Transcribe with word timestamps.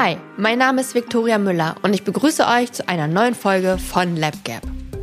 Hi, 0.00 0.16
mein 0.36 0.58
Name 0.58 0.82
ist 0.82 0.94
Viktoria 0.94 1.38
Müller 1.38 1.74
und 1.82 1.92
ich 1.92 2.04
begrüße 2.04 2.46
euch 2.46 2.70
zu 2.70 2.88
einer 2.88 3.08
neuen 3.08 3.34
Folge 3.34 3.78
von 3.78 4.14
LabGap, 4.14 4.62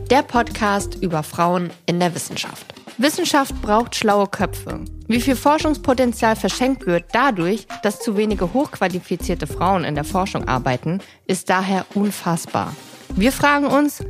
der 0.09 0.21
Podcast 0.21 0.95
über 1.01 1.21
Frauen 1.21 1.69
in 1.85 1.99
der 1.99 2.15
Wissenschaft. 2.15 2.73
Wissenschaft 2.97 3.61
braucht 3.61 3.93
schlaue 3.93 4.25
Köpfe. 4.27 4.85
Wie 5.09 5.19
viel 5.19 5.35
Forschungspotenzial 5.35 6.37
verschenkt 6.37 6.85
wird 6.85 7.03
dadurch, 7.11 7.67
dass 7.83 7.99
zu 7.99 8.15
wenige 8.15 8.53
hochqualifizierte 8.53 9.47
Frauen 9.47 9.83
in 9.83 9.95
der 9.95 10.05
Forschung 10.05 10.47
arbeiten, 10.47 11.01
ist 11.27 11.49
daher 11.49 11.85
unfassbar. 11.93 12.73
Wir 13.17 13.33
fragen 13.33 13.65
uns, 13.65 14.01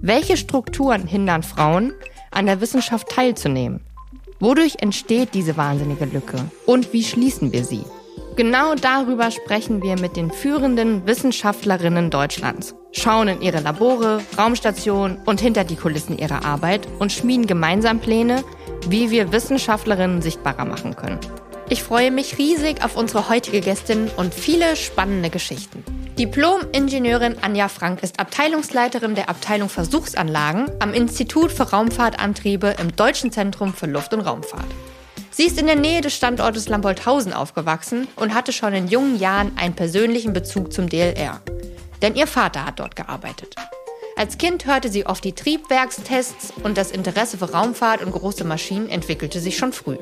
welche 0.00 0.36
Strukturen 0.36 1.06
hindern 1.06 1.44
Frauen, 1.44 1.92
an 2.32 2.46
der 2.46 2.60
Wissenschaft 2.60 3.10
teilzunehmen? 3.10 3.80
Wodurch 4.40 4.74
entsteht 4.80 5.34
diese 5.34 5.56
wahnsinnige 5.56 6.06
Lücke? 6.06 6.38
Und 6.66 6.92
wie 6.92 7.04
schließen 7.04 7.52
wir 7.52 7.64
sie? 7.64 7.84
Genau 8.34 8.74
darüber 8.74 9.30
sprechen 9.30 9.82
wir 9.82 10.00
mit 10.00 10.16
den 10.16 10.30
führenden 10.30 11.06
Wissenschaftlerinnen 11.06 12.08
Deutschlands, 12.08 12.74
schauen 12.90 13.28
in 13.28 13.42
ihre 13.42 13.60
Labore, 13.60 14.22
Raumstationen 14.38 15.18
und 15.26 15.38
hinter 15.38 15.64
die 15.64 15.76
Kulissen 15.76 16.16
ihrer 16.16 16.42
Arbeit 16.42 16.88
und 16.98 17.12
schmieden 17.12 17.46
gemeinsam 17.46 18.00
Pläne, 18.00 18.42
wie 18.88 19.10
wir 19.10 19.32
Wissenschaftlerinnen 19.32 20.22
sichtbarer 20.22 20.64
machen 20.64 20.96
können. 20.96 21.18
Ich 21.68 21.82
freue 21.82 22.10
mich 22.10 22.38
riesig 22.38 22.82
auf 22.82 22.96
unsere 22.96 23.28
heutige 23.28 23.60
Gästin 23.60 24.10
und 24.16 24.32
viele 24.32 24.76
spannende 24.76 25.28
Geschichten. 25.28 25.84
Diplom-Ingenieurin 26.18 27.36
Anja 27.42 27.68
Frank 27.68 28.02
ist 28.02 28.18
Abteilungsleiterin 28.18 29.14
der 29.14 29.28
Abteilung 29.28 29.68
Versuchsanlagen 29.68 30.70
am 30.80 30.94
Institut 30.94 31.52
für 31.52 31.64
Raumfahrtantriebe 31.64 32.76
im 32.80 32.96
Deutschen 32.96 33.30
Zentrum 33.30 33.74
für 33.74 33.86
Luft- 33.86 34.14
und 34.14 34.20
Raumfahrt. 34.20 34.68
Sie 35.34 35.44
ist 35.44 35.58
in 35.58 35.66
der 35.66 35.76
Nähe 35.76 36.02
des 36.02 36.14
Standortes 36.14 36.68
Lambolthausen 36.68 37.32
aufgewachsen 37.32 38.06
und 38.16 38.34
hatte 38.34 38.52
schon 38.52 38.74
in 38.74 38.88
jungen 38.88 39.18
Jahren 39.18 39.56
einen 39.56 39.74
persönlichen 39.74 40.34
Bezug 40.34 40.74
zum 40.74 40.90
DLR. 40.90 41.40
Denn 42.02 42.14
ihr 42.14 42.26
Vater 42.26 42.66
hat 42.66 42.78
dort 42.78 42.96
gearbeitet. 42.96 43.54
Als 44.14 44.36
Kind 44.36 44.66
hörte 44.66 44.90
sie 44.90 45.06
oft 45.06 45.24
die 45.24 45.32
Triebwerkstests 45.32 46.52
und 46.62 46.76
das 46.76 46.90
Interesse 46.90 47.38
für 47.38 47.50
Raumfahrt 47.50 48.02
und 48.02 48.12
große 48.12 48.44
Maschinen 48.44 48.90
entwickelte 48.90 49.40
sich 49.40 49.56
schon 49.56 49.72
früh. 49.72 49.96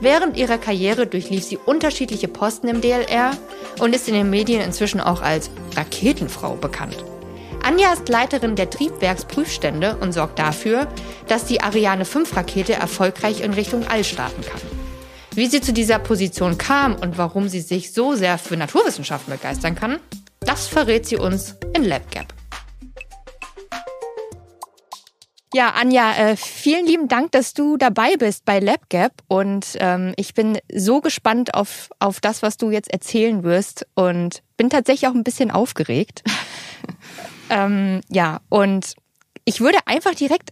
Während 0.00 0.36
ihrer 0.36 0.58
Karriere 0.58 1.06
durchlief 1.06 1.44
sie 1.44 1.58
unterschiedliche 1.58 2.26
Posten 2.26 2.66
im 2.66 2.80
DLR 2.80 3.30
und 3.78 3.94
ist 3.94 4.08
in 4.08 4.14
den 4.14 4.28
Medien 4.28 4.60
inzwischen 4.60 5.00
auch 5.00 5.22
als 5.22 5.50
Raketenfrau 5.76 6.56
bekannt. 6.56 6.96
Anja 7.62 7.92
ist 7.92 8.08
Leiterin 8.08 8.56
der 8.56 8.70
Triebwerksprüfstände 8.70 9.96
und 9.96 10.12
sorgt 10.12 10.38
dafür, 10.38 10.86
dass 11.28 11.44
die 11.44 11.60
Ariane 11.60 12.04
5 12.04 12.36
Rakete 12.36 12.74
erfolgreich 12.74 13.40
in 13.40 13.54
Richtung 13.54 13.86
All 13.86 14.04
starten 14.04 14.42
kann. 14.42 14.60
Wie 15.34 15.46
sie 15.46 15.60
zu 15.60 15.72
dieser 15.72 15.98
Position 15.98 16.58
kam 16.58 16.94
und 16.94 17.18
warum 17.18 17.48
sie 17.48 17.60
sich 17.60 17.92
so 17.92 18.14
sehr 18.14 18.38
für 18.38 18.56
Naturwissenschaften 18.56 19.32
begeistern 19.32 19.74
kann, 19.74 19.98
das 20.40 20.66
verrät 20.66 21.06
sie 21.06 21.16
uns 21.16 21.56
in 21.74 21.84
LabGap. 21.84 22.32
Ja, 25.54 25.70
Anja, 25.70 26.14
äh, 26.16 26.36
vielen 26.36 26.86
lieben 26.86 27.08
Dank, 27.08 27.32
dass 27.32 27.54
du 27.54 27.76
dabei 27.76 28.16
bist 28.16 28.44
bei 28.44 28.58
LabGap 28.58 29.12
und 29.26 29.76
ähm, 29.80 30.12
ich 30.16 30.34
bin 30.34 30.58
so 30.70 31.00
gespannt 31.00 31.54
auf, 31.54 31.88
auf 31.98 32.20
das, 32.20 32.42
was 32.42 32.56
du 32.56 32.70
jetzt 32.70 32.92
erzählen 32.92 33.42
wirst 33.42 33.86
und 33.94 34.42
bin 34.56 34.70
tatsächlich 34.70 35.08
auch 35.08 35.14
ein 35.14 35.24
bisschen 35.24 35.50
aufgeregt. 35.50 36.22
Ähm, 37.50 38.00
ja, 38.08 38.40
und 38.48 38.94
ich 39.44 39.60
würde 39.60 39.78
einfach 39.86 40.14
direkt 40.14 40.50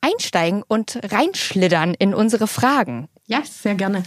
einsteigen 0.00 0.62
und 0.66 0.98
reinschlittern 1.02 1.94
in 1.94 2.14
unsere 2.14 2.46
Fragen. 2.46 3.08
Ja, 3.26 3.42
sehr 3.44 3.74
gerne. 3.74 4.04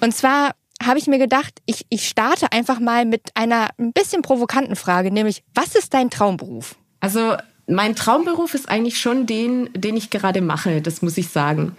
Und 0.00 0.14
zwar 0.14 0.52
habe 0.82 0.98
ich 0.98 1.06
mir 1.06 1.18
gedacht, 1.18 1.60
ich, 1.66 1.86
ich 1.88 2.08
starte 2.08 2.52
einfach 2.52 2.80
mal 2.80 3.04
mit 3.04 3.30
einer 3.34 3.68
ein 3.78 3.92
bisschen 3.92 4.22
provokanten 4.22 4.76
Frage, 4.76 5.10
nämlich, 5.10 5.42
was 5.54 5.74
ist 5.74 5.94
dein 5.94 6.10
Traumberuf? 6.10 6.76
Also 7.00 7.36
mein 7.66 7.94
Traumberuf 7.94 8.54
ist 8.54 8.68
eigentlich 8.68 8.98
schon 8.98 9.26
den, 9.26 9.70
den 9.74 9.96
ich 9.96 10.10
gerade 10.10 10.40
mache, 10.40 10.82
das 10.82 11.02
muss 11.02 11.16
ich 11.18 11.28
sagen. 11.28 11.76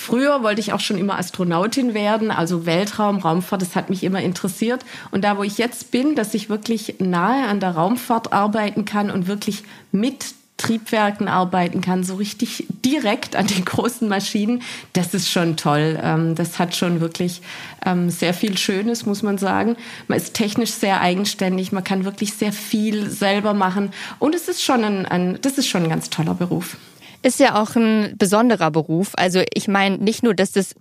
Früher 0.00 0.42
wollte 0.42 0.62
ich 0.62 0.72
auch 0.72 0.80
schon 0.80 0.96
immer 0.96 1.18
Astronautin 1.18 1.92
werden, 1.92 2.30
also 2.30 2.64
Weltraum, 2.64 3.18
Raumfahrt, 3.18 3.60
das 3.60 3.76
hat 3.76 3.90
mich 3.90 4.02
immer 4.02 4.22
interessiert. 4.22 4.82
Und 5.10 5.24
da, 5.24 5.36
wo 5.36 5.42
ich 5.42 5.58
jetzt 5.58 5.90
bin, 5.90 6.14
dass 6.14 6.32
ich 6.32 6.48
wirklich 6.48 6.94
nahe 7.00 7.46
an 7.46 7.60
der 7.60 7.72
Raumfahrt 7.72 8.32
arbeiten 8.32 8.86
kann 8.86 9.10
und 9.10 9.26
wirklich 9.26 9.62
mit 9.92 10.32
Triebwerken 10.56 11.28
arbeiten 11.28 11.82
kann, 11.82 12.02
so 12.02 12.14
richtig 12.14 12.64
direkt 12.82 13.36
an 13.36 13.46
den 13.46 13.62
großen 13.66 14.08
Maschinen, 14.08 14.62
das 14.94 15.12
ist 15.12 15.30
schon 15.30 15.58
toll. 15.58 16.00
Ähm, 16.02 16.34
das 16.34 16.58
hat 16.58 16.74
schon 16.74 17.02
wirklich 17.02 17.42
ähm, 17.84 18.08
sehr 18.08 18.32
viel 18.32 18.56
Schönes, 18.56 19.04
muss 19.04 19.22
man 19.22 19.36
sagen. 19.36 19.76
Man 20.08 20.16
ist 20.16 20.32
technisch 20.32 20.70
sehr 20.70 21.02
eigenständig, 21.02 21.72
man 21.72 21.84
kann 21.84 22.06
wirklich 22.06 22.32
sehr 22.32 22.54
viel 22.54 23.10
selber 23.10 23.52
machen 23.52 23.92
und 24.18 24.34
es 24.34 24.48
ist 24.48 24.62
schon 24.62 24.82
ein, 24.82 25.04
ein 25.04 25.38
das 25.42 25.58
ist 25.58 25.68
schon 25.68 25.82
ein 25.82 25.90
ganz 25.90 26.08
toller 26.08 26.32
Beruf. 26.32 26.78
Ist 27.22 27.38
ja 27.38 27.60
auch 27.60 27.76
ein 27.76 28.14
besonderer 28.16 28.70
Beruf. 28.70 29.12
Also 29.16 29.42
ich 29.52 29.68
meine 29.68 29.98
nicht 29.98 30.22
nur, 30.22 30.34
dass 30.34 30.56
es 30.56 30.74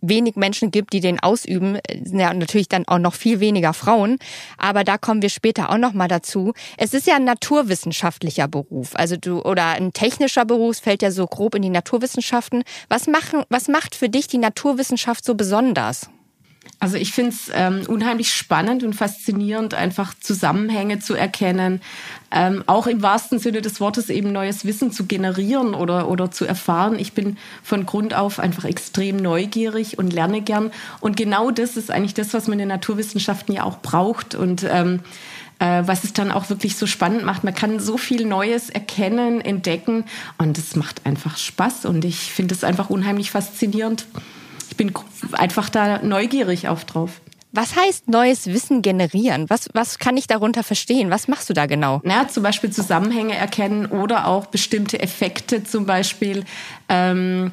wenig 0.00 0.36
Menschen 0.36 0.70
gibt, 0.70 0.92
die 0.92 1.00
den 1.00 1.18
ausüben, 1.20 1.78
ja 2.04 2.32
natürlich 2.34 2.68
dann 2.68 2.86
auch 2.86 2.98
noch 2.98 3.14
viel 3.14 3.40
weniger 3.40 3.72
Frauen, 3.72 4.18
aber 4.58 4.84
da 4.84 4.98
kommen 4.98 5.22
wir 5.22 5.30
später 5.30 5.70
auch 5.70 5.78
noch 5.78 5.94
mal 5.94 6.08
dazu. 6.08 6.52
Es 6.76 6.94
ist 6.94 7.06
ja 7.06 7.16
ein 7.16 7.24
naturwissenschaftlicher 7.24 8.48
Beruf, 8.48 8.94
also 8.94 9.16
du 9.16 9.40
oder 9.40 9.64
ein 9.68 9.92
technischer 9.92 10.44
Beruf 10.44 10.76
fällt 10.78 11.02
ja 11.02 11.10
so 11.10 11.26
grob 11.26 11.54
in 11.54 11.62
die 11.62 11.70
Naturwissenschaften. 11.70 12.64
Was 12.88 13.06
machen 13.06 13.44
was 13.48 13.68
macht 13.68 13.94
für 13.94 14.08
dich 14.08 14.28
die 14.28 14.38
Naturwissenschaft 14.38 15.24
so 15.24 15.34
besonders? 15.34 16.10
Also 16.80 16.96
ich 16.96 17.12
finde 17.12 17.32
es 17.32 17.50
ähm, 17.52 17.82
unheimlich 17.88 18.32
spannend 18.32 18.84
und 18.84 18.94
faszinierend, 18.94 19.74
einfach 19.74 20.14
Zusammenhänge 20.14 21.00
zu 21.00 21.14
erkennen, 21.14 21.80
ähm, 22.30 22.62
auch 22.66 22.86
im 22.86 23.02
wahrsten 23.02 23.38
Sinne 23.38 23.62
des 23.62 23.80
Wortes 23.80 24.10
eben 24.10 24.30
neues 24.30 24.64
Wissen 24.64 24.92
zu 24.92 25.06
generieren 25.06 25.74
oder, 25.74 26.08
oder 26.08 26.30
zu 26.30 26.44
erfahren. 26.44 26.98
Ich 26.98 27.14
bin 27.14 27.36
von 27.62 27.84
Grund 27.84 28.14
auf 28.14 28.38
einfach 28.38 28.64
extrem 28.64 29.16
neugierig 29.16 29.98
und 29.98 30.12
lerne 30.12 30.40
gern. 30.40 30.70
Und 31.00 31.16
genau 31.16 31.50
das 31.50 31.76
ist 31.76 31.90
eigentlich 31.90 32.14
das, 32.14 32.32
was 32.32 32.46
man 32.46 32.54
in 32.54 32.60
den 32.60 32.68
Naturwissenschaften 32.68 33.54
ja 33.54 33.64
auch 33.64 33.78
braucht. 33.78 34.34
Und 34.36 34.64
ähm, 34.68 35.00
äh, 35.58 35.82
was 35.86 36.04
es 36.04 36.12
dann 36.12 36.30
auch 36.30 36.48
wirklich 36.50 36.76
so 36.76 36.86
spannend 36.86 37.24
macht. 37.24 37.42
Man 37.42 37.54
kann 37.54 37.80
so 37.80 37.98
viel 37.98 38.24
Neues 38.24 38.70
erkennen, 38.70 39.40
entdecken 39.40 40.04
und 40.38 40.56
es 40.56 40.76
macht 40.76 41.04
einfach 41.04 41.36
Spaß 41.36 41.86
und 41.86 42.04
ich 42.04 42.32
finde 42.32 42.54
es 42.54 42.62
einfach 42.62 42.90
unheimlich 42.90 43.32
faszinierend 43.32 44.06
bin 44.78 44.94
einfach 45.32 45.68
da 45.68 46.02
neugierig 46.02 46.68
auf 46.68 46.86
drauf. 46.86 47.20
Was 47.52 47.76
heißt 47.76 48.08
neues 48.08 48.46
Wissen 48.46 48.82
generieren? 48.82 49.48
Was, 49.48 49.68
was 49.72 49.98
kann 49.98 50.16
ich 50.16 50.26
darunter 50.26 50.62
verstehen? 50.62 51.10
Was 51.10 51.28
machst 51.28 51.48
du 51.50 51.54
da 51.54 51.66
genau? 51.66 52.00
Na, 52.04 52.28
zum 52.28 52.42
Beispiel 52.42 52.70
Zusammenhänge 52.70 53.34
erkennen 53.34 53.86
oder 53.86 54.26
auch 54.26 54.46
bestimmte 54.46 55.00
Effekte 55.00 55.64
zum 55.64 55.86
Beispiel. 55.86 56.44
Ähm, 56.88 57.52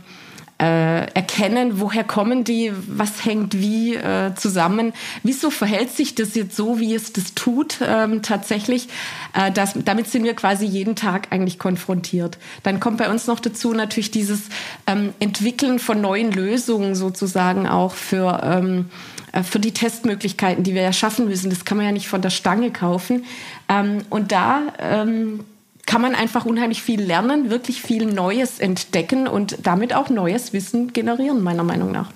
äh, 0.58 1.12
erkennen, 1.14 1.82
woher 1.82 2.04
kommen 2.06 2.46
die, 2.46 2.72
was 2.88 3.26
hängt 3.26 3.60
wie 3.60 3.96
äh, 3.96 4.34
zusammen, 4.36 4.94
wieso 5.22 5.50
verhält 5.50 5.92
sich 5.92 6.16
das 6.16 6.34
jetzt 6.36 6.56
so, 6.56 6.80
wie 6.80 6.94
es 6.94 7.12
das 7.12 7.34
tut 7.34 7.80
ähm, 7.86 8.22
tatsächlich. 8.22 8.88
Äh, 9.34 9.52
das, 9.52 9.74
damit 9.84 10.08
sind 10.08 10.24
wir 10.24 10.34
quasi 10.34 10.66
jeden 10.66 10.96
Tag 10.96 11.28
eigentlich 11.32 11.60
konfrontiert. 11.60 12.38
Dann 12.64 12.80
kommt 12.80 12.98
bei 12.98 13.10
uns 13.10 13.28
noch 13.28 13.42
dazu 13.42 13.74
natürlich 13.74 14.12
dieses 14.12 14.44
ähm, 14.88 15.14
Entwickeln 15.20 15.78
von 15.78 16.00
neuen 16.00 16.32
Lösungen 16.32 16.96
sozusagen 16.96 17.68
auch 17.68 17.94
für 17.94 18.42
ähm, 18.44 18.86
äh, 19.34 19.44
für 19.44 19.60
die 19.60 19.74
Testmöglichkeiten, 19.74 20.64
die 20.64 20.74
wir 20.74 20.82
ja 20.82 20.94
schaffen 20.94 21.28
müssen. 21.28 21.50
Das 21.50 21.66
kann 21.66 21.78
man 21.78 21.86
ja 21.86 21.92
nicht 21.92 22.08
von 22.08 22.22
der 22.22 22.30
Stange 22.30 22.72
kaufen. 22.72 23.26
Ähm, 23.68 24.00
und 24.10 24.32
da 24.32 24.62
ähm, 24.80 25.42
kann 25.86 26.02
man 26.02 26.16
einfach 26.16 26.46
unheimlich 26.46 26.82
viel 26.82 27.02
lernen, 27.02 27.50
wirklich 27.50 27.82
viel 27.82 28.06
Neues 28.06 28.60
entdecken 28.60 29.28
und 29.28 29.58
damit 29.64 29.94
auch 29.94 30.10
neues 30.10 30.54
Wissen 30.54 30.94
generieren, 30.94 31.42
meiner 31.44 31.64
Meinung 31.64 31.92
nach. 31.92 32.12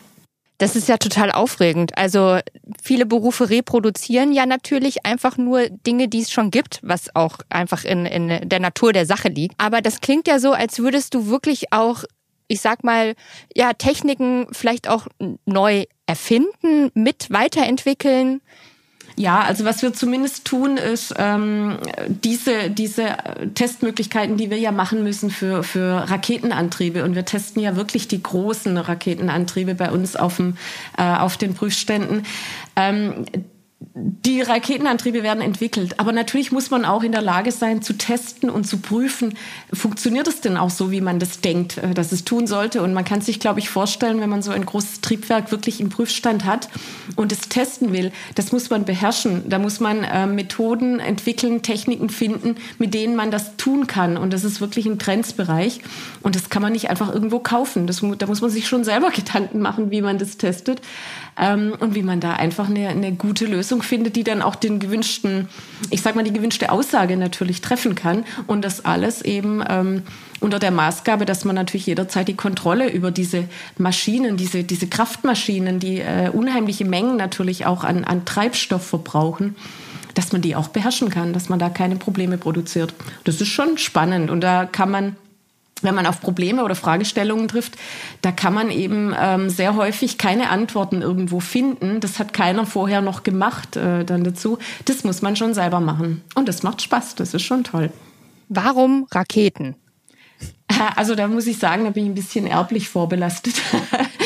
Das 0.59 0.75
ist 0.75 0.89
ja 0.89 0.97
total 0.97 1.31
aufregend. 1.31 1.97
Also 1.97 2.39
viele 2.83 3.05
Berufe 3.05 3.49
reproduzieren 3.49 4.33
ja 4.33 4.45
natürlich 4.45 5.05
einfach 5.05 5.37
nur 5.37 5.69
Dinge, 5.69 6.09
die 6.09 6.21
es 6.21 6.31
schon 6.31 6.51
gibt, 6.51 6.81
was 6.83 7.15
auch 7.15 7.37
einfach 7.49 7.85
in, 7.85 8.05
in 8.05 8.49
der 8.49 8.59
Natur 8.59 8.91
der 8.91 9.05
Sache 9.05 9.29
liegt. 9.29 9.55
Aber 9.57 9.81
das 9.81 10.01
klingt 10.01 10.27
ja 10.27 10.37
so, 10.37 10.51
als 10.51 10.79
würdest 10.79 11.13
du 11.13 11.27
wirklich 11.27 11.71
auch, 11.71 12.03
ich 12.49 12.59
sag 12.59 12.83
mal, 12.83 13.15
ja, 13.55 13.71
Techniken 13.71 14.47
vielleicht 14.51 14.89
auch 14.89 15.07
neu 15.45 15.85
erfinden, 16.07 16.91
mit 16.93 17.31
weiterentwickeln. 17.31 18.41
Ja, 19.19 19.41
also 19.41 19.65
was 19.65 19.81
wir 19.81 19.91
zumindest 19.91 20.45
tun, 20.45 20.77
ist 20.77 21.13
ähm, 21.17 21.77
diese, 22.07 22.69
diese 22.69 23.17
Testmöglichkeiten, 23.53 24.37
die 24.37 24.49
wir 24.49 24.57
ja 24.57 24.71
machen 24.71 25.03
müssen 25.03 25.29
für, 25.29 25.61
für 25.61 26.09
Raketenantriebe. 26.09 27.03
Und 27.03 27.15
wir 27.15 27.25
testen 27.25 27.61
ja 27.61 27.75
wirklich 27.75 28.07
die 28.07 28.23
großen 28.23 28.77
Raketenantriebe 28.77 29.75
bei 29.75 29.91
uns 29.91 30.15
auf, 30.15 30.37
dem, 30.37 30.55
äh, 30.97 31.03
auf 31.03 31.35
den 31.35 31.53
Prüfständen. 31.53 32.23
Ähm, 32.77 33.25
die 33.81 34.41
Raketenantriebe 34.41 35.23
werden 35.23 35.41
entwickelt. 35.41 35.99
Aber 35.99 36.11
natürlich 36.11 36.51
muss 36.51 36.69
man 36.69 36.83
auch 36.83 37.01
in 37.01 37.13
der 37.13 37.21
Lage 37.21 37.51
sein, 37.51 37.81
zu 37.81 37.93
testen 37.93 38.49
und 38.49 38.65
zu 38.65 38.79
prüfen, 38.79 39.35
funktioniert 39.71 40.27
es 40.27 40.41
denn 40.41 40.57
auch 40.57 40.69
so, 40.69 40.91
wie 40.91 40.99
man 40.99 41.19
das 41.19 41.39
denkt, 41.39 41.77
äh, 41.77 41.93
dass 41.93 42.11
es 42.11 42.25
tun 42.25 42.45
sollte. 42.45 42.81
Und 42.81 42.93
man 42.93 43.05
kann 43.05 43.21
sich, 43.21 43.39
glaube 43.39 43.59
ich, 43.59 43.69
vorstellen, 43.69 44.19
wenn 44.19 44.29
man 44.29 44.41
so 44.41 44.51
ein 44.51 44.65
großes 44.65 45.01
Triebwerk 45.01 45.51
wirklich 45.51 45.79
im 45.79 45.89
Prüfstand 45.89 46.43
hat 46.43 46.69
und 47.15 47.31
es 47.31 47.47
testen 47.47 47.93
will, 47.93 48.11
das 48.35 48.51
muss 48.51 48.69
man 48.69 48.83
beherrschen. 48.83 49.49
Da 49.49 49.59
muss 49.59 49.79
man 49.79 50.03
äh, 50.03 50.27
Methoden 50.27 50.99
entwickeln, 50.99 51.61
Techniken 51.61 52.09
finden, 52.09 52.55
mit 52.79 52.93
denen 52.93 53.15
man 53.15 53.31
das 53.31 53.55
tun 53.55 53.87
kann. 53.87 54.17
Und 54.17 54.33
das 54.33 54.43
ist 54.43 54.59
wirklich 54.59 54.87
ein 54.87 54.97
Grenzbereich. 54.97 55.79
Und 56.21 56.35
das 56.35 56.49
kann 56.49 56.61
man 56.61 56.73
nicht 56.73 56.89
einfach 56.89 57.13
irgendwo 57.13 57.39
kaufen. 57.39 57.87
Das, 57.87 58.01
da 58.17 58.27
muss 58.27 58.41
man 58.41 58.49
sich 58.49 58.67
schon 58.67 58.83
selber 58.83 59.09
Gedanken 59.15 59.59
machen, 59.59 59.89
wie 59.89 60.01
man 60.01 60.17
das 60.17 60.37
testet 60.37 60.81
ähm, 61.37 61.73
und 61.79 61.95
wie 61.95 62.03
man 62.03 62.19
da 62.19 62.33
einfach 62.33 62.69
eine, 62.69 62.89
eine 62.89 63.11
gute 63.13 63.45
Lösung 63.45 63.81
findet, 63.81 64.15
die 64.15 64.23
dann 64.23 64.41
auch 64.41 64.55
den 64.55 64.79
gewünschten, 64.79 65.49
ich 65.89 66.01
sag 66.01 66.15
mal, 66.15 66.23
die 66.23 66.33
gewünschte 66.33 66.71
Aussage 66.71 67.17
natürlich 67.17 67.61
treffen 67.61 67.95
kann 67.95 68.25
und 68.47 68.63
das 68.63 68.85
alles 68.85 69.21
eben 69.21 69.63
ähm, 69.67 70.03
unter 70.39 70.59
der 70.59 70.71
Maßgabe, 70.71 71.25
dass 71.25 71.45
man 71.45 71.55
natürlich 71.55 71.87
jederzeit 71.87 72.27
die 72.27 72.35
Kontrolle 72.35 72.89
über 72.89 73.11
diese 73.11 73.45
Maschinen, 73.77 74.37
diese, 74.37 74.63
diese 74.63 74.87
Kraftmaschinen, 74.87 75.79
die 75.79 75.99
äh, 75.99 76.29
unheimliche 76.31 76.85
Mengen 76.85 77.17
natürlich 77.17 77.65
auch 77.65 77.83
an, 77.83 78.03
an 78.03 78.25
Treibstoff 78.25 78.85
verbrauchen, 78.85 79.55
dass 80.13 80.31
man 80.31 80.41
die 80.41 80.55
auch 80.55 80.69
beherrschen 80.69 81.09
kann, 81.09 81.33
dass 81.33 81.49
man 81.49 81.59
da 81.59 81.69
keine 81.69 81.95
Probleme 81.95 82.37
produziert. 82.37 82.93
Das 83.23 83.41
ist 83.41 83.49
schon 83.49 83.77
spannend 83.77 84.29
und 84.29 84.41
da 84.41 84.65
kann 84.65 84.91
man 84.91 85.15
wenn 85.83 85.95
man 85.95 86.05
auf 86.05 86.21
Probleme 86.21 86.63
oder 86.63 86.75
Fragestellungen 86.75 87.47
trifft, 87.47 87.77
da 88.21 88.31
kann 88.31 88.53
man 88.53 88.71
eben 88.71 89.13
ähm, 89.19 89.49
sehr 89.49 89.75
häufig 89.75 90.17
keine 90.17 90.49
Antworten 90.49 91.01
irgendwo 91.01 91.39
finden. 91.39 91.99
Das 91.99 92.19
hat 92.19 92.33
keiner 92.33 92.65
vorher 92.65 93.01
noch 93.01 93.23
gemacht 93.23 93.75
äh, 93.75 94.03
dann 94.05 94.23
dazu. 94.23 94.57
Das 94.85 95.03
muss 95.03 95.21
man 95.21 95.35
schon 95.35 95.53
selber 95.53 95.79
machen. 95.79 96.21
Und 96.35 96.47
das 96.47 96.63
macht 96.63 96.81
Spaß, 96.81 97.15
das 97.15 97.33
ist 97.33 97.43
schon 97.43 97.63
toll. 97.63 97.91
Warum 98.49 99.07
Raketen? 99.11 99.75
Also 100.95 101.15
da 101.15 101.27
muss 101.27 101.47
ich 101.47 101.57
sagen, 101.57 101.85
da 101.85 101.89
bin 101.89 102.05
ich 102.05 102.11
ein 102.11 102.15
bisschen 102.15 102.45
erblich 102.45 102.89
vorbelastet. 102.89 103.55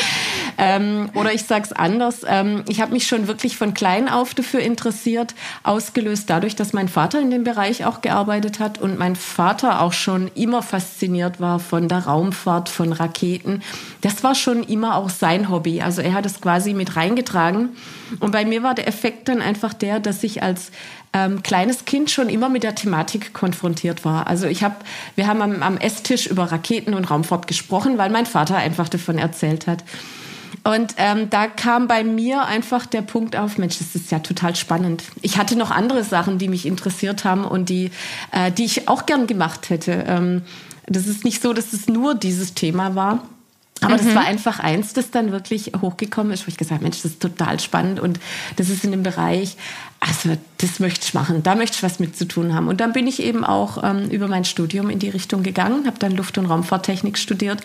Ähm, 0.58 1.10
oder 1.14 1.32
ich 1.32 1.44
sage 1.44 1.64
es 1.64 1.72
anders, 1.72 2.20
ähm, 2.26 2.62
ich 2.68 2.80
habe 2.80 2.92
mich 2.92 3.06
schon 3.06 3.26
wirklich 3.26 3.56
von 3.56 3.74
klein 3.74 4.08
auf 4.08 4.34
dafür 4.34 4.60
interessiert, 4.60 5.34
ausgelöst 5.62 6.30
dadurch, 6.30 6.56
dass 6.56 6.72
mein 6.72 6.88
Vater 6.88 7.20
in 7.20 7.30
dem 7.30 7.44
Bereich 7.44 7.84
auch 7.84 8.00
gearbeitet 8.00 8.60
hat 8.60 8.78
und 8.78 8.98
mein 8.98 9.16
Vater 9.16 9.80
auch 9.80 9.92
schon 9.92 10.30
immer 10.34 10.62
fasziniert 10.62 11.40
war 11.40 11.58
von 11.58 11.88
der 11.88 12.06
Raumfahrt, 12.06 12.68
von 12.68 12.92
Raketen. 12.92 13.62
Das 14.00 14.22
war 14.22 14.34
schon 14.34 14.62
immer 14.62 14.96
auch 14.96 15.10
sein 15.10 15.48
Hobby. 15.48 15.82
Also 15.82 16.02
er 16.02 16.14
hat 16.14 16.26
es 16.26 16.40
quasi 16.40 16.74
mit 16.74 16.96
reingetragen. 16.96 17.70
Und 18.20 18.32
bei 18.32 18.44
mir 18.44 18.62
war 18.62 18.74
der 18.74 18.86
Effekt 18.86 19.28
dann 19.28 19.40
einfach 19.40 19.74
der, 19.74 20.00
dass 20.00 20.22
ich 20.22 20.42
als 20.42 20.70
ähm, 21.14 21.42
kleines 21.42 21.84
Kind 21.84 22.10
schon 22.10 22.28
immer 22.28 22.48
mit 22.48 22.64
der 22.64 22.74
Thematik 22.74 23.32
konfrontiert 23.32 24.04
war. 24.04 24.26
Also 24.26 24.46
ich 24.46 24.62
habe, 24.62 24.74
wir 25.14 25.26
haben 25.26 25.40
am, 25.40 25.62
am 25.62 25.76
Esstisch 25.78 26.26
über 26.26 26.50
Raketen 26.50 26.92
und 26.92 27.10
Raumfahrt 27.10 27.46
gesprochen, 27.46 27.98
weil 27.98 28.10
mein 28.10 28.26
Vater 28.26 28.56
einfach 28.56 28.88
davon 28.88 29.18
erzählt 29.18 29.66
hat. 29.66 29.84
Und 30.62 30.94
ähm, 30.98 31.30
da 31.30 31.46
kam 31.46 31.88
bei 31.88 32.04
mir 32.04 32.44
einfach 32.44 32.86
der 32.86 33.02
Punkt 33.02 33.36
auf, 33.36 33.58
Mensch, 33.58 33.78
das 33.78 33.94
ist 33.94 34.10
ja 34.10 34.20
total 34.20 34.54
spannend. 34.54 35.02
Ich 35.22 35.36
hatte 35.36 35.56
noch 35.56 35.70
andere 35.70 36.04
Sachen, 36.04 36.38
die 36.38 36.48
mich 36.48 36.66
interessiert 36.66 37.24
haben 37.24 37.44
und 37.44 37.68
die, 37.68 37.90
äh, 38.30 38.52
die 38.52 38.64
ich 38.64 38.88
auch 38.88 39.06
gern 39.06 39.26
gemacht 39.26 39.70
hätte. 39.70 40.04
Ähm, 40.06 40.42
das 40.86 41.06
ist 41.06 41.24
nicht 41.24 41.42
so, 41.42 41.52
dass 41.52 41.72
es 41.72 41.88
nur 41.88 42.14
dieses 42.14 42.54
Thema 42.54 42.94
war. 42.94 43.22
Aber 43.84 43.94
mhm. 43.94 44.04
das 44.04 44.14
war 44.14 44.24
einfach 44.24 44.60
eins, 44.60 44.92
das 44.92 45.10
dann 45.10 45.32
wirklich 45.32 45.72
hochgekommen 45.80 46.32
ist, 46.32 46.46
wo 46.46 46.48
ich 46.48 46.56
gesagt 46.56 46.76
habe, 46.76 46.84
Mensch, 46.84 47.02
das 47.02 47.12
ist 47.12 47.20
total 47.20 47.60
spannend 47.60 48.00
und 48.00 48.18
das 48.56 48.70
ist 48.70 48.84
in 48.84 48.90
dem 48.90 49.02
Bereich, 49.02 49.56
also 50.00 50.36
das 50.58 50.80
möchte 50.80 51.06
ich 51.06 51.14
machen, 51.14 51.42
da 51.42 51.54
möchte 51.54 51.76
ich 51.76 51.82
was 51.82 51.98
mit 51.98 52.16
zu 52.16 52.26
tun 52.26 52.54
haben. 52.54 52.68
Und 52.68 52.80
dann 52.80 52.92
bin 52.92 53.06
ich 53.06 53.22
eben 53.22 53.44
auch 53.44 53.82
ähm, 53.82 54.10
über 54.10 54.28
mein 54.28 54.44
Studium 54.44 54.90
in 54.90 54.98
die 54.98 55.08
Richtung 55.10 55.42
gegangen, 55.42 55.86
habe 55.86 55.98
dann 55.98 56.12
Luft- 56.12 56.38
und 56.38 56.46
Raumfahrttechnik 56.46 57.18
studiert 57.18 57.60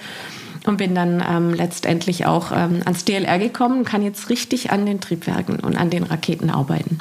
und 0.65 0.77
bin 0.77 0.95
dann 0.95 1.23
ähm, 1.27 1.53
letztendlich 1.53 2.25
auch 2.25 2.51
ähm, 2.51 2.81
ans 2.85 3.05
DLR 3.05 3.39
gekommen 3.39 3.79
und 3.79 3.85
kann 3.85 4.03
jetzt 4.03 4.29
richtig 4.29 4.71
an 4.71 4.85
den 4.85 4.99
Triebwerken 4.99 5.59
und 5.59 5.75
an 5.75 5.89
den 5.89 6.03
Raketen 6.03 6.49
arbeiten. 6.49 6.99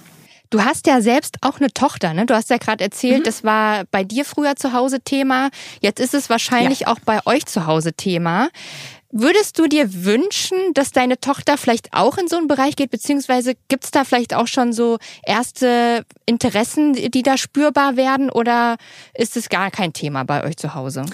Du 0.51 0.65
hast 0.65 0.87
ja 0.87 1.03
selbst 1.03 1.37
auch 1.43 1.61
eine 1.61 1.69
Tochter, 1.75 2.15
ne? 2.15 2.25
Du 2.25 2.35
hast 2.35 2.49
ja 2.49 2.57
gerade 2.57 2.83
erzählt, 2.83 3.21
mhm. 3.21 3.25
das 3.25 3.45
war 3.45 3.85
bei 3.91 4.03
dir 4.03 4.25
früher 4.25 4.57
zu 4.57 4.73
Hause 4.73 5.01
Thema. 5.01 5.51
Jetzt 5.81 6.01
ist 6.01 6.15
es 6.15 6.31
wahrscheinlich 6.31 6.81
ja. 6.81 6.87
auch 6.89 6.99
bei 7.05 7.19
euch 7.27 7.45
zu 7.45 7.67
Hause 7.67 7.93
Thema. 7.93 8.49
Würdest 9.11 9.59
du 9.59 9.69
dir 9.69 10.05
wünschen, 10.05 10.75
dass 10.75 10.93
deine 10.93 11.19
Tochter 11.19 11.57
vielleicht 11.57 11.95
auch 11.95 12.19
in 12.19 12.29
so 12.29 12.37
einen 12.37 12.47
Bereich 12.47 12.77
geht, 12.77 12.91
beziehungsweise 12.91 13.55
gibt 13.69 13.85
es 13.85 13.91
da 13.91 14.05
vielleicht 14.05 14.35
auch 14.35 14.47
schon 14.47 14.75
so 14.75 14.99
erste 15.25 16.05
Interessen, 16.27 16.93
die 16.93 17.23
da 17.23 17.39
spürbar 17.39 17.97
werden, 17.97 18.29
oder 18.29 18.77
ist 19.15 19.39
es 19.39 19.49
gar 19.49 19.71
kein 19.71 19.95
Thema 19.95 20.25
bei 20.25 20.45
euch 20.45 20.59
zu 20.59 20.75
Hause? 20.75 21.07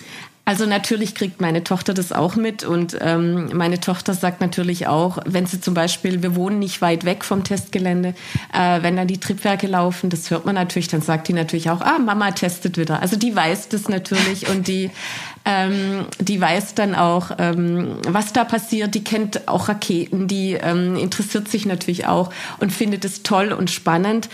Also 0.47 0.67
natürlich 0.67 1.15
kriegt 1.15 1.41
meine 1.41 1.65
Tochter 1.65 1.95
das 1.95 2.13
auch 2.13 2.37
mit 2.37 2.65
und 2.65 2.99
ähm, 3.01 3.49
meine 3.55 3.81
Tochter 3.81 4.13
sagt 4.13 4.43
natürlich 4.43 4.87
auch, 4.87 5.19
wenn 5.25 5.47
sie 5.47 5.61
zum 5.61 5.73
Beispiel, 5.73 6.23
wir 6.23 6.37
wohnen 6.37 6.59
nicht 6.59 6.83
weit 6.83 7.07
weg 7.07 7.25
vom 7.25 7.45
Testgelände, 7.45 8.15
äh, 8.53 8.83
wenn 8.83 8.97
dann 8.97 9.07
die 9.07 9.19
Triebwerke 9.19 9.67
laufen, 9.67 10.11
das 10.11 10.31
hört 10.31 10.45
man 10.45 10.55
natürlich, 10.55 10.89
dann 10.89 11.01
sagt 11.01 11.29
die 11.29 11.33
natürlich 11.33 11.71
auch, 11.71 11.81
ah, 11.81 11.99
Mama 11.99 12.31
testet 12.33 12.77
wieder. 12.77 13.01
Also 13.01 13.17
die 13.17 13.35
weiß 13.35 13.71
das 13.71 13.89
natürlich 13.89 14.49
und 14.51 14.69
die 14.69 14.91
ähm, 15.45 16.07
die 16.21 16.41
weiß 16.41 16.75
dann 16.75 16.95
auch, 16.95 17.31
ähm, 17.39 17.99
was 18.09 18.33
da 18.33 18.45
passiert. 18.45 18.95
Die 18.95 19.05
kennt 19.05 19.47
auch 19.49 19.69
Raketen, 19.69 20.27
die 20.27 20.53
ähm, 20.55 20.97
interessiert 20.97 21.49
sich 21.49 21.67
natürlich 21.67 22.07
auch 22.07 22.31
und 22.59 22.73
findet 22.73 23.05
es 23.05 23.23
toll 23.23 23.53
und 23.53 23.71
spannend. 23.71 24.29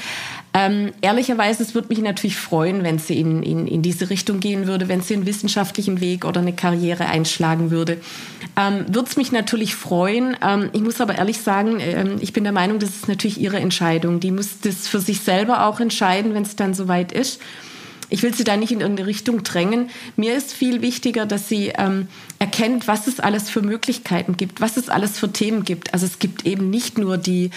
Ähm, 0.53 0.93
ehrlicherweise, 1.01 1.63
es 1.63 1.75
würde 1.75 1.89
mich 1.89 2.01
natürlich 2.01 2.37
freuen, 2.37 2.83
wenn 2.83 2.99
sie 2.99 3.21
in, 3.21 3.43
in, 3.45 3.69
in 3.69 3.83
diese 3.83 4.11
Richtung 4.11 4.41
gehen 4.41 4.67
würde, 4.67 4.89
wenn 4.89 5.01
sie 5.01 5.15
einen 5.15 5.27
wissenschaftlichen 5.27 6.01
Weg 6.01 6.25
oder 6.25 6.41
eine 6.41 6.53
Karriere 6.53 7.07
einschlagen 7.07 7.71
würde. 7.71 7.99
Ähm, 8.57 8.85
würde 8.89 9.09
es 9.09 9.17
mich 9.17 9.31
natürlich 9.31 9.77
freuen. 9.77 10.37
Ähm, 10.43 10.71
ich 10.73 10.81
muss 10.81 11.01
aber 11.01 11.15
ehrlich 11.15 11.39
sagen, 11.39 11.79
ähm, 11.79 12.17
ich 12.21 12.33
bin 12.33 12.43
der 12.43 12.53
Meinung, 12.53 12.81
das 12.81 12.91
ist 12.91 13.09
natürlich 13.09 13.41
ihre 13.41 13.59
Entscheidung. 13.59 14.19
Die 14.19 14.33
muss 14.33 14.59
das 14.61 14.89
für 14.89 14.99
sich 14.99 15.21
selber 15.21 15.67
auch 15.67 15.79
entscheiden, 15.79 16.35
wenn 16.35 16.43
es 16.43 16.57
dann 16.57 16.75
soweit 16.75 17.13
ist. 17.13 17.41
Ich 18.13 18.25
will 18.25 18.35
sie 18.35 18.43
da 18.43 18.57
nicht 18.57 18.73
in 18.73 18.81
irgendeine 18.81 19.07
Richtung 19.07 19.45
drängen. 19.45 19.89
Mir 20.17 20.35
ist 20.35 20.53
viel 20.53 20.83
wichtiger, 20.83 21.27
dass 21.27 21.49
sie 21.49 21.73
ähm, 21.79 22.09
erkennt, 22.41 22.89
was 22.89 23.07
es 23.07 23.21
alles 23.21 23.49
für 23.49 23.63
Möglichkeiten 23.63 24.37
gibt, 24.37 24.61
was 24.61 24.77
es 24.77 24.89
alles 24.89 25.17
für 25.17 25.33
Themen 25.33 25.65
gibt. 25.65 25.95
Also 25.95 26.07
es 26.07 26.19
gibt 26.19 26.45
eben 26.45 26.71
nicht 26.71 26.99
nur 26.99 27.19
die 27.19 27.51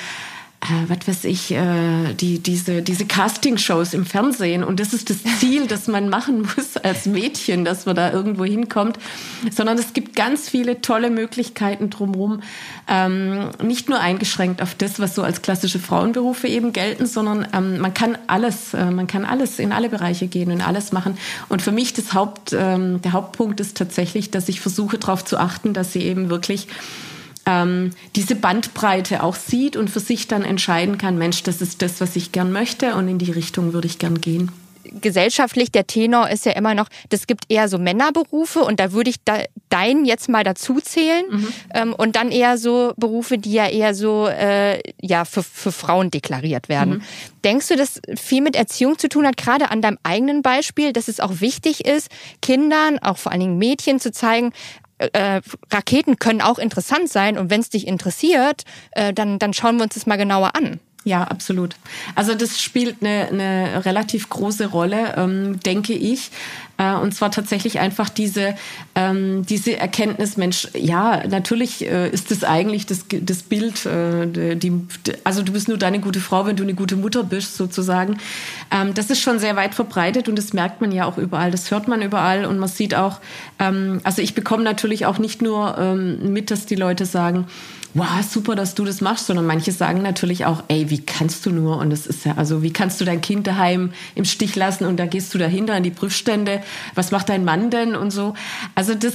äh, 0.64 0.90
was 0.90 1.08
weiß 1.08 1.24
ich, 1.26 1.52
äh, 1.52 2.14
die, 2.14 2.40
diese, 2.40 2.82
diese 2.82 3.06
Castingshows 3.06 3.94
im 3.94 4.06
Fernsehen. 4.06 4.64
Und 4.64 4.80
das 4.80 4.94
ist 4.94 5.10
das 5.10 5.18
Ziel, 5.40 5.68
das 5.68 5.88
man 5.88 6.10
machen 6.10 6.42
muss 6.42 6.78
als 6.78 7.06
Mädchen, 7.06 7.66
dass 7.66 7.86
man 7.86 7.96
da 7.96 8.12
irgendwo 8.12 8.46
hinkommt. 8.46 8.98
Sondern 9.52 9.78
es 9.78 9.94
gibt 9.94 10.16
ganz 10.16 10.50
viele 10.50 10.82
tolle 10.82 11.10
Möglichkeiten 11.10 11.90
drumherum. 11.90 12.42
Ähm, 12.88 13.50
nicht 13.62 13.90
nur 13.90 14.00
eingeschränkt 14.00 14.62
auf 14.62 14.76
das, 14.76 15.00
was 15.00 15.16
so 15.16 15.24
als 15.24 15.42
klassische 15.42 15.80
Frauenberufe 15.80 16.48
eben 16.48 16.72
gelten, 16.72 17.06
sondern 17.06 17.48
ähm, 17.54 17.80
man 17.80 17.94
kann 17.94 18.18
alles, 18.28 18.74
äh, 18.74 18.90
man 18.90 19.08
kann 19.08 19.26
alles 19.26 19.60
in 19.60 19.72
alle 19.72 19.90
Bereiche 19.90 20.28
gehen 20.28 20.52
und 20.52 20.66
alles 20.66 20.92
machen. 20.94 21.18
Und 21.50 21.62
für 21.62 21.72
mich 21.72 21.94
das 21.94 22.14
Haupt, 22.14 22.54
ähm, 22.54 23.02
der 23.02 23.12
Hauptpunkt 23.12 23.60
ist 23.60 23.78
tatsächlich, 23.78 24.32
dass 24.32 24.48
ich 24.48 24.62
versuche 24.62 24.98
darauf 24.98 25.26
zu 25.26 25.38
achten, 25.38 25.74
dass 25.74 25.92
sie 25.92 26.04
eben 26.04 26.30
wirklich 26.30 26.68
ähm, 27.46 27.92
diese 28.16 28.36
Bandbreite 28.36 29.24
auch 29.24 29.36
sieht 29.36 29.76
und 29.76 29.90
für 29.90 30.00
sich 30.00 30.28
dann 30.28 30.44
entscheiden 30.44 30.98
kann, 30.98 31.18
Mensch, 31.18 31.44
das 31.44 31.62
ist 31.62 31.82
das, 31.82 32.02
was 32.02 32.16
ich 32.16 32.32
gern 32.32 32.52
möchte 32.52 32.96
und 32.96 33.08
in 33.08 33.18
die 33.18 33.32
Richtung 33.32 33.74
würde 33.74 33.88
ich 33.88 34.00
gern 34.00 34.22
gehen 34.22 34.52
gesellschaftlich, 35.02 35.72
der 35.72 35.88
Tenor 35.88 36.30
ist 36.30 36.46
ja 36.46 36.54
immer 36.54 36.76
noch, 36.76 36.88
das 37.10 37.28
gibt 37.28 37.46
eher 37.50 37.68
so 37.68 37.78
Männerberufe 37.78 38.60
und 38.62 38.80
da 38.80 38.92
würde 38.92 39.10
ich 39.10 39.18
da, 39.24 39.40
deinen 39.70 40.06
jetzt 40.06 40.30
mal 40.30 40.44
dazu 40.44 40.80
zählen 40.82 41.26
mhm. 41.30 41.48
ähm, 41.74 41.94
und 41.94 42.16
dann 42.16 42.32
eher 42.32 42.58
so 42.58 42.94
Berufe, 42.98 43.38
die 43.38 43.54
ja 43.54 43.68
eher 43.68 43.96
so 43.96 44.28
äh, 44.28 44.82
ja 45.02 45.26
für, 45.26 45.44
für 45.44 45.72
Frauen 45.72 46.12
deklariert 46.12 46.70
werden. 46.70 46.96
Mhm. 46.96 47.02
Denkst 47.44 47.68
du, 47.70 47.76
dass 47.76 48.02
viel 48.16 48.42
mit 48.42 48.56
Erziehung 48.56 48.98
zu 48.98 49.10
tun 49.10 49.26
hat, 49.26 49.38
gerade 49.38 49.70
an 49.70 49.82
deinem 49.82 49.98
eigenen 50.04 50.42
Beispiel, 50.42 50.94
dass 50.94 51.08
es 51.08 51.20
auch 51.20 51.42
wichtig 51.42 51.86
ist, 51.86 52.10
Kindern, 52.42 53.00
auch 53.00 53.18
vor 53.18 53.32
allen 53.32 53.42
Dingen 53.42 53.58
Mädchen 53.58 54.00
zu 54.00 54.12
zeigen, 54.12 54.54
äh, 55.14 55.42
Raketen 55.72 56.18
können 56.18 56.42
auch 56.42 56.60
interessant 56.60 57.10
sein 57.10 57.38
und 57.38 57.50
wenn 57.50 57.62
es 57.62 57.70
dich 57.70 57.88
interessiert, 57.88 58.64
äh, 58.92 59.14
dann, 59.14 59.40
dann 59.40 59.54
schauen 59.54 59.78
wir 59.78 59.84
uns 59.84 59.94
das 59.94 60.06
mal 60.06 60.18
genauer 60.18 60.56
an. 60.56 60.80
Ja, 61.06 61.24
absolut. 61.24 61.76
Also 62.16 62.34
das 62.34 62.62
spielt 62.62 63.02
eine, 63.02 63.28
eine 63.28 63.86
relativ 63.86 64.30
große 64.30 64.68
Rolle, 64.68 65.16
ähm, 65.18 65.60
denke 65.60 65.94
ich. 65.94 66.32
Äh, 66.78 66.94
und 66.96 67.14
zwar 67.14 67.30
tatsächlich 67.30 67.80
einfach 67.80 68.08
diese, 68.10 68.56
ähm, 68.96 69.46
diese 69.46 69.78
Erkenntnis, 69.78 70.38
Mensch, 70.38 70.70
ja, 70.74 71.28
natürlich 71.28 71.86
äh, 71.86 72.10
ist 72.10 72.32
das 72.32 72.46
eigentlich 72.46 72.86
das, 72.86 73.06
das 73.10 73.44
Bild, 73.44 73.86
äh, 73.86 74.56
die, 74.56 74.72
also 75.26 75.44
du 75.44 75.52
bist 75.52 75.68
nur 75.68 75.78
deine 75.78 76.00
gute 76.00 76.22
Frau, 76.22 76.46
wenn 76.46 76.56
du 76.56 76.64
eine 76.64 76.74
gute 76.74 76.96
Mutter 76.96 77.24
bist, 77.24 77.58
sozusagen. 77.58 78.18
Ähm, 78.72 78.94
das 78.94 79.10
ist 79.10 79.20
schon 79.20 79.40
sehr 79.40 79.58
weit 79.58 79.76
verbreitet 79.76 80.30
und 80.30 80.38
das 80.38 80.54
merkt 80.54 80.80
man 80.80 80.94
ja 80.94 81.06
auch 81.06 81.18
überall, 81.18 81.52
das 81.52 81.70
hört 81.70 81.90
man 81.90 82.02
überall 82.02 82.46
und 82.46 82.60
man 82.60 82.70
sieht 82.70 82.96
auch, 82.96 83.20
ähm, 83.60 84.00
also 84.06 84.22
ich 84.22 84.36
bekomme 84.36 84.64
natürlich 84.64 85.06
auch 85.06 85.20
nicht 85.20 85.42
nur 85.42 85.78
ähm, 85.78 86.32
mit, 86.32 86.50
dass 86.50 86.66
die 86.66 86.76
Leute 86.76 87.06
sagen, 87.06 87.46
wow, 87.94 88.24
super, 88.28 88.56
dass 88.56 88.76
du 88.76 88.86
das 88.86 89.02
machst, 89.02 89.28
sondern 89.28 89.46
manche 89.46 89.72
sagen 89.72 90.02
natürlich 90.02 90.46
auch, 90.46 90.64
ey, 90.68 90.90
wie 90.90 91.02
kannst 91.02 91.46
du 91.46 91.52
nur? 91.52 91.78
Und 91.78 91.92
es 91.92 92.08
ist 92.08 92.26
ja, 92.26 92.34
also 92.38 92.64
wie 92.64 92.74
kannst 92.74 93.00
du 93.00 93.06
dein 93.06 93.22
Kind 93.22 93.48
daheim 93.48 93.94
im 94.16 94.26
Stich 94.26 94.56
lassen 94.56 94.86
und 94.86 94.98
da 94.98 95.06
gehst 95.06 95.34
du 95.34 95.38
dahinter 95.38 95.76
an 95.76 95.84
die 95.84 95.92
Prüfstände? 95.92 96.62
Was 96.96 97.12
macht 97.12 97.30
dein 97.30 97.46
Mann 97.46 97.70
denn 97.70 97.96
und 97.96 98.12
so? 98.12 98.34
Also 98.76 98.96
das 98.96 99.14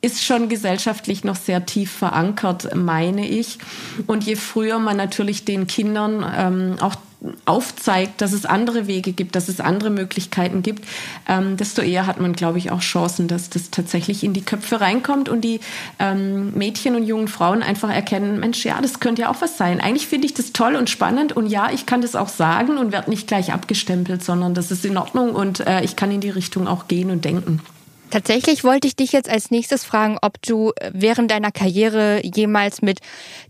ist 0.00 0.24
schon 0.24 0.48
gesellschaftlich 0.48 1.24
noch 1.24 1.36
sehr 1.36 1.66
tief 1.66 1.90
verankert, 1.90 2.74
meine 2.74 3.26
ich. 3.26 3.58
Und 4.06 4.24
je 4.24 4.36
früher 4.36 4.78
man 4.78 4.96
natürlich 4.96 5.44
den 5.44 5.66
Kindern 5.66 6.24
ähm, 6.36 6.76
auch 6.80 6.96
aufzeigt, 7.44 8.20
dass 8.20 8.32
es 8.32 8.46
andere 8.46 8.86
Wege 8.86 9.12
gibt, 9.12 9.34
dass 9.34 9.48
es 9.48 9.60
andere 9.60 9.90
Möglichkeiten 9.90 10.62
gibt, 10.62 10.84
ähm, 11.28 11.56
desto 11.56 11.82
eher 11.82 12.06
hat 12.06 12.20
man, 12.20 12.32
glaube 12.32 12.58
ich, 12.58 12.70
auch 12.70 12.80
Chancen, 12.80 13.28
dass 13.28 13.50
das 13.50 13.70
tatsächlich 13.70 14.24
in 14.24 14.32
die 14.32 14.42
Köpfe 14.42 14.80
reinkommt 14.80 15.28
und 15.28 15.42
die 15.42 15.60
ähm, 15.98 16.52
Mädchen 16.54 16.96
und 16.96 17.04
jungen 17.04 17.28
Frauen 17.28 17.62
einfach 17.62 17.90
erkennen, 17.90 18.40
Mensch, 18.40 18.64
ja, 18.64 18.80
das 18.80 19.00
könnte 19.00 19.22
ja 19.22 19.30
auch 19.30 19.40
was 19.40 19.56
sein. 19.56 19.80
Eigentlich 19.80 20.06
finde 20.06 20.26
ich 20.26 20.34
das 20.34 20.52
toll 20.52 20.76
und 20.76 20.90
spannend 20.90 21.34
und 21.34 21.46
ja, 21.46 21.70
ich 21.72 21.86
kann 21.86 22.02
das 22.02 22.16
auch 22.16 22.28
sagen 22.28 22.78
und 22.78 22.92
werde 22.92 23.10
nicht 23.10 23.26
gleich 23.26 23.52
abgestempelt, 23.52 24.22
sondern 24.24 24.54
das 24.54 24.70
ist 24.70 24.84
in 24.84 24.96
Ordnung 24.96 25.34
und 25.34 25.60
äh, 25.60 25.82
ich 25.82 25.96
kann 25.96 26.10
in 26.10 26.20
die 26.20 26.30
Richtung 26.30 26.66
auch 26.68 26.88
gehen 26.88 27.10
und 27.10 27.24
denken. 27.24 27.60
Tatsächlich 28.10 28.64
wollte 28.64 28.86
ich 28.86 28.96
dich 28.96 29.12
jetzt 29.12 29.28
als 29.28 29.50
nächstes 29.50 29.84
fragen, 29.84 30.18
ob 30.22 30.40
du 30.42 30.72
während 30.92 31.30
deiner 31.30 31.50
Karriere 31.50 32.20
jemals 32.24 32.82
mit 32.82 33.00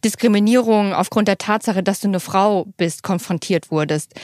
Diskriminierung 0.05 0.95
aufgrund 0.95 1.29
der 1.29 1.39
Tatsache, 1.39 1.83
dass 1.83 2.01
du 2.01 2.09
eine 2.09 2.21
Frau 2.21 2.67
bist, 2.77 3.03
konfrontiert 3.03 3.71
wurdest. 3.71 4.15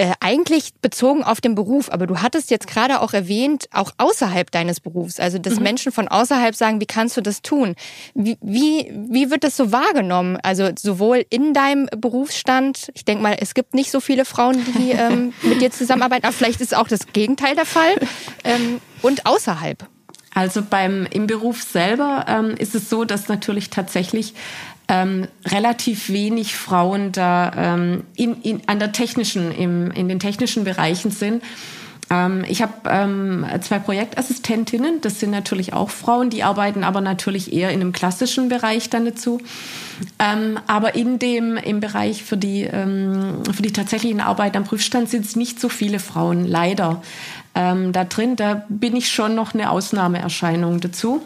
Äh, 0.00 0.12
eigentlich 0.20 0.72
bezogen 0.80 1.24
auf 1.24 1.42
den 1.42 1.54
Beruf, 1.54 1.90
aber 1.90 2.06
du 2.06 2.22
hattest 2.22 2.50
jetzt 2.50 2.66
gerade 2.66 3.02
auch 3.02 3.12
erwähnt, 3.12 3.66
auch 3.70 3.92
außerhalb 3.98 4.50
deines 4.50 4.80
Berufs, 4.80 5.20
also 5.20 5.38
dass 5.38 5.56
mhm. 5.56 5.64
Menschen 5.64 5.92
von 5.92 6.08
außerhalb 6.08 6.54
sagen, 6.54 6.80
wie 6.80 6.86
kannst 6.86 7.18
du 7.18 7.20
das 7.20 7.42
tun? 7.42 7.74
Wie, 8.14 8.38
wie, 8.40 8.90
wie 8.94 9.30
wird 9.30 9.44
das 9.44 9.58
so 9.58 9.72
wahrgenommen? 9.72 10.38
Also 10.42 10.70
sowohl 10.78 11.26
in 11.28 11.52
deinem 11.52 11.86
Berufsstand, 11.94 12.90
ich 12.94 13.04
denke 13.04 13.22
mal, 13.22 13.36
es 13.40 13.52
gibt 13.52 13.74
nicht 13.74 13.90
so 13.90 14.00
viele 14.00 14.24
Frauen, 14.24 14.64
die 14.78 14.92
ähm, 14.92 15.34
mit 15.42 15.60
dir 15.60 15.70
zusammenarbeiten, 15.70 16.24
aber 16.24 16.32
vielleicht 16.32 16.62
ist 16.62 16.74
auch 16.74 16.88
das 16.88 17.08
Gegenteil 17.12 17.54
der 17.54 17.66
Fall, 17.66 17.94
ähm, 18.44 18.80
und 19.02 19.26
außerhalb. 19.26 19.86
Also 20.34 20.62
beim 20.62 21.06
im 21.10 21.26
Beruf 21.26 21.62
selber 21.62 22.24
ähm, 22.28 22.54
ist 22.56 22.74
es 22.74 22.88
so, 22.88 23.04
dass 23.04 23.28
natürlich 23.28 23.70
tatsächlich 23.70 24.34
ähm, 24.88 25.26
relativ 25.46 26.08
wenig 26.08 26.56
Frauen 26.56 27.12
da 27.12 27.52
ähm, 27.56 28.04
in, 28.16 28.40
in, 28.42 28.62
an 28.66 28.78
der 28.78 28.92
technischen, 28.92 29.52
im, 29.52 29.90
in 29.90 30.08
den 30.08 30.18
technischen 30.18 30.64
Bereichen 30.64 31.10
sind. 31.10 31.42
Ähm, 32.10 32.44
ich 32.48 32.62
habe 32.62 32.72
ähm, 32.88 33.46
zwei 33.60 33.78
Projektassistentinnen, 33.78 35.00
das 35.00 35.20
sind 35.20 35.30
natürlich 35.30 35.72
auch 35.72 35.90
Frauen, 35.90 36.30
die 36.30 36.42
arbeiten 36.42 36.82
aber 36.82 37.00
natürlich 37.00 37.52
eher 37.52 37.70
in 37.70 37.80
einem 37.80 37.92
klassischen 37.92 38.48
Bereich 38.48 38.90
dann 38.90 39.04
dazu. 39.04 39.40
Ähm, 40.18 40.58
aber 40.66 40.94
in 40.94 41.18
dem, 41.18 41.56
im 41.56 41.78
Bereich 41.80 42.24
für 42.24 42.36
die, 42.36 42.66
für 42.66 43.62
die 43.62 43.72
tatsächlichen 43.72 44.20
Arbeit 44.20 44.56
am 44.56 44.64
Prüfstand 44.64 45.10
sind 45.10 45.26
es 45.26 45.36
nicht 45.36 45.60
so 45.60 45.68
viele 45.68 45.98
Frauen, 45.98 46.46
leider. 46.46 47.02
Ähm, 47.54 47.92
da 47.92 48.04
drin, 48.04 48.36
da 48.36 48.64
bin 48.68 48.96
ich 48.96 49.10
schon 49.10 49.34
noch 49.34 49.54
eine 49.54 49.70
Ausnahmeerscheinung 49.70 50.80
dazu. 50.80 51.20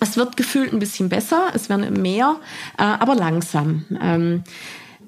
Es 0.00 0.16
wird 0.16 0.36
gefühlt 0.36 0.72
ein 0.72 0.78
bisschen 0.78 1.08
besser, 1.08 1.48
es 1.54 1.68
werden 1.68 2.00
mehr, 2.00 2.36
äh, 2.78 2.82
aber 2.82 3.14
langsam. 3.14 3.84
Ähm, 4.00 4.44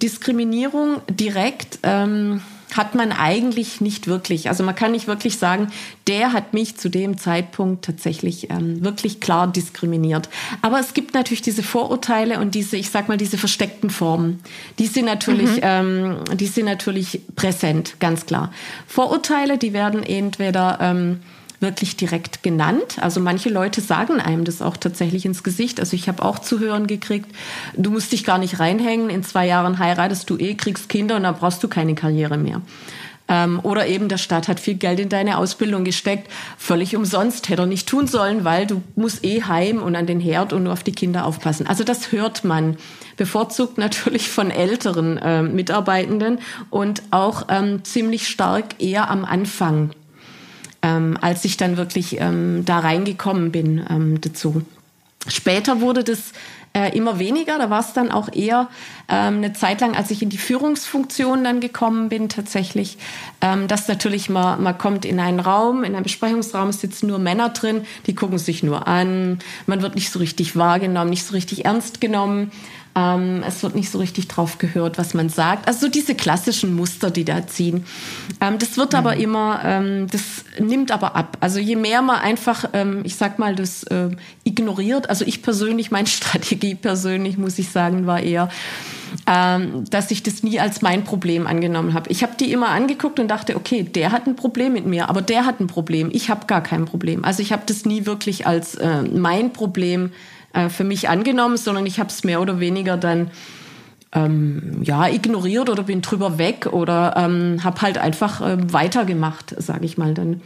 Diskriminierung 0.02 1.00
direkt 1.08 1.78
ähm, 1.82 2.42
hat 2.76 2.94
man 2.94 3.12
eigentlich 3.12 3.80
nicht 3.80 4.06
wirklich. 4.06 4.48
Also 4.48 4.64
man 4.64 4.74
kann 4.74 4.92
nicht 4.92 5.06
wirklich 5.06 5.38
sagen, 5.38 5.68
der 6.06 6.32
hat 6.32 6.54
mich 6.54 6.76
zu 6.76 6.88
dem 6.88 7.18
Zeitpunkt 7.18 7.84
tatsächlich 7.84 8.50
ähm, 8.50 8.84
wirklich 8.84 9.20
klar 9.20 9.46
diskriminiert. 9.46 10.28
Aber 10.62 10.80
es 10.80 10.94
gibt 10.94 11.14
natürlich 11.14 11.42
diese 11.42 11.62
Vorurteile 11.62 12.40
und 12.40 12.54
diese, 12.54 12.76
ich 12.76 12.90
sag 12.90 13.08
mal, 13.08 13.16
diese 13.16 13.38
versteckten 13.38 13.90
Formen. 13.90 14.40
Die 14.78 14.86
sind 14.86 15.06
natürlich, 15.06 15.56
mhm. 15.56 15.62
ähm, 15.62 16.16
die 16.34 16.46
sind 16.46 16.66
natürlich 16.66 17.20
präsent, 17.36 17.96
ganz 18.00 18.26
klar. 18.26 18.52
Vorurteile, 18.86 19.56
die 19.58 19.72
werden 19.72 20.02
entweder 20.02 20.78
ähm, 20.80 21.20
wirklich 21.64 21.96
direkt 21.96 22.42
genannt. 22.42 22.98
Also 23.00 23.18
manche 23.20 23.48
Leute 23.48 23.80
sagen 23.80 24.20
einem 24.20 24.44
das 24.44 24.62
auch 24.62 24.76
tatsächlich 24.76 25.24
ins 25.24 25.42
Gesicht. 25.42 25.80
Also 25.80 25.96
ich 25.96 26.06
habe 26.08 26.22
auch 26.22 26.38
zu 26.38 26.60
hören 26.60 26.86
gekriegt, 26.86 27.26
du 27.76 27.90
musst 27.90 28.12
dich 28.12 28.22
gar 28.22 28.38
nicht 28.38 28.60
reinhängen, 28.60 29.10
in 29.10 29.24
zwei 29.24 29.46
Jahren 29.46 29.78
heiratest 29.78 30.28
du 30.28 30.36
eh, 30.36 30.54
kriegst 30.54 30.88
Kinder 30.88 31.16
und 31.16 31.24
dann 31.24 31.34
brauchst 31.34 31.62
du 31.64 31.68
keine 31.68 31.94
Karriere 31.94 32.36
mehr. 32.36 32.60
Ähm, 33.26 33.60
oder 33.62 33.86
eben 33.86 34.08
der 34.08 34.18
Staat 34.18 34.48
hat 34.48 34.60
viel 34.60 34.74
Geld 34.74 35.00
in 35.00 35.08
deine 35.08 35.38
Ausbildung 35.38 35.84
gesteckt, 35.84 36.30
völlig 36.58 36.94
umsonst, 36.94 37.48
hätte 37.48 37.62
er 37.62 37.66
nicht 37.66 37.88
tun 37.88 38.06
sollen, 38.06 38.44
weil 38.44 38.66
du 38.66 38.82
musst 38.96 39.24
eh 39.24 39.42
heim 39.42 39.82
und 39.82 39.96
an 39.96 40.06
den 40.06 40.20
Herd 40.20 40.52
und 40.52 40.64
nur 40.64 40.74
auf 40.74 40.82
die 40.82 40.92
Kinder 40.92 41.24
aufpassen. 41.24 41.66
Also 41.66 41.84
das 41.84 42.12
hört 42.12 42.44
man 42.44 42.76
bevorzugt 43.16 43.78
natürlich 43.78 44.28
von 44.28 44.50
älteren 44.50 45.16
äh, 45.16 45.42
Mitarbeitenden 45.42 46.38
und 46.68 47.02
auch 47.10 47.46
ähm, 47.48 47.82
ziemlich 47.84 48.28
stark 48.28 48.82
eher 48.82 49.10
am 49.10 49.24
Anfang 49.24 49.90
ähm, 50.84 51.16
als 51.20 51.44
ich 51.46 51.56
dann 51.56 51.78
wirklich 51.78 52.20
ähm, 52.20 52.62
da 52.66 52.80
reingekommen 52.80 53.50
bin 53.50 53.84
ähm, 53.88 54.20
dazu. 54.20 54.62
Später 55.26 55.80
wurde 55.80 56.04
das 56.04 56.32
äh, 56.74 56.94
immer 56.94 57.18
weniger. 57.18 57.56
Da 57.56 57.70
war 57.70 57.80
es 57.80 57.94
dann 57.94 58.10
auch 58.10 58.30
eher 58.30 58.68
ähm, 59.08 59.38
eine 59.38 59.54
Zeit 59.54 59.80
lang, 59.80 59.96
als 59.96 60.10
ich 60.10 60.20
in 60.20 60.28
die 60.28 60.36
Führungsfunktion 60.36 61.42
dann 61.42 61.60
gekommen 61.60 62.10
bin, 62.10 62.28
tatsächlich, 62.28 62.98
ähm, 63.40 63.66
dass 63.66 63.88
natürlich 63.88 64.28
man, 64.28 64.62
man 64.62 64.76
kommt 64.76 65.06
in 65.06 65.18
einen 65.20 65.40
Raum, 65.40 65.84
in 65.84 65.94
einem 65.94 66.02
Besprechungsraum 66.02 66.72
sitzen 66.72 67.06
nur 67.06 67.18
Männer 67.18 67.48
drin, 67.48 67.86
die 68.06 68.14
gucken 68.14 68.36
sich 68.38 68.62
nur 68.62 68.86
an, 68.86 69.38
man 69.66 69.80
wird 69.80 69.94
nicht 69.94 70.10
so 70.10 70.18
richtig 70.18 70.54
wahrgenommen, 70.54 71.08
nicht 71.08 71.24
so 71.24 71.32
richtig 71.32 71.64
ernst 71.64 72.02
genommen. 72.02 72.52
Ähm, 72.96 73.42
es 73.46 73.62
wird 73.62 73.74
nicht 73.74 73.90
so 73.90 73.98
richtig 73.98 74.28
drauf 74.28 74.58
gehört, 74.58 74.98
was 74.98 75.14
man 75.14 75.28
sagt. 75.28 75.66
Also 75.66 75.86
so 75.86 75.88
diese 75.88 76.14
klassischen 76.14 76.74
Muster, 76.74 77.10
die 77.10 77.24
da 77.24 77.46
ziehen. 77.46 77.84
Ähm, 78.40 78.58
das 78.58 78.76
wird 78.76 78.92
mhm. 78.92 78.98
aber 78.98 79.16
immer, 79.16 79.60
ähm, 79.64 80.06
das 80.10 80.44
nimmt 80.60 80.92
aber 80.92 81.16
ab. 81.16 81.36
Also 81.40 81.58
je 81.58 81.74
mehr 81.74 82.02
man 82.02 82.20
einfach, 82.20 82.70
ähm, 82.72 83.02
ich 83.04 83.16
sag 83.16 83.38
mal, 83.38 83.56
das 83.56 83.82
äh, 83.84 84.10
ignoriert. 84.44 85.10
Also 85.10 85.24
ich 85.24 85.42
persönlich, 85.42 85.90
meine 85.90 86.06
Strategie 86.08 86.76
persönlich, 86.76 87.36
muss 87.36 87.58
ich 87.58 87.70
sagen, 87.70 88.06
war 88.06 88.20
eher, 88.20 88.48
ähm, 89.26 89.84
dass 89.90 90.10
ich 90.10 90.22
das 90.22 90.42
nie 90.44 90.60
als 90.60 90.82
mein 90.82 91.02
Problem 91.02 91.46
angenommen 91.46 91.94
habe. 91.94 92.10
Ich 92.10 92.22
habe 92.22 92.34
die 92.38 92.52
immer 92.52 92.68
angeguckt 92.68 93.18
und 93.18 93.28
dachte, 93.28 93.56
okay, 93.56 93.82
der 93.82 94.12
hat 94.12 94.26
ein 94.26 94.36
Problem 94.36 94.72
mit 94.72 94.86
mir, 94.86 95.08
aber 95.08 95.22
der 95.22 95.46
hat 95.46 95.60
ein 95.60 95.66
Problem. 95.66 96.10
Ich 96.12 96.30
habe 96.30 96.46
gar 96.46 96.62
kein 96.62 96.84
Problem. 96.84 97.24
Also 97.24 97.42
ich 97.42 97.52
habe 97.52 97.62
das 97.66 97.84
nie 97.84 98.06
wirklich 98.06 98.46
als 98.46 98.76
äh, 98.76 99.02
mein 99.02 99.52
Problem 99.52 100.12
äh, 100.54 100.68
für 100.68 100.84
mich 100.84 101.08
angenommen, 101.08 101.56
sondern 101.56 101.86
ich 101.86 101.98
habe 102.00 102.08
es 102.08 102.24
mehr 102.24 102.40
oder 102.40 102.60
weniger 102.60 102.96
dann 102.96 103.30
ähm, 104.12 104.80
ja 104.82 105.08
ignoriert 105.08 105.68
oder 105.68 105.82
bin 105.82 106.00
drüber 106.00 106.38
weg 106.38 106.66
oder 106.70 107.14
ähm, 107.16 107.62
habe 107.64 107.82
halt 107.82 107.98
einfach 107.98 108.40
äh, 108.40 108.72
weitergemacht, 108.72 109.54
sage 109.58 109.84
ich 109.84 109.98
mal 109.98 110.14
dann. 110.14 110.40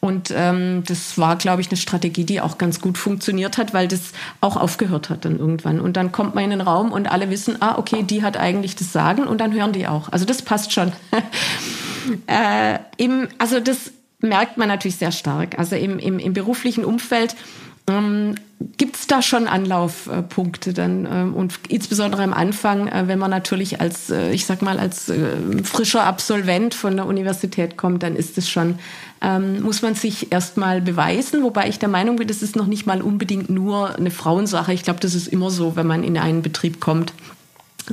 Und 0.00 0.32
ähm, 0.32 0.84
das 0.86 1.18
war, 1.18 1.34
glaube 1.36 1.60
ich, 1.60 1.70
eine 1.70 1.76
Strategie, 1.76 2.24
die 2.24 2.40
auch 2.40 2.56
ganz 2.56 2.80
gut 2.80 2.96
funktioniert 2.98 3.58
hat, 3.58 3.74
weil 3.74 3.88
das 3.88 4.12
auch 4.40 4.56
aufgehört 4.56 5.10
hat 5.10 5.24
dann 5.24 5.40
irgendwann. 5.40 5.80
Und 5.80 5.96
dann 5.96 6.12
kommt 6.12 6.36
man 6.36 6.44
in 6.44 6.50
den 6.50 6.60
Raum 6.60 6.92
und 6.92 7.10
alle 7.10 7.30
wissen, 7.30 7.56
ah, 7.60 7.78
okay, 7.78 8.04
die 8.04 8.22
hat 8.22 8.36
eigentlich 8.36 8.76
das 8.76 8.92
Sagen 8.92 9.26
und 9.26 9.40
dann 9.40 9.52
hören 9.52 9.72
die 9.72 9.88
auch. 9.88 10.12
Also 10.12 10.24
das 10.24 10.42
passt 10.42 10.72
schon. 10.72 10.92
äh, 12.28 12.78
im, 12.96 13.26
also 13.38 13.58
das 13.58 13.90
merkt 14.20 14.56
man 14.56 14.68
natürlich 14.68 14.96
sehr 14.96 15.12
stark. 15.12 15.58
Also 15.58 15.74
im, 15.74 15.98
im, 15.98 16.20
im 16.20 16.32
beruflichen 16.32 16.84
Umfeld 16.84 17.34
ähm, 17.88 18.34
Gibt 18.76 18.96
es 18.96 19.06
da 19.06 19.22
schon 19.22 19.46
Anlaufpunkte 19.46 20.72
dann 20.72 21.06
ähm, 21.06 21.34
und 21.34 21.54
insbesondere 21.68 22.24
am 22.24 22.32
Anfang, 22.32 22.88
äh, 22.88 23.06
wenn 23.06 23.18
man 23.18 23.30
natürlich 23.30 23.80
als, 23.80 24.10
äh, 24.10 24.32
ich 24.32 24.46
sag 24.46 24.62
mal, 24.62 24.80
als 24.80 25.08
äh, 25.08 25.62
frischer 25.62 26.04
Absolvent 26.04 26.74
von 26.74 26.96
der 26.96 27.06
Universität 27.06 27.76
kommt, 27.76 28.02
dann 28.02 28.16
ist 28.16 28.36
es 28.36 28.50
schon, 28.50 28.80
ähm, 29.22 29.62
muss 29.62 29.82
man 29.82 29.94
sich 29.94 30.32
erstmal 30.32 30.80
beweisen, 30.80 31.44
wobei 31.44 31.68
ich 31.68 31.78
der 31.78 31.88
Meinung 31.88 32.16
bin, 32.16 32.26
das 32.26 32.42
ist 32.42 32.56
noch 32.56 32.66
nicht 32.66 32.84
mal 32.84 33.00
unbedingt 33.00 33.48
nur 33.48 33.94
eine 33.94 34.10
Frauensache. 34.10 34.72
Ich 34.72 34.82
glaube, 34.82 34.98
das 34.98 35.14
ist 35.14 35.28
immer 35.28 35.50
so, 35.50 35.76
wenn 35.76 35.86
man 35.86 36.02
in 36.02 36.18
einen 36.18 36.42
Betrieb 36.42 36.80
kommt. 36.80 37.12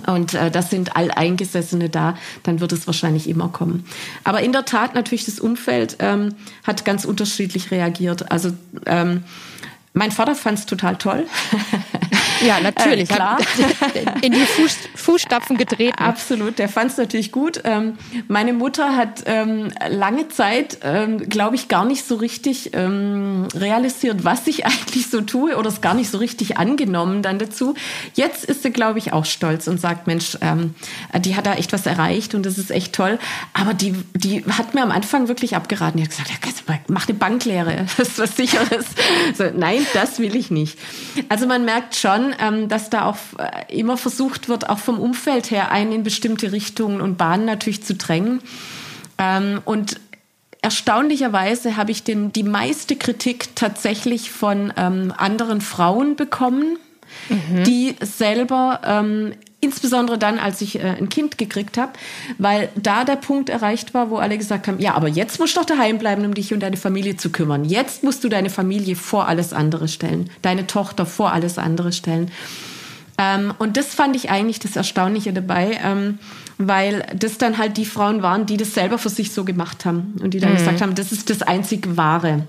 Und 0.07 0.33
äh, 0.33 0.49
das 0.49 0.71
sind 0.71 0.95
Alteingesessene 0.95 1.89
da, 1.89 2.17
dann 2.43 2.59
wird 2.59 2.71
es 2.71 2.87
wahrscheinlich 2.87 3.29
immer 3.29 3.49
kommen. 3.49 3.85
Aber 4.23 4.41
in 4.41 4.51
der 4.51 4.65
Tat 4.65 4.95
natürlich 4.95 5.25
das 5.25 5.39
Umfeld 5.39 5.97
ähm, 5.99 6.35
hat 6.63 6.85
ganz 6.85 7.05
unterschiedlich 7.05 7.71
reagiert. 7.71 8.31
Also 8.31 8.51
ähm, 8.87 9.23
mein 9.95 10.11
Vater 10.11 10.35
fand 10.35 10.59
es 10.59 10.65
total 10.65 10.97
toll. 10.97 11.25
Ja, 12.45 12.59
natürlich. 12.59 13.05
Äh, 13.15 13.15
klar. 13.15 13.37
In 14.21 14.33
die 14.33 14.45
Fuß, 14.45 14.77
Fußstapfen 14.95 15.57
getreten. 15.57 15.97
Absolut, 15.97 16.57
der 16.57 16.67
fand 16.67 16.91
es 16.91 16.97
natürlich 16.97 17.31
gut. 17.31 17.61
Ähm, 17.63 17.97
meine 18.27 18.51
Mutter 18.51 18.95
hat 18.95 19.23
ähm, 19.25 19.69
lange 19.89 20.27
Zeit, 20.29 20.79
ähm, 20.83 21.29
glaube 21.29 21.55
ich, 21.55 21.67
gar 21.67 21.85
nicht 21.85 22.05
so 22.05 22.15
richtig 22.15 22.71
ähm, 22.73 23.47
realisiert, 23.53 24.23
was 24.23 24.47
ich 24.47 24.65
eigentlich 24.65 25.09
so 25.09 25.21
tue 25.21 25.55
oder 25.55 25.69
es 25.69 25.81
gar 25.81 25.93
nicht 25.93 26.09
so 26.09 26.17
richtig 26.17 26.57
angenommen 26.57 27.21
dann 27.21 27.37
dazu. 27.37 27.75
Jetzt 28.15 28.43
ist 28.43 28.63
sie, 28.63 28.71
glaube 28.71 28.99
ich, 28.99 29.13
auch 29.13 29.25
stolz 29.25 29.67
und 29.67 29.79
sagt, 29.79 30.07
Mensch, 30.07 30.37
ähm, 30.41 30.73
die 31.19 31.35
hat 31.35 31.45
da 31.45 31.53
echt 31.53 31.73
was 31.73 31.85
erreicht 31.85 32.33
und 32.33 32.45
das 32.45 32.57
ist 32.57 32.71
echt 32.71 32.93
toll. 32.93 33.19
Aber 33.53 33.73
die, 33.73 33.93
die 34.13 34.43
hat 34.45 34.73
mir 34.73 34.81
am 34.81 34.91
Anfang 34.91 35.27
wirklich 35.27 35.55
abgeraten. 35.55 35.97
Die 35.97 36.03
hat 36.03 36.09
gesagt, 36.09 36.29
ja, 36.29 36.79
mach 36.87 37.07
eine 37.07 37.17
Banklehre, 37.17 37.85
das 37.97 38.09
ist 38.09 38.19
was 38.19 38.35
Sicheres. 38.35 38.85
So, 39.37 39.45
nein, 39.55 39.84
das 39.93 40.19
will 40.19 40.35
ich 40.35 40.51
nicht. 40.51 40.77
Also 41.29 41.47
man 41.47 41.65
merkt 41.65 41.95
schon, 41.95 42.33
ähm, 42.39 42.67
dass 42.67 42.89
da 42.89 43.05
auch 43.05 43.17
äh, 43.37 43.77
immer 43.77 43.97
versucht 43.97 44.49
wird, 44.49 44.69
auch 44.69 44.79
vom 44.79 44.99
Umfeld 44.99 45.51
her 45.51 45.71
einen 45.71 45.91
in 45.91 46.03
bestimmte 46.03 46.51
Richtungen 46.51 47.01
und 47.01 47.17
Bahnen 47.17 47.45
natürlich 47.45 47.83
zu 47.83 47.95
drängen. 47.95 48.41
Ähm, 49.17 49.61
und 49.65 49.99
erstaunlicherweise 50.61 51.77
habe 51.77 51.91
ich 51.91 52.03
den, 52.03 52.33
die 52.33 52.43
meiste 52.43 52.95
Kritik 52.95 53.55
tatsächlich 53.55 54.31
von 54.31 54.73
ähm, 54.77 55.13
anderen 55.15 55.61
Frauen 55.61 56.15
bekommen, 56.15 56.77
mhm. 57.29 57.63
die 57.63 57.95
selber 58.01 58.81
ähm, 58.83 59.33
insbesondere 59.65 60.17
dann, 60.17 60.39
als 60.39 60.61
ich 60.61 60.79
äh, 60.79 60.95
ein 60.97 61.09
Kind 61.09 61.37
gekriegt 61.37 61.77
habe, 61.77 61.93
weil 62.37 62.69
da 62.75 63.03
der 63.03 63.17
Punkt 63.17 63.49
erreicht 63.49 63.93
war, 63.93 64.09
wo 64.09 64.17
alle 64.17 64.37
gesagt 64.37 64.67
haben, 64.67 64.79
ja, 64.79 64.93
aber 64.93 65.07
jetzt 65.09 65.39
musst 65.39 65.55
du 65.55 65.59
doch 65.59 65.67
daheim 65.67 65.97
bleiben, 65.97 66.23
um 66.23 66.33
dich 66.33 66.53
und 66.53 66.61
deine 66.61 66.77
Familie 66.77 67.17
zu 67.17 67.31
kümmern. 67.31 67.65
Jetzt 67.65 68.03
musst 68.03 68.23
du 68.23 68.29
deine 68.29 68.49
Familie 68.49 68.95
vor 68.95 69.27
alles 69.27 69.51
andere 69.51 69.87
stellen, 69.87 70.29
deine 70.41 70.67
Tochter 70.67 71.05
vor 71.05 71.33
alles 71.33 71.57
andere 71.57 71.91
stellen. 71.91 72.31
Ähm, 73.17 73.53
und 73.57 73.77
das 73.77 73.93
fand 73.93 74.15
ich 74.15 74.29
eigentlich 74.29 74.59
das 74.59 74.75
Erstaunliche 74.75 75.33
dabei, 75.33 75.79
ähm, 75.83 76.19
weil 76.57 77.05
das 77.15 77.37
dann 77.37 77.57
halt 77.57 77.77
die 77.77 77.85
Frauen 77.85 78.21
waren, 78.21 78.45
die 78.45 78.57
das 78.57 78.73
selber 78.73 78.97
für 78.97 79.09
sich 79.09 79.31
so 79.33 79.43
gemacht 79.43 79.85
haben 79.85 80.15
und 80.21 80.33
die 80.33 80.39
dann 80.39 80.53
mhm. 80.53 80.57
gesagt 80.57 80.81
haben, 80.81 80.95
das 80.95 81.11
ist 81.11 81.29
das 81.29 81.41
einzig 81.41 81.97
Wahre. 81.97 82.47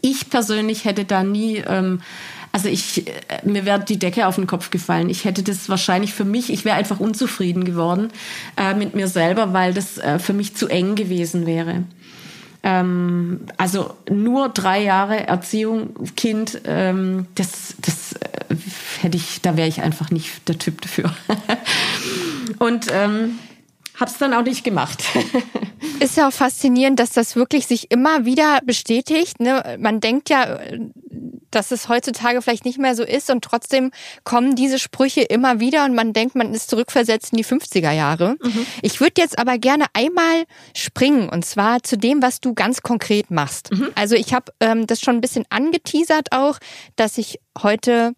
Ich 0.00 0.30
persönlich 0.30 0.84
hätte 0.84 1.04
da 1.04 1.22
nie 1.22 1.62
ähm, 1.66 2.00
also 2.58 2.68
ich, 2.70 3.06
äh, 3.06 3.12
mir 3.44 3.64
wäre 3.64 3.78
die 3.78 4.00
Decke 4.00 4.26
auf 4.26 4.34
den 4.34 4.48
Kopf 4.48 4.70
gefallen. 4.70 5.10
Ich 5.10 5.24
hätte 5.24 5.44
das 5.44 5.68
wahrscheinlich 5.68 6.12
für 6.12 6.24
mich, 6.24 6.52
ich 6.52 6.64
wäre 6.64 6.74
einfach 6.74 6.98
unzufrieden 6.98 7.62
geworden 7.64 8.10
äh, 8.56 8.74
mit 8.74 8.96
mir 8.96 9.06
selber, 9.06 9.52
weil 9.52 9.72
das 9.72 9.98
äh, 9.98 10.18
für 10.18 10.32
mich 10.32 10.56
zu 10.56 10.66
eng 10.66 10.96
gewesen 10.96 11.46
wäre. 11.46 11.84
Ähm, 12.64 13.42
also 13.58 13.94
nur 14.10 14.48
drei 14.48 14.82
Jahre 14.82 15.28
Erziehung, 15.28 15.94
Kind, 16.16 16.60
ähm, 16.64 17.26
das, 17.36 17.76
das 17.80 18.14
äh, 18.14 18.56
hätte 19.02 19.16
ich, 19.16 19.40
da 19.40 19.56
wäre 19.56 19.68
ich 19.68 19.80
einfach 19.80 20.10
nicht 20.10 20.48
der 20.48 20.58
Typ 20.58 20.80
dafür. 20.80 21.14
Und 22.58 22.86
ähm, 22.90 23.38
habe 23.98 24.10
es 24.10 24.18
dann 24.18 24.32
auch 24.32 24.42
nicht 24.42 24.64
gemacht. 24.64 25.02
Ist 26.00 26.16
ja 26.16 26.28
auch 26.28 26.32
faszinierend, 26.32 27.00
dass 27.00 27.10
das 27.10 27.34
wirklich 27.34 27.66
sich 27.66 27.90
immer 27.90 28.24
wieder 28.24 28.60
bestätigt. 28.64 29.40
Ne? 29.40 29.76
Man 29.80 30.00
denkt 30.00 30.30
ja, 30.30 30.60
dass 31.50 31.70
es 31.70 31.88
heutzutage 31.88 32.42
vielleicht 32.42 32.64
nicht 32.64 32.78
mehr 32.78 32.94
so 32.94 33.02
ist 33.02 33.30
und 33.30 33.42
trotzdem 33.42 33.90
kommen 34.24 34.54
diese 34.54 34.78
Sprüche 34.78 35.22
immer 35.22 35.60
wieder 35.60 35.84
und 35.84 35.94
man 35.94 36.12
denkt, 36.12 36.34
man 36.36 36.54
ist 36.54 36.70
zurückversetzt 36.70 37.32
in 37.32 37.38
die 37.38 37.44
50er 37.44 37.90
Jahre. 37.90 38.36
Mhm. 38.42 38.66
Ich 38.82 39.00
würde 39.00 39.20
jetzt 39.20 39.38
aber 39.38 39.58
gerne 39.58 39.86
einmal 39.94 40.44
springen 40.76 41.28
und 41.28 41.44
zwar 41.44 41.82
zu 41.82 41.96
dem, 41.96 42.22
was 42.22 42.40
du 42.40 42.54
ganz 42.54 42.82
konkret 42.82 43.30
machst. 43.30 43.72
Mhm. 43.72 43.88
Also 43.94 44.14
ich 44.14 44.34
habe 44.34 44.52
ähm, 44.60 44.86
das 44.86 45.00
schon 45.00 45.16
ein 45.16 45.20
bisschen 45.20 45.46
angeteasert 45.48 46.32
auch, 46.32 46.58
dass 46.96 47.18
ich 47.18 47.40
heute 47.60 48.12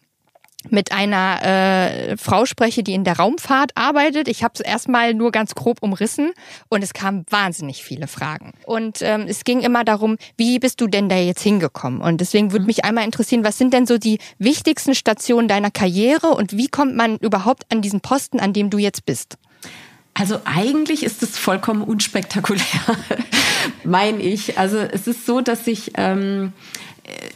mit 0.69 0.93
einer 0.93 1.43
äh, 1.43 2.17
Frau 2.17 2.45
spreche, 2.45 2.83
die 2.83 2.93
in 2.93 3.05
der 3.05 3.17
Raumfahrt 3.17 3.73
arbeitet. 3.77 4.29
Ich 4.29 4.45
habe 4.45 4.53
es 4.55 4.61
erstmal 4.61 5.15
nur 5.15 5.33
ganz 5.33 5.55
grob 5.55 5.83
umrissen 5.83 6.33
und 6.69 6.83
es 6.83 6.93
kamen 6.93 7.25
wahnsinnig 7.31 7.83
viele 7.83 8.07
Fragen. 8.07 8.53
Und 8.67 8.99
ähm, 9.01 9.25
es 9.27 9.45
ging 9.45 9.61
immer 9.61 9.85
darum, 9.85 10.17
wie 10.37 10.59
bist 10.59 10.81
du 10.81 10.87
denn 10.87 11.09
da 11.09 11.17
jetzt 11.17 11.43
hingekommen? 11.43 12.01
Und 12.01 12.21
deswegen 12.21 12.53
würde 12.53 12.63
mhm. 12.63 12.67
mich 12.67 12.85
einmal 12.85 13.05
interessieren, 13.05 13.45
was 13.45 13.59
sind 13.59 13.73
denn 13.73 13.87
so 13.87 13.99
die 13.99 14.19
wichtigsten 14.39 14.95
Stationen 14.95 15.49
deiner 15.49 15.71
Karriere 15.71 16.29
und 16.29 16.57
wie 16.57 16.69
kommt 16.69 16.95
man 16.95 17.17
überhaupt 17.17 17.65
an 17.71 17.81
diesen 17.81 18.01
Posten, 18.01 18.41
an 18.41 18.53
dem 18.53 18.71
du 18.71 18.79
jetzt 18.79 19.07
bist? 19.07 19.39
Also 20.15 20.41
eigentlich 20.45 21.03
ist 21.03 21.23
es 21.23 21.39
vollkommen 21.39 21.83
unspektakulär, 21.83 22.65
meine 23.85 24.21
ich. 24.21 24.59
Also 24.59 24.79
es 24.79 25.07
ist 25.07 25.25
so, 25.25 25.41
dass 25.41 25.67
ich 25.67 25.93
ähm, 25.97 26.53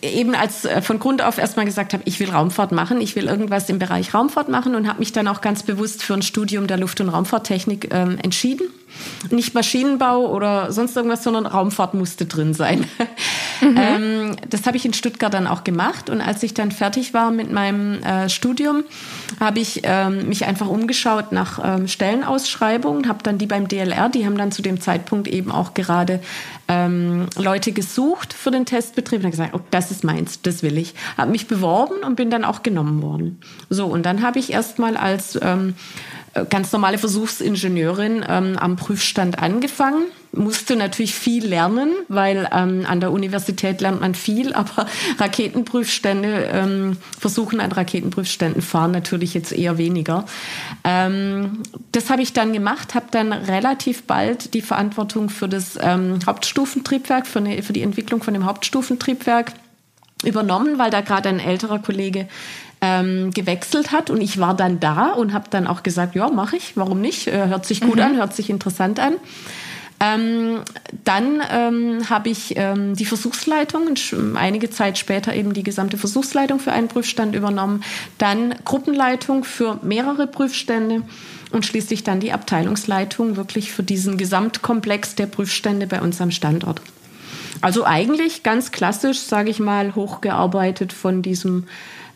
eben 0.04 0.34
als 0.34 0.64
äh, 0.64 0.82
von 0.82 0.99
Grund 0.99 1.23
auf 1.23 1.38
erstmal 1.38 1.64
gesagt 1.64 1.92
habe, 1.92 2.02
ich 2.06 2.20
will 2.20 2.30
Raumfahrt 2.30 2.73
machen, 2.73 3.00
ich 3.00 3.16
will 3.16 3.26
irgendwas 3.26 3.68
im 3.68 3.78
Bereich 3.78 4.14
Raumfahrt 4.14 4.49
machen 4.49 4.75
und 4.75 4.88
habe 4.88 4.99
mich 4.99 5.12
dann 5.12 5.28
auch 5.28 5.40
ganz 5.40 5.62
bewusst 5.62 6.02
für 6.02 6.14
ein 6.14 6.23
Studium 6.23 6.66
der 6.66 6.76
Luft- 6.76 7.00
und 7.00 7.08
Raumfahrttechnik 7.08 7.88
ähm, 7.92 8.18
entschieden. 8.23 8.68
Nicht 9.30 9.54
Maschinenbau 9.54 10.26
oder 10.30 10.70
sonst 10.70 10.96
irgendwas, 10.96 11.25
sondern 11.25 11.46
Raumfahrt 11.46 11.94
musste 11.94 12.26
drin 12.26 12.54
sein. 12.54 12.84
Mhm. 13.61 13.76
ähm, 13.76 14.37
das 14.49 14.66
habe 14.66 14.76
ich 14.76 14.84
in 14.84 14.92
Stuttgart 14.92 15.32
dann 15.32 15.46
auch 15.46 15.64
gemacht 15.64 16.11
und 16.11 16.20
als 16.20 16.42
ich 16.42 16.54
dann 16.54 16.70
fertig 16.70 17.14
war 17.14 17.30
mit 17.30 17.52
meinem 17.52 18.02
äh, 18.02 18.28
Studium, 18.28 18.84
habe 19.40 19.61
ich 19.61 19.80
ähm, 19.84 20.28
mich 20.28 20.44
einfach 20.44 20.68
umgeschaut 20.68 21.32
nach 21.32 21.61
ähm, 21.62 21.88
Stellenausschreibungen, 21.88 23.08
habe 23.08 23.23
dann 23.23 23.38
die 23.38 23.46
beim 23.46 23.68
DLR, 23.68 24.08
die 24.08 24.26
haben 24.26 24.37
dann 24.37 24.52
zu 24.52 24.62
dem 24.62 24.80
Zeitpunkt 24.80 25.28
eben 25.28 25.50
auch 25.50 25.75
gerade 25.75 26.20
ähm, 26.69 27.26
Leute 27.36 27.73
gesucht 27.73 28.32
für 28.32 28.50
den 28.50 28.64
Testbetrieb 28.64 29.25
und 29.25 29.30
gesagt, 29.30 29.54
oh, 29.54 29.60
das 29.71 29.90
ist 29.90 30.04
meins, 30.04 30.40
das 30.43 30.62
will 30.62 30.78
ich. 30.78 30.95
Habe 31.17 31.30
mich 31.30 31.47
beworben 31.47 32.02
und 32.04 32.17
bin 32.17 32.30
dann 32.30 32.45
auch 32.45 32.62
genommen 32.62 33.02
worden. 33.02 33.40
So, 33.69 33.86
und 33.86 34.04
dann 34.04 34.23
habe 34.23 34.38
ich 34.38 34.52
erstmal 34.52 34.97
als 34.97 35.38
ähm, 35.43 35.75
ganz 36.50 36.73
normale 36.73 36.99
Versuchsingenieurin 36.99 38.25
ähm, 38.28 38.58
am 38.58 38.76
Prüfstand 38.76 39.38
angefangen. 39.38 40.04
Musste 40.32 40.75
natürlich 40.75 41.14
viel 41.14 41.47
lernen, 41.47 41.92
weil 42.08 42.49
ähm, 42.52 42.84
an 42.88 43.00
der 43.00 43.12
Universität 43.12 43.80
lernt 43.80 44.00
man 44.00 44.14
viel, 44.14 44.52
aber 44.54 44.86
Raketenprüfstände, 45.18 46.50
ähm, 46.52 46.97
Versuchen 47.18 47.60
an 47.60 47.70
Raketenprüfständen 47.70 48.62
fahren 48.62 48.90
natürlich 48.90 49.34
jetzt 49.34 49.52
eher 49.52 49.78
weniger. 49.78 50.25
Ähm, 50.82 51.62
das 51.92 52.10
habe 52.10 52.23
ich 52.23 52.32
dann 52.32 52.52
gemacht, 52.52 52.94
habe 52.94 53.06
dann 53.10 53.32
relativ 53.32 54.04
bald 54.04 54.54
die 54.54 54.62
Verantwortung 54.62 55.28
für 55.28 55.49
das 55.49 55.78
ähm, 55.80 56.18
Hauptstufentriebwerk, 56.26 57.26
für, 57.26 57.38
eine, 57.38 57.62
für 57.62 57.73
die 57.73 57.82
Entwicklung 57.82 58.23
von 58.23 58.34
dem 58.34 58.44
Hauptstufentriebwerk 58.44 59.52
übernommen, 60.25 60.78
weil 60.78 60.90
da 60.90 61.00
gerade 61.00 61.28
ein 61.28 61.40
älterer 61.40 61.78
Kollege 61.78 62.28
ähm, 62.84 63.30
gewechselt 63.30 63.92
hat 63.92 64.10
und 64.10 64.20
ich 64.20 64.38
war 64.38 64.54
dann 64.54 64.78
da 64.78 65.12
und 65.12 65.32
habe 65.32 65.47
dann 65.49 65.66
auch 65.66 65.82
gesagt, 65.82 66.14
ja, 66.14 66.28
mache 66.28 66.56
ich, 66.56 66.76
warum 66.76 67.00
nicht? 67.00 67.26
Äh, 67.26 67.47
hört 67.49 67.64
sich 67.64 67.80
gut 67.80 67.97
mhm. 67.97 68.02
an, 68.02 68.16
hört 68.16 68.34
sich 68.34 68.50
interessant 68.50 69.00
an. 69.00 69.14
Ähm, 70.00 70.60
dann 71.04 71.40
ähm, 71.50 72.10
habe 72.10 72.28
ich 72.28 72.56
ähm, 72.56 72.94
die 72.94 73.06
Versuchsleitung, 73.06 73.94
einige 74.34 74.68
Zeit 74.68 74.99
später 74.99 75.34
eben 75.34 75.54
die 75.54 75.62
gesamte 75.62 75.97
Versuchsleitung 75.97 76.60
für 76.60 76.73
einen 76.73 76.88
Prüfstand 76.88 77.34
übernommen, 77.34 77.82
dann 78.18 78.54
Gruppenleitung 78.66 79.44
für 79.44 79.78
mehrere 79.82 80.26
Prüfstände 80.26 81.02
und 81.52 81.64
schließlich 81.64 82.02
dann 82.02 82.20
die 82.20 82.32
Abteilungsleitung 82.32 83.36
wirklich 83.36 83.73
für 83.73 83.84
diesen 83.84 84.18
Gesamtkomplex 84.18 85.14
der 85.14 85.26
Prüfstände 85.26 85.86
bei 85.86 86.02
uns 86.02 86.20
am 86.20 86.32
Standort. 86.32 86.82
Also 87.62 87.86
eigentlich 87.86 88.42
ganz 88.42 88.73
klassisch, 88.73 89.20
sage 89.20 89.49
ich 89.49 89.58
mal, 89.58 89.94
hochgearbeitet 89.94 90.92
von 90.92 91.23
diesem 91.23 91.64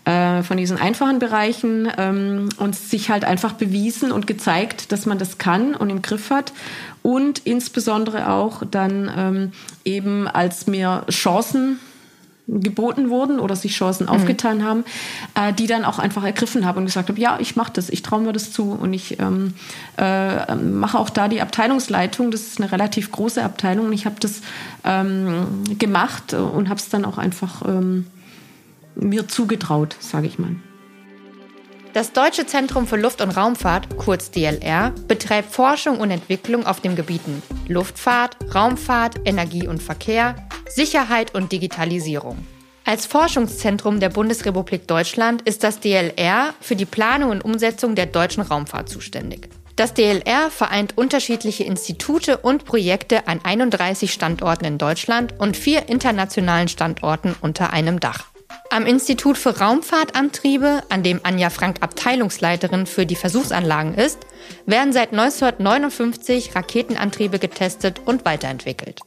äh, 0.08 0.42
von 0.42 0.56
diesen 0.56 0.78
einfachen 0.78 1.18
Bereichen 1.18 1.86
ähm, 1.98 2.48
und 2.56 2.74
sich 2.74 3.10
halt 3.10 3.26
einfach 3.26 3.52
bewiesen 3.52 4.10
und 4.10 4.26
gezeigt, 4.26 4.90
dass 4.90 5.04
man 5.04 5.18
das 5.18 5.36
kann 5.36 5.74
und 5.74 5.90
im 5.90 6.00
Griff 6.00 6.30
hat. 6.30 6.54
Und 7.02 7.40
insbesondere 7.40 8.30
auch 8.30 8.62
dann 8.70 9.12
ähm, 9.14 9.52
eben, 9.84 10.26
als 10.26 10.66
mir 10.66 11.04
Chancen 11.10 11.78
geboten 12.46 13.10
wurden 13.10 13.38
oder 13.38 13.54
sich 13.54 13.74
Chancen 13.74 14.04
mhm. 14.04 14.12
aufgetan 14.12 14.64
haben, 14.64 14.84
äh, 15.34 15.52
die 15.52 15.66
dann 15.66 15.84
auch 15.84 15.98
einfach 15.98 16.24
ergriffen 16.24 16.64
habe 16.64 16.78
und 16.78 16.86
gesagt 16.86 17.10
habe, 17.10 17.20
ja, 17.20 17.36
ich 17.38 17.56
mache 17.56 17.74
das, 17.74 17.90
ich 17.90 18.02
traue 18.02 18.22
mir 18.22 18.32
das 18.32 18.50
zu 18.50 18.72
und 18.72 18.94
ich 18.94 19.20
ähm, 19.20 19.52
äh, 19.98 20.54
mache 20.54 20.98
auch 20.98 21.10
da 21.10 21.28
die 21.28 21.42
Abteilungsleitung. 21.42 22.30
Das 22.30 22.40
ist 22.42 22.62
eine 22.62 22.72
relativ 22.72 23.12
große 23.12 23.44
Abteilung 23.44 23.86
und 23.88 23.92
ich 23.92 24.06
habe 24.06 24.16
das 24.20 24.40
ähm, 24.84 25.64
gemacht 25.78 26.32
und 26.32 26.70
habe 26.70 26.80
es 26.80 26.88
dann 26.88 27.04
auch 27.04 27.18
einfach 27.18 27.60
ähm, 27.68 28.06
mir 28.98 29.28
zugetraut, 29.28 29.96
sage 30.00 30.26
ich 30.26 30.38
mal. 30.38 30.56
Das 31.94 32.12
Deutsche 32.12 32.46
Zentrum 32.46 32.86
für 32.86 32.96
Luft- 32.96 33.22
und 33.22 33.30
Raumfahrt, 33.30 33.96
kurz 33.96 34.30
DLR, 34.30 34.92
betreibt 35.08 35.52
Forschung 35.52 35.98
und 35.98 36.10
Entwicklung 36.10 36.66
auf 36.66 36.80
den 36.80 36.96
Gebieten 36.96 37.42
Luftfahrt, 37.66 38.36
Raumfahrt, 38.54 39.16
Energie 39.24 39.66
und 39.66 39.82
Verkehr, 39.82 40.36
Sicherheit 40.68 41.34
und 41.34 41.50
Digitalisierung. 41.50 42.46
Als 42.84 43.04
Forschungszentrum 43.04 44.00
der 44.00 44.10
Bundesrepublik 44.10 44.86
Deutschland 44.86 45.42
ist 45.42 45.64
das 45.64 45.80
DLR 45.80 46.54
für 46.60 46.76
die 46.76 46.86
Planung 46.86 47.30
und 47.30 47.44
Umsetzung 47.44 47.94
der 47.94 48.06
deutschen 48.06 48.42
Raumfahrt 48.42 48.88
zuständig. 48.88 49.48
Das 49.76 49.94
DLR 49.94 50.50
vereint 50.50 50.96
unterschiedliche 50.96 51.64
Institute 51.64 52.38
und 52.38 52.64
Projekte 52.64 53.28
an 53.28 53.40
31 53.42 54.12
Standorten 54.12 54.64
in 54.64 54.78
Deutschland 54.78 55.34
und 55.38 55.56
vier 55.56 55.88
internationalen 55.88 56.68
Standorten 56.68 57.34
unter 57.40 57.72
einem 57.72 58.00
Dach. 58.00 58.26
Am 58.70 58.84
Institut 58.84 59.38
für 59.38 59.60
Raumfahrtantriebe, 59.60 60.82
an 60.90 61.02
dem 61.02 61.20
Anja 61.22 61.48
Frank 61.48 61.78
Abteilungsleiterin 61.80 62.84
für 62.84 63.06
die 63.06 63.16
Versuchsanlagen 63.16 63.94
ist, 63.94 64.18
werden 64.66 64.92
seit 64.92 65.12
1959 65.12 66.54
Raketenantriebe 66.54 67.38
getestet 67.38 68.02
und 68.04 68.26
weiterentwickelt. 68.26 69.00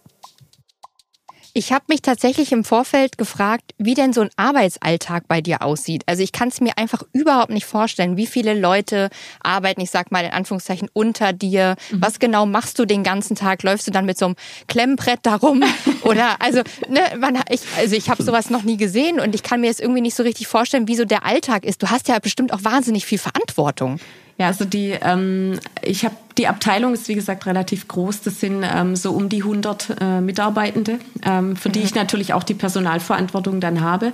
Ich 1.54 1.74
habe 1.74 1.84
mich 1.90 2.02
tatsächlich 2.02 2.54
im 2.54 2.64
Vorfeld 2.64 3.18
gefragt, 3.18 3.74
wie 3.78 3.94
denn 3.94 4.14
so 4.14 4.22
ein 4.22 4.30
Arbeitsalltag 4.38 5.28
bei 5.28 5.42
dir 5.42 5.62
aussieht. 5.62 6.04
Also 6.06 6.24
ich 6.24 6.32
kann 6.32 6.48
es 6.48 6.62
mir 6.62 6.78
einfach 6.78 7.04
überhaupt 7.12 7.50
nicht 7.50 7.66
vorstellen, 7.66 8.16
wie 8.16 8.26
viele 8.26 8.54
Leute 8.54 9.10
arbeiten, 9.42 9.82
ich 9.82 9.92
sag 9.92 10.12
mal 10.12 10.24
in 10.24 10.32
Anführungszeichen, 10.32 10.88
unter 10.94 11.34
dir. 11.34 11.76
Mhm. 11.92 12.02
Was 12.02 12.20
genau 12.20 12.46
machst 12.46 12.80
du 12.80 12.86
den 12.86 13.04
ganzen 13.04 13.36
Tag? 13.36 13.64
Läufst 13.64 13.86
du 13.86 13.92
dann 13.92 14.06
mit 14.06 14.18
so 14.18 14.28
einem 14.28 14.36
Klemmbrett 14.68 15.20
darum? 15.24 15.62
Oder 16.04 16.42
also, 16.42 16.62
ne, 16.88 17.02
man, 17.20 17.38
ich, 17.50 17.62
also 17.78 17.98
ich 17.98 18.10
habe 18.10 18.24
sowas 18.24 18.50
noch 18.50 18.64
nie 18.64 18.78
gesehen 18.78 19.20
und 19.20 19.36
ich 19.36 19.44
kann 19.44 19.60
mir 19.60 19.68
jetzt 19.68 19.82
irgendwie 19.82 20.02
nicht 20.02 20.16
so 20.16 20.24
richtig 20.24 20.48
vorstellen, 20.48 20.88
wie 20.88 20.96
so 20.96 21.04
der 21.04 21.26
Alltag 21.26 21.66
ist. 21.66 21.84
Du 21.84 21.90
hast 21.90 22.08
ja 22.08 22.18
bestimmt 22.20 22.54
auch 22.54 22.64
wahnsinnig 22.64 23.06
viel 23.06 23.18
Verantwortung. 23.18 24.00
Ja, 24.38 24.48
also 24.48 24.66
die, 24.66 24.96
ähm, 25.02 25.60
ich 25.84 26.06
habe 26.06 26.16
die 26.38 26.48
Abteilung 26.48 26.94
ist 26.94 27.08
wie 27.08 27.16
gesagt 27.16 27.46
relativ 27.46 27.88
groß. 27.88 28.22
Das 28.22 28.40
sind 28.40 28.64
ähm, 28.64 28.96
so 28.96 29.12
um 29.12 29.30
die 29.30 29.44
100 29.44 29.98
äh, 30.00 30.22
Mitarbeitende, 30.22 31.00
ähm, 31.24 31.56
für 31.56 31.70
mhm. 31.70 31.74
die 31.74 31.80
ich 31.82 31.96
natürlich 31.96 32.34
auch 32.34 32.44
die 32.44 32.54
Personalverantwortung 32.54 33.60
dann 33.60 33.82
habe. 33.82 34.14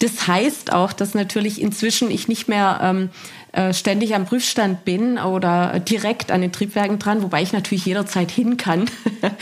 Das 0.00 0.26
heißt 0.26 0.72
auch, 0.72 0.92
dass 0.92 1.14
natürlich 1.14 1.60
inzwischen 1.60 2.10
ich 2.10 2.28
nicht 2.28 2.48
mehr 2.48 2.80
ähm, 2.82 3.10
äh, 3.52 3.74
ständig 3.74 4.14
am 4.14 4.24
Prüfstand 4.24 4.86
bin 4.86 5.18
oder 5.18 5.78
direkt 5.78 6.30
an 6.30 6.40
den 6.40 6.52
Triebwerken 6.52 6.98
dran, 6.98 7.22
wobei 7.22 7.42
ich 7.42 7.52
natürlich 7.52 7.84
jederzeit 7.84 8.30
hin 8.30 8.56
kann 8.56 8.86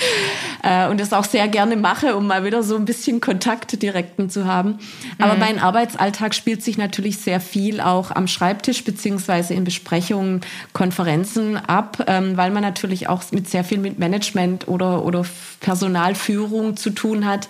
äh, 0.64 0.88
und 0.88 0.98
das 0.98 1.12
auch 1.12 1.24
sehr 1.24 1.46
gerne 1.46 1.76
mache, 1.76 2.16
um 2.16 2.26
mal 2.26 2.44
wieder 2.44 2.64
so 2.64 2.74
ein 2.74 2.86
bisschen 2.86 3.20
Kontakt 3.20 3.80
direkten 3.80 4.28
zu 4.28 4.46
haben. 4.46 4.80
Aber 5.18 5.34
mhm. 5.34 5.38
mein 5.38 5.58
Arbeitsalltag 5.60 6.34
spielt 6.34 6.60
sich 6.64 6.76
natürlich 6.76 7.18
sehr 7.18 7.40
viel 7.40 7.80
auch 7.80 8.10
am 8.10 8.26
Schreibtisch 8.26 8.82
beziehungsweise 8.82 9.54
in 9.54 9.62
Besprechungen, 9.62 10.40
Konferenzen 10.72 11.56
ab, 11.56 12.04
ähm, 12.08 12.36
weil 12.36 12.50
man 12.50 12.62
natürlich 12.62 13.08
auch 13.08 13.22
mit 13.30 13.48
sehr 13.48 13.62
viel 13.62 13.78
mit 13.78 14.00
Management 14.00 14.66
oder, 14.66 15.04
oder 15.04 15.24
Personalführung 15.60 16.76
zu 16.76 16.90
tun 16.90 17.26
hat. 17.26 17.48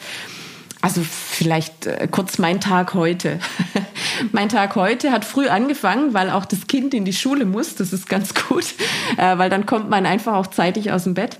Also 0.82 1.02
vielleicht 1.02 1.86
äh, 1.86 2.08
kurz 2.10 2.38
mein 2.38 2.60
Tag 2.60 2.94
heute. 2.94 3.38
mein 4.32 4.48
Tag 4.48 4.76
heute 4.76 5.10
hat 5.10 5.24
früh 5.24 5.48
angefangen, 5.48 6.14
weil 6.14 6.30
auch 6.30 6.44
das 6.44 6.66
Kind 6.66 6.94
in 6.94 7.04
die 7.04 7.12
Schule 7.12 7.44
muss. 7.44 7.74
Das 7.74 7.92
ist 7.92 8.08
ganz 8.08 8.34
gut, 8.34 8.64
äh, 9.18 9.36
weil 9.36 9.50
dann 9.50 9.66
kommt 9.66 9.90
man 9.90 10.06
einfach 10.06 10.34
auch 10.34 10.46
zeitig 10.46 10.92
aus 10.92 11.04
dem 11.04 11.14
Bett. 11.14 11.38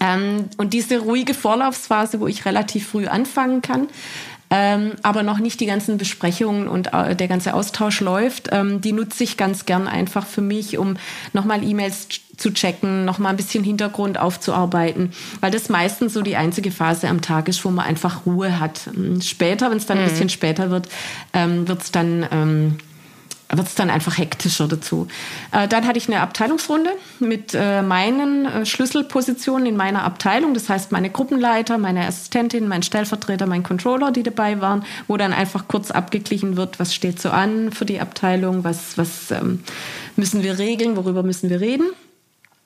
Ähm, 0.00 0.50
und 0.56 0.74
diese 0.74 0.98
ruhige 0.98 1.34
Vorlaufsphase, 1.34 2.20
wo 2.20 2.26
ich 2.26 2.44
relativ 2.44 2.88
früh 2.88 3.06
anfangen 3.06 3.62
kann, 3.62 3.88
ähm, 4.50 4.92
aber 5.02 5.22
noch 5.22 5.38
nicht 5.38 5.60
die 5.60 5.66
ganzen 5.66 5.98
Besprechungen 5.98 6.68
und 6.68 6.92
äh, 6.92 7.14
der 7.14 7.28
ganze 7.28 7.54
Austausch 7.54 8.00
läuft, 8.00 8.48
ähm, 8.50 8.80
die 8.80 8.92
nutze 8.92 9.24
ich 9.24 9.36
ganz 9.36 9.66
gern 9.66 9.86
einfach 9.86 10.26
für 10.26 10.40
mich, 10.40 10.78
um 10.78 10.96
nochmal 11.32 11.62
E-Mails 11.62 12.08
zu 12.38 12.52
checken, 12.52 13.04
nochmal 13.04 13.32
ein 13.32 13.36
bisschen 13.36 13.64
Hintergrund 13.64 14.18
aufzuarbeiten, 14.18 15.12
weil 15.40 15.50
das 15.50 15.68
meistens 15.68 16.14
so 16.14 16.22
die 16.22 16.36
einzige 16.36 16.70
Phase 16.70 17.08
am 17.08 17.20
Tag 17.20 17.48
ist, 17.48 17.64
wo 17.64 17.70
man 17.70 17.84
einfach 17.84 18.24
Ruhe 18.24 18.60
hat. 18.60 18.88
Ähm, 18.96 19.20
später, 19.20 19.70
wenn 19.70 19.78
es 19.78 19.86
dann 19.86 19.98
mhm. 19.98 20.04
ein 20.04 20.10
bisschen 20.10 20.28
später 20.30 20.70
wird, 20.70 20.88
ähm, 21.34 21.68
wird 21.68 21.82
es 21.82 21.90
dann 21.90 22.26
ähm, 22.30 22.78
wird 23.50 23.66
es 23.66 23.74
dann 23.74 23.88
einfach 23.88 24.18
hektischer 24.18 24.68
dazu. 24.68 25.08
Äh, 25.52 25.68
dann 25.68 25.86
hatte 25.86 25.98
ich 25.98 26.08
eine 26.08 26.20
Abteilungsrunde 26.20 26.90
mit 27.18 27.54
äh, 27.54 27.82
meinen 27.82 28.44
äh, 28.44 28.66
Schlüsselpositionen 28.66 29.66
in 29.66 29.76
meiner 29.76 30.04
Abteilung, 30.04 30.54
das 30.54 30.68
heißt 30.68 30.92
meine 30.92 31.10
Gruppenleiter, 31.10 31.78
meine 31.78 32.06
Assistentin, 32.06 32.68
mein 32.68 32.82
Stellvertreter, 32.82 33.46
mein 33.46 33.62
Controller, 33.62 34.10
die 34.10 34.22
dabei 34.22 34.60
waren, 34.60 34.84
wo 35.06 35.16
dann 35.16 35.32
einfach 35.32 35.66
kurz 35.66 35.90
abgeglichen 35.90 36.56
wird, 36.56 36.78
was 36.78 36.94
steht 36.94 37.20
so 37.20 37.30
an 37.30 37.72
für 37.72 37.86
die 37.86 38.00
Abteilung, 38.00 38.64
was, 38.64 38.98
was 38.98 39.30
ähm, 39.30 39.62
müssen 40.16 40.42
wir 40.42 40.58
regeln, 40.58 40.96
worüber 40.96 41.22
müssen 41.22 41.48
wir 41.48 41.60
reden. 41.60 41.86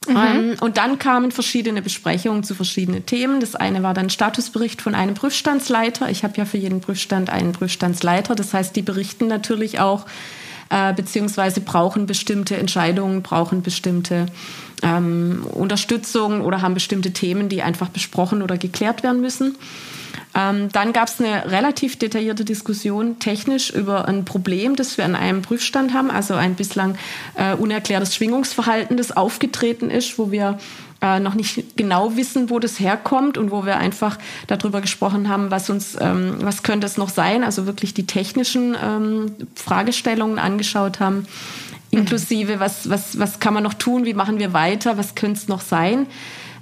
Mhm. 0.08 0.16
Ähm, 0.16 0.56
und 0.60 0.76
dann 0.78 0.98
kamen 0.98 1.30
verschiedene 1.30 1.82
Besprechungen 1.82 2.42
zu 2.42 2.54
verschiedenen 2.54 3.06
Themen. 3.06 3.40
Das 3.40 3.54
eine 3.54 3.82
war 3.82 3.94
dann 3.94 4.10
Statusbericht 4.10 4.82
von 4.82 4.94
einem 4.94 5.14
Prüfstandsleiter. 5.14 6.10
Ich 6.10 6.24
habe 6.24 6.34
ja 6.36 6.44
für 6.44 6.58
jeden 6.58 6.80
Prüfstand 6.80 7.30
einen 7.30 7.52
Prüfstandsleiter. 7.52 8.34
Das 8.34 8.52
heißt, 8.52 8.74
die 8.74 8.82
berichten 8.82 9.28
natürlich 9.28 9.78
auch, 9.78 10.06
äh, 10.70 10.92
beziehungsweise 10.92 11.60
brauchen 11.60 12.06
bestimmte 12.06 12.56
Entscheidungen, 12.56 13.22
brauchen 13.22 13.62
bestimmte 13.62 14.26
ähm, 14.82 15.46
Unterstützung 15.52 16.40
oder 16.40 16.62
haben 16.62 16.74
bestimmte 16.74 17.12
Themen, 17.12 17.48
die 17.48 17.62
einfach 17.62 17.88
besprochen 17.88 18.42
oder 18.42 18.58
geklärt 18.58 19.02
werden 19.02 19.20
müssen. 19.20 19.56
Ähm, 20.34 20.70
dann 20.72 20.92
gab 20.92 21.08
es 21.08 21.20
eine 21.20 21.50
relativ 21.50 21.98
detaillierte 21.98 22.44
Diskussion 22.44 23.18
technisch 23.18 23.70
über 23.70 24.08
ein 24.08 24.24
Problem, 24.24 24.76
das 24.76 24.96
wir 24.96 25.04
an 25.04 25.14
einem 25.14 25.42
Prüfstand 25.42 25.92
haben, 25.92 26.10
also 26.10 26.34
ein 26.34 26.54
bislang 26.54 26.96
äh, 27.34 27.54
unerklärtes 27.54 28.14
Schwingungsverhalten, 28.14 28.96
das 28.96 29.14
aufgetreten 29.14 29.90
ist, 29.90 30.18
wo 30.18 30.30
wir 30.30 30.58
äh, 31.02 31.20
noch 31.20 31.34
nicht 31.34 31.76
genau 31.76 32.16
wissen, 32.16 32.48
wo 32.48 32.60
das 32.60 32.80
herkommt 32.80 33.36
und 33.36 33.50
wo 33.50 33.66
wir 33.66 33.76
einfach 33.76 34.18
darüber 34.46 34.80
gesprochen 34.80 35.28
haben, 35.28 35.50
was 35.50 35.68
uns, 35.68 35.98
ähm, 36.00 36.36
was 36.40 36.62
könnte 36.62 36.86
es 36.86 36.96
noch 36.96 37.10
sein, 37.10 37.44
also 37.44 37.66
wirklich 37.66 37.92
die 37.92 38.06
technischen 38.06 38.76
ähm, 38.82 39.32
Fragestellungen 39.54 40.38
angeschaut 40.38 41.00
haben, 41.00 41.26
mhm. 41.90 41.98
inklusive 41.98 42.58
was, 42.58 42.88
was, 42.88 43.18
was 43.18 43.38
kann 43.38 43.52
man 43.52 43.64
noch 43.64 43.74
tun, 43.74 44.06
wie 44.06 44.14
machen 44.14 44.38
wir 44.38 44.54
weiter, 44.54 44.96
was 44.96 45.14
könnte 45.14 45.40
es 45.40 45.48
noch 45.48 45.60
sein. 45.60 46.06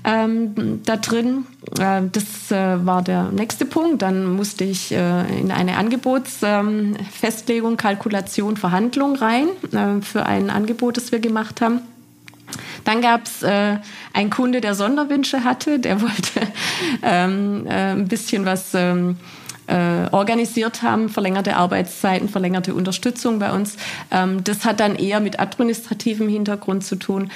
Ähm, 0.03 0.81
da 0.85 0.97
drin. 0.97 1.45
Äh, 1.79 2.03
das 2.11 2.51
äh, 2.51 2.87
war 2.87 3.03
der 3.03 3.25
nächste 3.33 3.67
Punkt. 3.67 4.03
Dann 4.03 4.25
musste 4.35 4.65
ich 4.65 4.93
äh, 4.93 5.41
in 5.41 5.51
eine 5.51 5.77
Angebotsfestlegung, 5.77 7.73
ähm, 7.73 7.77
Kalkulation, 7.77 8.57
Verhandlung 8.57 9.17
rein 9.17 9.49
äh, 9.73 10.01
für 10.01 10.25
ein 10.25 10.49
Angebot, 10.49 10.97
das 10.97 11.13
wir 11.13 11.19
gemacht 11.19 11.61
haben. 11.61 11.81
Dann 12.85 13.03
gab 13.03 13.27
es 13.27 13.43
äh, 13.43 13.77
einen 14.13 14.31
Kunde, 14.31 14.61
der 14.61 14.75
Sonderwünsche 14.75 15.45
hatte, 15.45 15.79
der 15.79 16.01
wollte 16.03 16.41
ähm, 17.03 17.67
äh, 17.67 17.93
ein 17.93 18.09
bisschen 18.09 18.47
was 18.47 18.75
ähm, 18.75 19.17
äh, 19.67 20.09
organisiert 20.11 20.83
haben, 20.83 21.09
verlängerte 21.09 21.57
Arbeitszeiten, 21.57 22.29
verlängerte 22.29 22.75
Unterstützung 22.75 23.39
bei 23.39 23.53
uns. 23.53 23.77
Ähm, 24.11 24.43
das 24.45 24.65
hat 24.65 24.81
dann 24.81 24.97
eher 24.97 25.21
mit 25.21 25.39
administrativem 25.39 26.29
Hintergrund 26.29 26.85
zu 26.85 26.97
tun. 26.97 27.31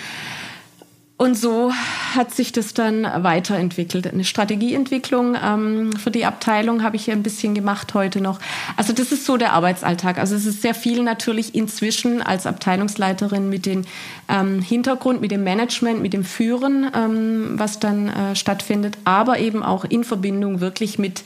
Und 1.16 1.38
so 1.38 1.72
hat 2.14 2.35
sich 2.35 2.50
das 2.50 2.74
dann 2.74 3.05
weiterentwickelt. 3.05 4.12
Eine 4.12 4.24
Strategieentwicklung 4.24 5.37
ähm, 5.40 5.92
für 5.92 6.11
die 6.11 6.24
Abteilung 6.24 6.83
habe 6.83 6.96
ich 6.96 7.09
ein 7.09 7.22
bisschen 7.22 7.55
gemacht 7.55 7.94
heute 7.94 8.20
noch. 8.20 8.40
Also 8.77 8.92
das 8.92 9.12
ist 9.12 9.24
so 9.24 9.37
der 9.37 9.53
Arbeitsalltag. 9.53 10.18
Also 10.18 10.35
es 10.35 10.44
ist 10.44 10.61
sehr 10.61 10.74
viel 10.74 11.05
natürlich 11.05 11.55
inzwischen 11.55 12.20
als 12.20 12.46
Abteilungsleiterin 12.46 13.48
mit 13.48 13.64
dem 13.64 13.83
ähm, 14.29 14.61
Hintergrund, 14.61 15.20
mit 15.20 15.31
dem 15.31 15.44
Management, 15.44 16.03
mit 16.03 16.14
dem 16.14 16.24
Führen, 16.24 16.90
ähm, 16.92 17.53
was 17.55 17.79
dann 17.79 18.09
äh, 18.09 18.35
stattfindet, 18.35 18.98
aber 19.05 19.38
eben 19.38 19.62
auch 19.62 19.85
in 19.85 20.03
Verbindung 20.03 20.61
wirklich 20.61 20.98
mit 20.98 21.22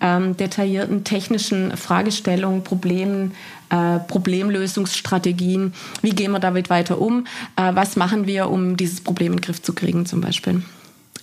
ähm, 0.00 0.36
detaillierten 0.36 1.04
technischen 1.04 1.76
Fragestellungen, 1.76 2.64
Problemen, 2.64 3.34
äh, 3.70 3.98
Problemlösungsstrategien. 4.00 5.72
Wie 6.02 6.10
gehen 6.10 6.32
wir 6.32 6.40
damit 6.40 6.70
weiter 6.70 7.00
um? 7.00 7.26
Äh, 7.56 7.74
was 7.74 7.96
machen 7.96 8.26
wir, 8.26 8.50
um 8.50 8.76
dieses 8.76 9.00
Problem 9.00 9.32
in 9.32 9.38
den 9.38 9.44
Griff 9.44 9.62
zu 9.62 9.72
kriegen 9.72 10.06
zum 10.06 10.20
Beispiel? 10.20 10.62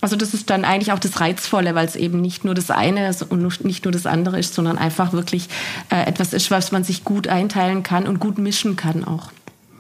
Also 0.02 0.16
das 0.16 0.34
ist 0.34 0.50
dann 0.50 0.64
eigentlich 0.64 0.94
auch 0.94 1.00
das 1.00 1.20
Reizvolle, 1.20 1.76
weil 1.76 1.86
es 1.86 1.96
eben 1.96 2.22
nicht 2.22 2.46
nur 2.46 2.54
das 2.54 2.72
eine 2.72 3.14
und 3.30 3.66
nicht 3.66 3.84
nur 3.84 3.92
das 3.92 4.06
andere 4.06 4.40
ist, 4.40 4.54
sondern 4.54 4.78
einfach 4.78 5.12
wirklich 5.12 5.50
äh, 5.92 6.06
etwas 6.08 6.34
ist, 6.34 6.52
was 6.52 6.72
man 6.72 6.84
sich 6.84 7.04
gut 7.04 7.28
einteilen 7.28 7.84
kann 7.84 8.08
und 8.08 8.20
gut 8.20 8.38
mischen 8.38 8.76
kann 8.76 9.04
auch. 9.04 9.32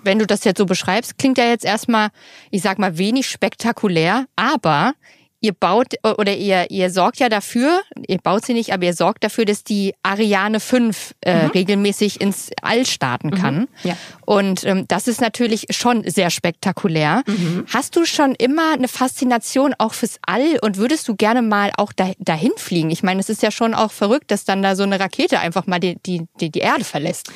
Wenn 0.03 0.19
du 0.19 0.27
das 0.27 0.43
jetzt 0.43 0.57
so 0.57 0.65
beschreibst, 0.65 1.17
klingt 1.17 1.37
ja 1.37 1.45
jetzt 1.45 1.65
erstmal, 1.65 2.09
ich 2.51 2.61
sag 2.61 2.79
mal, 2.79 2.97
wenig 2.97 3.29
spektakulär, 3.29 4.25
aber 4.35 4.93
ihr 5.41 5.54
baut 5.54 5.95
oder 6.04 6.36
ihr, 6.36 6.69
ihr 6.69 6.89
sorgt 6.89 7.19
ja 7.19 7.30
dafür, 7.30 7.82
ihr 8.08 8.17
baut 8.17 8.45
sie 8.45 8.54
nicht, 8.54 8.73
aber 8.73 8.86
ihr 8.86 8.93
sorgt 8.93 9.23
dafür, 9.23 9.45
dass 9.45 9.63
die 9.63 9.93
Ariane 10.04 10.60
5 10.60 11.15
äh, 11.21 11.43
mhm. 11.43 11.49
regelmäßig 11.52 12.19
ins 12.19 12.49
All 12.62 12.86
starten 12.86 13.32
kann. 13.32 13.56
Mhm. 13.56 13.67
Ja. 13.84 13.97
Und 14.25 14.63
ähm, 14.65 14.86
das 14.88 15.08
ist 15.08 15.21
natürlich 15.21 15.67
schon 15.69 16.04
sehr 16.10 16.30
spektakulär. 16.30 17.23
Mhm. 17.25 17.65
Hast 17.73 17.95
du 17.95 18.06
schon 18.06 18.36
immer 18.36 18.73
eine 18.73 18.88
Faszination 18.88 19.73
auch 19.78 19.93
fürs 19.93 20.19
All 20.25 20.60
und 20.62 20.78
würdest 20.78 21.08
du 21.08 21.15
gerne 21.15 21.41
mal 21.41 21.71
auch 21.78 21.93
da, 21.93 22.12
dahin 22.19 22.52
fliegen? 22.58 22.91
Ich 22.91 23.04
meine, 23.04 23.21
es 23.21 23.30
ist 23.30 23.41
ja 23.41 23.52
schon 23.52 23.73
auch 23.73 23.91
verrückt, 23.91 24.32
dass 24.32 24.43
dann 24.43 24.62
da 24.62 24.75
so 24.75 24.84
eine 24.84 24.99
Rakete 24.99 25.39
einfach 25.39 25.67
mal 25.67 25.80
die, 25.80 25.97
die, 26.06 26.28
die, 26.39 26.49
die 26.52 26.60
Erde 26.60 26.84
verlässt. 26.84 27.32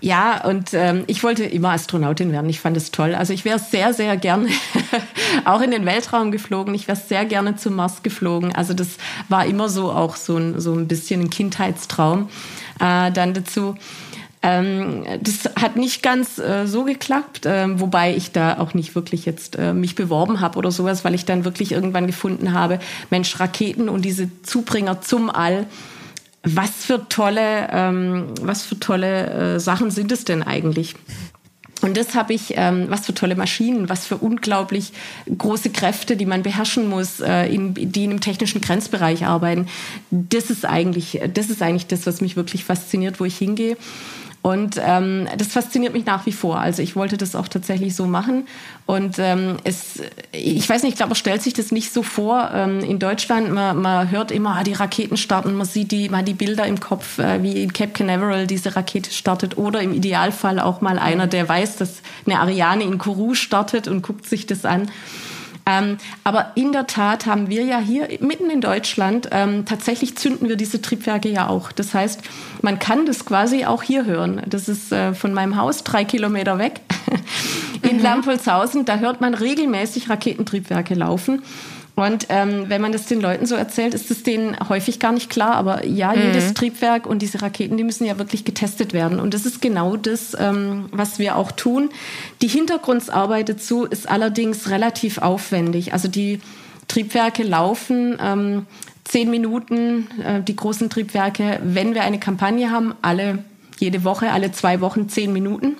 Ja, 0.00 0.44
und 0.44 0.74
ähm, 0.74 1.02
ich 1.08 1.24
wollte 1.24 1.44
immer 1.44 1.70
Astronautin 1.70 2.30
werden. 2.30 2.48
Ich 2.48 2.60
fand 2.60 2.76
es 2.76 2.92
toll. 2.92 3.14
Also 3.14 3.32
ich 3.32 3.44
wäre 3.44 3.58
sehr, 3.58 3.92
sehr 3.92 4.16
gerne 4.16 4.48
auch 5.44 5.60
in 5.60 5.72
den 5.72 5.86
Weltraum 5.86 6.30
geflogen. 6.30 6.74
Ich 6.74 6.86
wäre 6.86 6.96
sehr 6.96 7.24
gerne 7.24 7.56
zum 7.56 7.74
Mars 7.74 8.04
geflogen. 8.04 8.54
Also 8.54 8.74
das 8.74 8.88
war 9.28 9.44
immer 9.46 9.68
so 9.68 9.90
auch 9.90 10.14
so 10.14 10.36
ein, 10.36 10.60
so 10.60 10.72
ein 10.72 10.86
bisschen 10.86 11.22
ein 11.22 11.30
Kindheitstraum. 11.30 12.28
Äh, 12.78 13.10
dann 13.10 13.34
dazu. 13.34 13.74
Ähm, 14.40 15.04
das 15.20 15.52
hat 15.60 15.74
nicht 15.74 16.00
ganz 16.02 16.38
äh, 16.38 16.66
so 16.66 16.84
geklappt, 16.84 17.44
äh, 17.44 17.80
wobei 17.80 18.14
ich 18.14 18.30
da 18.30 18.58
auch 18.58 18.72
nicht 18.72 18.94
wirklich 18.94 19.26
jetzt 19.26 19.56
äh, 19.56 19.72
mich 19.72 19.96
beworben 19.96 20.40
habe 20.40 20.58
oder 20.58 20.70
sowas, 20.70 21.04
weil 21.04 21.14
ich 21.14 21.24
dann 21.24 21.44
wirklich 21.44 21.72
irgendwann 21.72 22.06
gefunden 22.06 22.52
habe, 22.52 22.78
Mensch, 23.10 23.40
Raketen 23.40 23.88
und 23.88 24.04
diese 24.04 24.30
Zubringer 24.44 25.00
zum 25.00 25.28
All, 25.28 25.66
was 26.42 26.70
für 26.70 27.08
tolle, 27.08 27.68
ähm, 27.70 28.26
was 28.40 28.62
für 28.62 28.78
tolle 28.78 29.54
äh, 29.56 29.60
Sachen 29.60 29.90
sind 29.90 30.12
es 30.12 30.24
denn 30.24 30.42
eigentlich? 30.42 30.94
Und 31.80 31.96
das 31.96 32.14
habe 32.14 32.34
ich, 32.34 32.54
ähm, 32.56 32.86
was 32.88 33.06
für 33.06 33.14
tolle 33.14 33.36
Maschinen, 33.36 33.88
was 33.88 34.04
für 34.04 34.16
unglaublich 34.16 34.92
große 35.36 35.70
Kräfte, 35.70 36.16
die 36.16 36.26
man 36.26 36.42
beherrschen 36.42 36.88
muss, 36.88 37.20
äh, 37.20 37.46
in, 37.46 37.74
die 37.74 38.04
in 38.04 38.10
einem 38.10 38.20
technischen 38.20 38.60
Grenzbereich 38.60 39.26
arbeiten. 39.26 39.68
Das 40.10 40.50
ist 40.50 40.64
eigentlich, 40.64 41.20
das 41.32 41.50
ist 41.50 41.62
eigentlich 41.62 41.86
das, 41.86 42.06
was 42.06 42.20
mich 42.20 42.34
wirklich 42.34 42.64
fasziniert, 42.64 43.20
wo 43.20 43.24
ich 43.24 43.38
hingehe. 43.38 43.76
Und 44.48 44.80
ähm, 44.82 45.28
das 45.36 45.48
fasziniert 45.48 45.92
mich 45.92 46.06
nach 46.06 46.24
wie 46.24 46.32
vor. 46.32 46.58
Also 46.58 46.80
ich 46.80 46.96
wollte 46.96 47.18
das 47.18 47.36
auch 47.36 47.48
tatsächlich 47.48 47.94
so 47.94 48.06
machen. 48.06 48.46
Und 48.86 49.18
ähm, 49.18 49.58
es, 49.64 50.00
ich 50.32 50.66
weiß 50.66 50.84
nicht, 50.84 50.92
ich 50.92 50.96
glaube, 50.96 51.10
man 51.10 51.16
stellt 51.16 51.42
sich 51.42 51.52
das 51.52 51.70
nicht 51.70 51.92
so 51.92 52.02
vor. 52.02 52.50
Ähm, 52.54 52.80
in 52.80 52.98
Deutschland, 52.98 53.52
man, 53.52 53.82
man 53.82 54.10
hört 54.10 54.30
immer, 54.30 54.56
ah, 54.56 54.64
die 54.64 54.72
Raketen 54.72 55.18
starten, 55.18 55.52
man 55.54 55.66
sieht 55.66 55.92
die, 55.92 56.08
man 56.08 56.24
die 56.24 56.32
Bilder 56.32 56.64
im 56.64 56.80
Kopf, 56.80 57.18
äh, 57.18 57.42
wie 57.42 57.62
in 57.62 57.74
Cape 57.74 57.92
Canaveral 57.92 58.46
diese 58.46 58.74
Rakete 58.74 59.10
startet. 59.10 59.58
Oder 59.58 59.82
im 59.82 59.92
Idealfall 59.92 60.60
auch 60.60 60.80
mal 60.80 60.98
einer, 60.98 61.26
der 61.26 61.46
weiß, 61.46 61.76
dass 61.76 62.00
eine 62.24 62.40
Ariane 62.40 62.84
in 62.84 62.96
Kourou 62.96 63.34
startet 63.34 63.86
und 63.86 64.00
guckt 64.00 64.24
sich 64.24 64.46
das 64.46 64.64
an. 64.64 64.90
Ähm, 65.68 65.98
aber 66.24 66.52
in 66.54 66.72
der 66.72 66.86
Tat 66.86 67.26
haben 67.26 67.50
wir 67.50 67.62
ja 67.64 67.78
hier 67.78 68.08
mitten 68.20 68.48
in 68.48 68.62
Deutschland, 68.62 69.28
ähm, 69.32 69.66
tatsächlich 69.66 70.16
zünden 70.16 70.48
wir 70.48 70.56
diese 70.56 70.80
Triebwerke 70.80 71.28
ja 71.28 71.48
auch. 71.48 71.72
Das 71.72 71.92
heißt, 71.92 72.22
man 72.62 72.78
kann 72.78 73.04
das 73.04 73.26
quasi 73.26 73.66
auch 73.66 73.82
hier 73.82 74.06
hören. 74.06 74.40
Das 74.46 74.68
ist 74.68 74.92
äh, 74.92 75.12
von 75.12 75.34
meinem 75.34 75.56
Haus 75.56 75.84
drei 75.84 76.04
Kilometer 76.04 76.58
weg 76.58 76.80
in 77.82 77.98
mhm. 77.98 78.02
Lampolzhausen. 78.02 78.86
Da 78.86 78.96
hört 78.96 79.20
man 79.20 79.34
regelmäßig 79.34 80.08
Raketentriebwerke 80.08 80.94
laufen. 80.94 81.42
Und 81.98 82.26
ähm, 82.28 82.66
wenn 82.68 82.80
man 82.80 82.92
das 82.92 83.06
den 83.06 83.20
Leuten 83.20 83.46
so 83.46 83.56
erzählt, 83.56 83.92
ist 83.92 84.10
es 84.10 84.22
denen 84.22 84.56
häufig 84.68 85.00
gar 85.00 85.12
nicht 85.12 85.30
klar. 85.30 85.56
Aber 85.56 85.84
ja, 85.84 86.12
mhm. 86.12 86.22
jedes 86.22 86.54
Triebwerk 86.54 87.06
und 87.06 87.20
diese 87.20 87.42
Raketen, 87.42 87.76
die 87.76 87.84
müssen 87.84 88.04
ja 88.04 88.18
wirklich 88.18 88.44
getestet 88.44 88.92
werden. 88.92 89.18
Und 89.18 89.34
das 89.34 89.44
ist 89.44 89.60
genau 89.60 89.96
das, 89.96 90.36
ähm, 90.38 90.86
was 90.92 91.18
wir 91.18 91.36
auch 91.36 91.50
tun. 91.50 91.90
Die 92.40 92.48
Hintergrundarbeit 92.48 93.48
dazu 93.48 93.84
ist 93.84 94.08
allerdings 94.08 94.70
relativ 94.70 95.18
aufwendig. 95.18 95.92
Also 95.92 96.06
die 96.06 96.40
Triebwerke 96.86 97.42
laufen 97.42 98.16
ähm, 98.22 98.66
zehn 99.04 99.28
Minuten, 99.30 100.06
äh, 100.24 100.40
die 100.42 100.54
großen 100.54 100.90
Triebwerke, 100.90 101.58
wenn 101.64 101.94
wir 101.94 102.02
eine 102.02 102.20
Kampagne 102.20 102.70
haben, 102.70 102.94
alle 103.02 103.44
jede 103.78 104.04
Woche, 104.04 104.30
alle 104.30 104.52
zwei 104.52 104.80
Wochen 104.80 105.08
zehn 105.08 105.32
Minuten. 105.32 105.76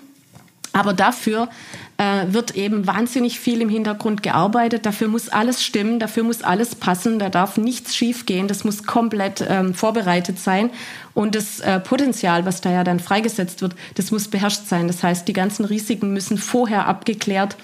Aber 0.73 0.93
dafür 0.93 1.49
äh, 1.97 2.33
wird 2.33 2.55
eben 2.55 2.87
wahnsinnig 2.87 3.41
viel 3.41 3.61
im 3.61 3.69
Hintergrund 3.69 4.23
gearbeitet. 4.23 4.87
Dafür 4.87 5.09
muss 5.09 5.29
alles 5.29 5.65
stimmen, 5.65 5.99
dafür 5.99 6.23
muss 6.23 6.43
alles 6.43 6.75
passen, 6.75 7.19
da 7.19 7.29
darf 7.29 7.57
nichts 7.57 7.97
schiefgehen. 7.97 8.49
Das 8.49 8.65
muss 8.65 8.85
komplett 8.85 9.45
ähm, 9.49 9.75
vorbereitet 9.75 10.39
sein. 10.39 10.71
Und 11.15 11.35
das 11.35 11.61
äh, 11.61 11.81
Potenzial, 11.81 12.47
was 12.47 12.61
da 12.61 12.71
ja 12.71 12.85
dann 12.85 13.01
freigesetzt 13.01 13.63
wird, 13.63 13.75
das 13.97 14.11
muss 14.11 14.29
beherrscht 14.29 14.67
sein. 14.67 14.87
Das 14.87 15.03
heißt, 15.03 15.27
die 15.27 15.33
ganzen 15.33 15.65
Risiken 15.65 16.13
müssen 16.13 16.39
vorher 16.39 16.87
abgeklärt 16.87 17.57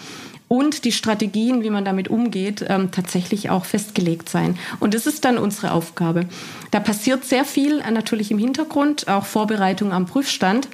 und 0.49 0.85
die 0.85 0.93
Strategien, 0.93 1.63
wie 1.63 1.71
man 1.71 1.85
damit 1.85 2.09
umgeht, 2.09 2.65
ähm, 2.69 2.91
tatsächlich 2.91 3.51
auch 3.51 3.65
festgelegt 3.65 4.29
sein. 4.29 4.59
Und 4.81 4.95
das 4.95 5.07
ist 5.07 5.25
dann 5.25 5.39
unsere 5.39 5.73
Aufgabe. 5.73 6.27
Da 6.71 6.81
passiert 6.81 7.25
sehr 7.25 7.45
viel 7.45 7.81
äh, 7.81 7.91
natürlich 7.91 8.31
im 8.31 8.39
Hintergrund, 8.39 9.09
auch 9.09 9.25
Vorbereitung 9.25 9.93
am 9.93 10.07
Prüfstand. 10.07 10.69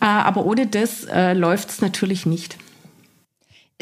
Äh, 0.00 0.06
aber 0.06 0.44
ohne 0.46 0.66
das 0.66 1.04
äh, 1.04 1.34
läuft 1.34 1.70
es 1.70 1.80
natürlich 1.80 2.26
nicht. 2.26 2.56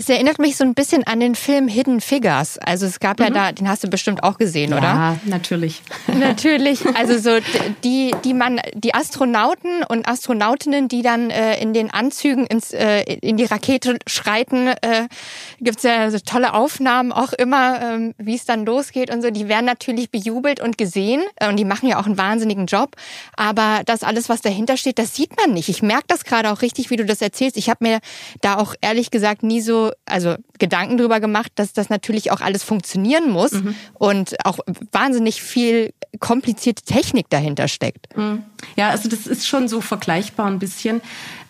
Es 0.00 0.08
erinnert 0.08 0.38
mich 0.38 0.56
so 0.56 0.64
ein 0.64 0.72
bisschen 0.72 1.04
an 1.04 1.20
den 1.20 1.34
Film 1.34 1.68
Hidden 1.68 2.00
Figures. 2.00 2.56
Also 2.56 2.86
es 2.86 3.00
gab 3.00 3.18
mhm. 3.18 3.26
ja 3.26 3.30
da, 3.30 3.52
den 3.52 3.68
hast 3.68 3.84
du 3.84 3.88
bestimmt 3.88 4.22
auch 4.22 4.38
gesehen, 4.38 4.70
ja, 4.70 4.78
oder? 4.78 4.86
Ja, 4.86 5.16
natürlich. 5.26 5.82
Natürlich. 6.18 6.80
Also 6.96 7.18
so 7.18 7.38
die, 7.84 8.14
die 8.24 8.32
man, 8.32 8.62
die 8.72 8.94
Astronauten 8.94 9.82
und 9.86 10.08
Astronautinnen, 10.08 10.88
die 10.88 11.02
dann 11.02 11.28
äh, 11.28 11.60
in 11.60 11.74
den 11.74 11.90
Anzügen 11.90 12.46
ins, 12.46 12.72
äh, 12.72 13.02
in 13.02 13.36
die 13.36 13.44
Rakete 13.44 13.98
schreiten, 14.06 14.68
äh, 14.68 15.06
gibt's 15.60 15.82
ja 15.82 16.10
so 16.10 16.18
tolle 16.18 16.54
Aufnahmen 16.54 17.12
auch 17.12 17.34
immer, 17.34 17.82
ähm, 17.82 18.14
wie 18.16 18.36
es 18.36 18.46
dann 18.46 18.64
losgeht 18.64 19.12
und 19.12 19.20
so. 19.20 19.30
Die 19.30 19.48
werden 19.48 19.66
natürlich 19.66 20.10
bejubelt 20.10 20.60
und 20.60 20.78
gesehen 20.78 21.22
äh, 21.36 21.50
und 21.50 21.58
die 21.58 21.66
machen 21.66 21.90
ja 21.90 22.00
auch 22.00 22.06
einen 22.06 22.16
wahnsinnigen 22.16 22.64
Job. 22.64 22.96
Aber 23.36 23.82
das 23.84 24.02
alles, 24.02 24.30
was 24.30 24.40
dahinter 24.40 24.78
steht, 24.78 24.98
das 24.98 25.14
sieht 25.14 25.36
man 25.36 25.52
nicht. 25.52 25.68
Ich 25.68 25.82
merke 25.82 26.04
das 26.08 26.24
gerade 26.24 26.50
auch 26.50 26.62
richtig, 26.62 26.88
wie 26.88 26.96
du 26.96 27.04
das 27.04 27.20
erzählst. 27.20 27.58
Ich 27.58 27.68
habe 27.68 27.84
mir 27.84 28.00
da 28.40 28.56
auch 28.56 28.74
ehrlich 28.80 29.10
gesagt 29.10 29.42
nie 29.42 29.60
so 29.60 29.89
also 30.06 30.36
Gedanken 30.58 30.98
drüber 30.98 31.20
gemacht, 31.20 31.52
dass 31.54 31.72
das 31.72 31.88
natürlich 31.88 32.30
auch 32.30 32.40
alles 32.40 32.62
funktionieren 32.62 33.30
muss 33.30 33.52
mhm. 33.52 33.74
und 33.94 34.36
auch 34.44 34.58
wahnsinnig 34.92 35.42
viel 35.42 35.92
komplizierte 36.18 36.82
Technik 36.82 37.30
dahinter 37.30 37.68
steckt. 37.68 38.16
Mhm. 38.16 38.42
Ja, 38.76 38.90
also 38.90 39.08
das 39.08 39.26
ist 39.26 39.46
schon 39.46 39.68
so 39.68 39.80
vergleichbar 39.80 40.46
ein 40.46 40.58
bisschen. 40.58 41.00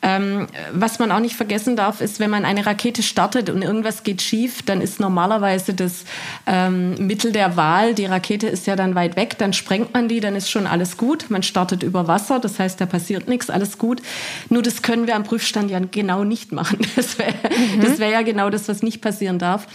Ähm, 0.02 0.46
was 0.72 0.98
man 0.98 1.12
auch 1.12 1.20
nicht 1.20 1.36
vergessen 1.36 1.76
darf, 1.76 2.00
ist, 2.00 2.20
wenn 2.20 2.30
man 2.30 2.46
eine 2.46 2.64
Rakete 2.64 3.02
startet 3.02 3.50
und 3.50 3.60
irgendwas 3.60 4.02
geht 4.02 4.22
schief, 4.22 4.62
dann 4.62 4.80
ist 4.80 4.98
normalerweise 4.98 5.74
das 5.74 6.04
ähm, 6.46 6.94
Mittel 7.06 7.32
der 7.32 7.56
Wahl, 7.56 7.94
die 7.94 8.06
Rakete 8.06 8.46
ist 8.46 8.66
ja 8.66 8.76
dann 8.76 8.94
weit 8.94 9.16
weg, 9.16 9.36
dann 9.36 9.52
sprengt 9.52 9.92
man 9.92 10.08
die, 10.08 10.20
dann 10.20 10.36
ist 10.36 10.50
schon 10.50 10.66
alles 10.66 10.96
gut. 10.96 11.26
Man 11.28 11.42
startet 11.42 11.82
über 11.82 12.08
Wasser, 12.08 12.38
das 12.38 12.58
heißt, 12.58 12.80
da 12.80 12.86
passiert 12.86 13.28
nichts, 13.28 13.50
alles 13.50 13.76
gut. 13.76 14.00
Nur 14.48 14.62
das 14.62 14.80
können 14.80 15.06
wir 15.06 15.16
am 15.16 15.24
Prüfstand 15.24 15.70
ja 15.70 15.80
genau 15.80 16.24
nicht 16.24 16.52
machen. 16.52 16.78
Das 16.96 17.18
wäre 17.18 17.32
mhm. 17.76 17.98
wär 17.98 18.08
ja 18.08 18.22
genau 18.22 18.50
das, 18.50 18.68
was 18.68 18.82
nicht 18.82 19.00
passieren 19.00 19.38
darf. 19.38 19.66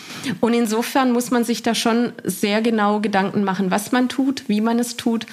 Und 0.41 0.53
insofern 0.53 1.11
muss 1.11 1.31
man 1.31 1.43
sich 1.43 1.63
da 1.63 1.73
schon 1.73 2.11
sehr 2.23 2.61
genau 2.61 2.99
Gedanken 2.99 3.43
machen, 3.43 3.71
was 3.71 3.91
man 3.91 4.09
tut, 4.09 4.43
wie 4.47 4.61
man 4.61 4.77
es 4.77 4.95
tut 4.95 5.25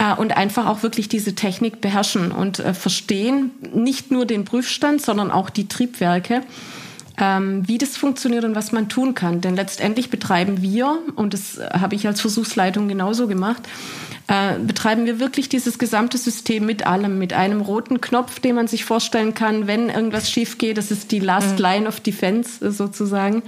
äh, 0.00 0.14
und 0.14 0.36
einfach 0.36 0.66
auch 0.66 0.82
wirklich 0.82 1.08
diese 1.08 1.34
Technik 1.34 1.80
beherrschen 1.80 2.32
und 2.32 2.58
äh, 2.58 2.74
verstehen, 2.74 3.52
nicht 3.72 4.10
nur 4.10 4.26
den 4.26 4.44
Prüfstand, 4.44 5.00
sondern 5.00 5.30
auch 5.30 5.50
die 5.50 5.68
Triebwerke 5.68 6.42
ähm, 7.20 7.68
wie 7.68 7.78
das 7.78 7.96
funktioniert 7.96 8.44
und 8.44 8.54
was 8.54 8.72
man 8.72 8.88
tun 8.88 9.14
kann. 9.14 9.40
Denn 9.40 9.54
letztendlich 9.54 10.10
betreiben 10.10 10.62
wir, 10.62 10.98
und 11.16 11.34
das 11.34 11.58
äh, 11.58 11.68
habe 11.78 11.94
ich 11.94 12.06
als 12.06 12.20
Versuchsleitung 12.20 12.88
genauso 12.88 13.28
gemacht, 13.28 13.62
äh, 14.26 14.58
betreiben 14.58 15.06
wir 15.06 15.20
wirklich 15.20 15.48
dieses 15.48 15.78
gesamte 15.78 16.16
System 16.16 16.64
mit 16.64 16.86
allem, 16.86 17.18
mit 17.18 17.32
einem 17.32 17.60
roten 17.60 18.00
Knopf, 18.00 18.40
den 18.40 18.54
man 18.54 18.68
sich 18.68 18.84
vorstellen 18.84 19.34
kann, 19.34 19.66
wenn 19.66 19.90
irgendwas 19.90 20.30
schief 20.30 20.56
geht. 20.56 20.78
Das 20.78 20.90
ist 20.90 21.12
die 21.12 21.20
Last 21.20 21.58
mhm. 21.58 21.62
Line 21.64 21.88
of 21.88 22.00
Defense 22.00 22.70
sozusagen 22.72 23.42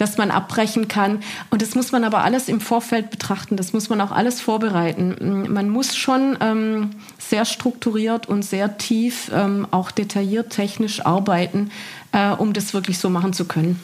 dass 0.00 0.16
man 0.16 0.30
abbrechen 0.30 0.88
kann. 0.88 1.22
Und 1.50 1.60
das 1.60 1.74
muss 1.74 1.92
man 1.92 2.04
aber 2.04 2.24
alles 2.24 2.48
im 2.48 2.60
Vorfeld 2.60 3.10
betrachten. 3.10 3.56
Das 3.56 3.72
muss 3.72 3.90
man 3.90 4.00
auch 4.00 4.12
alles 4.12 4.40
vorbereiten. 4.40 5.46
Man 5.52 5.68
muss 5.68 5.94
schon 5.94 6.38
ähm, 6.40 6.90
sehr 7.18 7.44
strukturiert 7.44 8.26
und 8.26 8.42
sehr 8.42 8.78
tief, 8.78 9.30
ähm, 9.34 9.66
auch 9.70 9.90
detailliert 9.90 10.50
technisch 10.50 11.04
arbeiten, 11.04 11.70
äh, 12.12 12.30
um 12.30 12.54
das 12.54 12.72
wirklich 12.72 12.98
so 12.98 13.10
machen 13.10 13.34
zu 13.34 13.44
können. 13.44 13.78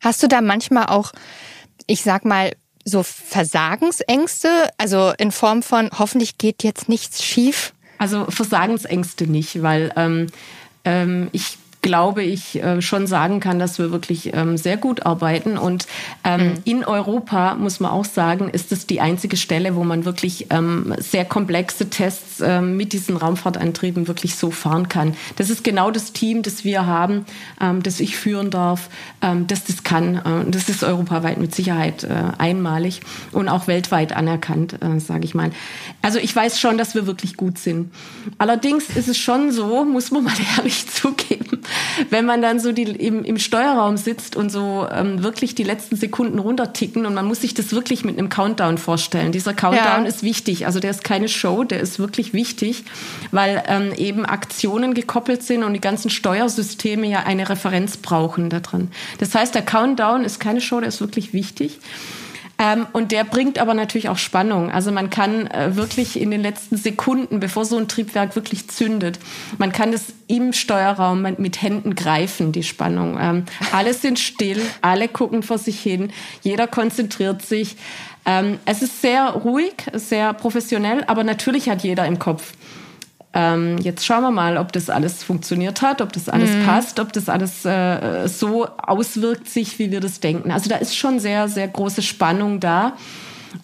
Hast 0.00 0.22
du 0.22 0.26
da 0.26 0.40
manchmal 0.40 0.86
auch, 0.86 1.12
ich 1.86 2.02
sag 2.02 2.24
mal, 2.24 2.52
so 2.84 3.02
Versagensängste, 3.04 4.48
also 4.78 5.12
in 5.18 5.30
Form 5.30 5.62
von 5.62 5.90
hoffentlich 5.96 6.38
geht 6.38 6.64
jetzt 6.64 6.88
nichts 6.88 7.22
schief? 7.22 7.72
Also 7.98 8.24
Versagensängste 8.30 9.26
nicht, 9.26 9.62
weil 9.62 9.92
ähm, 9.94 10.26
ähm, 10.84 11.28
ich 11.32 11.58
glaube 11.82 12.22
ich, 12.22 12.62
äh, 12.62 12.82
schon 12.82 13.06
sagen 13.06 13.40
kann, 13.40 13.58
dass 13.58 13.78
wir 13.78 13.90
wirklich 13.90 14.34
ähm, 14.34 14.56
sehr 14.56 14.76
gut 14.76 15.06
arbeiten. 15.06 15.56
Und 15.56 15.86
ähm, 16.24 16.40
mhm. 16.40 16.54
in 16.64 16.84
Europa, 16.84 17.54
muss 17.54 17.80
man 17.80 17.90
auch 17.90 18.04
sagen, 18.04 18.50
ist 18.50 18.72
es 18.72 18.86
die 18.86 19.00
einzige 19.00 19.36
Stelle, 19.36 19.76
wo 19.76 19.84
man 19.84 20.04
wirklich 20.04 20.46
ähm, 20.50 20.94
sehr 20.98 21.24
komplexe 21.24 21.88
Tests 21.88 22.40
mit 22.62 22.94
diesen 22.94 23.16
Raumfahrtantrieben 23.16 24.08
wirklich 24.08 24.34
so 24.34 24.50
fahren 24.50 24.88
kann. 24.88 25.14
Das 25.36 25.50
ist 25.50 25.62
genau 25.62 25.90
das 25.90 26.12
Team, 26.12 26.42
das 26.42 26.64
wir 26.64 26.86
haben, 26.86 27.26
das 27.82 28.00
ich 28.00 28.16
führen 28.16 28.50
darf, 28.50 28.88
ähm, 29.22 29.46
das 29.46 29.64
das 29.64 29.82
kann. 29.82 30.16
Äh, 30.16 30.50
das 30.50 30.68
ist 30.68 30.84
europaweit 30.84 31.38
mit 31.38 31.54
Sicherheit 31.54 32.04
äh, 32.04 32.22
einmalig 32.38 33.00
und 33.32 33.48
auch 33.48 33.66
weltweit 33.66 34.12
anerkannt, 34.12 34.76
sage 34.98 35.24
ich 35.24 35.34
mal. 35.34 35.50
Also 36.02 36.18
ich 36.18 36.34
weiß 36.34 36.60
schon, 36.60 36.78
dass 36.78 36.94
wir 36.94 37.06
wirklich 37.06 37.36
gut 37.36 37.58
sind. 37.58 37.92
Allerdings 38.38 38.90
ist 38.90 39.08
es 39.08 39.18
schon 39.18 39.52
so, 39.52 39.84
muss 39.84 40.10
man 40.10 40.24
mal 40.24 40.34
ehrlich 40.56 40.88
zugeben, 40.88 41.60
wenn 42.10 42.26
man 42.26 42.42
dann 42.42 42.60
so 42.60 42.72
die, 42.72 42.82
im, 42.82 43.24
im 43.24 43.38
Steuerraum 43.38 43.96
sitzt 43.96 44.36
und 44.36 44.50
so 44.50 44.86
ähm, 44.92 45.22
wirklich 45.22 45.54
die 45.54 45.62
letzten 45.62 45.96
Sekunden 45.96 46.38
runterticken 46.38 47.06
und 47.06 47.14
man 47.14 47.26
muss 47.26 47.40
sich 47.40 47.54
das 47.54 47.72
wirklich 47.72 48.04
mit 48.04 48.18
einem 48.18 48.28
Countdown 48.28 48.78
vorstellen. 48.78 49.32
Dieser 49.32 49.54
Countdown 49.54 50.02
ja. 50.02 50.08
ist 50.08 50.22
wichtig. 50.22 50.66
Also 50.66 50.80
der 50.80 50.90
ist 50.90 51.04
keine 51.04 51.28
Show, 51.28 51.64
der 51.64 51.80
ist 51.80 51.98
wirklich 51.98 52.32
wichtig, 52.32 52.84
weil 53.30 53.62
ähm, 53.66 53.92
eben 53.96 54.24
Aktionen 54.24 54.94
gekoppelt 54.94 55.42
sind 55.42 55.62
und 55.62 55.74
die 55.74 55.80
ganzen 55.80 56.10
Steuersysteme 56.10 57.06
ja 57.06 57.20
eine 57.20 57.48
Referenz 57.48 57.96
brauchen 57.96 58.50
daran. 58.50 58.90
Das 59.18 59.34
heißt, 59.34 59.54
der 59.54 59.62
Countdown 59.62 60.24
ist 60.24 60.40
keine 60.40 60.60
Show, 60.60 60.80
der 60.80 60.88
ist 60.88 61.00
wirklich 61.00 61.32
wichtig. 61.32 61.78
Ähm, 62.60 62.86
und 62.92 63.10
der 63.10 63.24
bringt 63.24 63.58
aber 63.58 63.72
natürlich 63.72 64.10
auch 64.10 64.18
Spannung. 64.18 64.70
Also 64.70 64.92
man 64.92 65.08
kann 65.08 65.46
äh, 65.46 65.76
wirklich 65.76 66.20
in 66.20 66.30
den 66.30 66.42
letzten 66.42 66.76
Sekunden, 66.76 67.40
bevor 67.40 67.64
so 67.64 67.78
ein 67.78 67.88
Triebwerk 67.88 68.36
wirklich 68.36 68.68
zündet, 68.68 69.18
man 69.56 69.72
kann 69.72 69.94
es 69.94 70.12
im 70.26 70.52
Steuerraum 70.52 71.22
mit 71.22 71.62
Händen 71.62 71.94
greifen, 71.94 72.52
die 72.52 72.62
Spannung. 72.62 73.18
Ähm, 73.18 73.44
alle 73.72 73.94
sind 73.94 74.18
still, 74.18 74.60
alle 74.82 75.08
gucken 75.08 75.42
vor 75.42 75.56
sich 75.56 75.80
hin, 75.80 76.12
jeder 76.42 76.66
konzentriert 76.66 77.40
sich. 77.40 77.76
Ähm, 78.26 78.58
es 78.66 78.82
ist 78.82 79.00
sehr 79.00 79.30
ruhig, 79.30 79.72
sehr 79.94 80.34
professionell, 80.34 81.02
aber 81.06 81.24
natürlich 81.24 81.70
hat 81.70 81.82
jeder 81.82 82.04
im 82.04 82.18
Kopf. 82.18 82.52
Ähm, 83.32 83.78
jetzt 83.78 84.04
schauen 84.04 84.22
wir 84.22 84.32
mal, 84.32 84.56
ob 84.56 84.72
das 84.72 84.90
alles 84.90 85.22
funktioniert 85.22 85.82
hat, 85.82 86.00
ob 86.00 86.12
das 86.12 86.28
alles 86.28 86.50
mhm. 86.50 86.64
passt, 86.64 86.98
ob 86.98 87.12
das 87.12 87.28
alles 87.28 87.64
äh, 87.64 88.26
so 88.26 88.66
auswirkt 88.66 89.48
sich, 89.48 89.78
wie 89.78 89.92
wir 89.92 90.00
das 90.00 90.18
denken. 90.18 90.50
Also 90.50 90.68
da 90.68 90.76
ist 90.76 90.96
schon 90.96 91.20
sehr, 91.20 91.48
sehr 91.48 91.68
große 91.68 92.02
Spannung 92.02 92.58
da. 92.58 92.94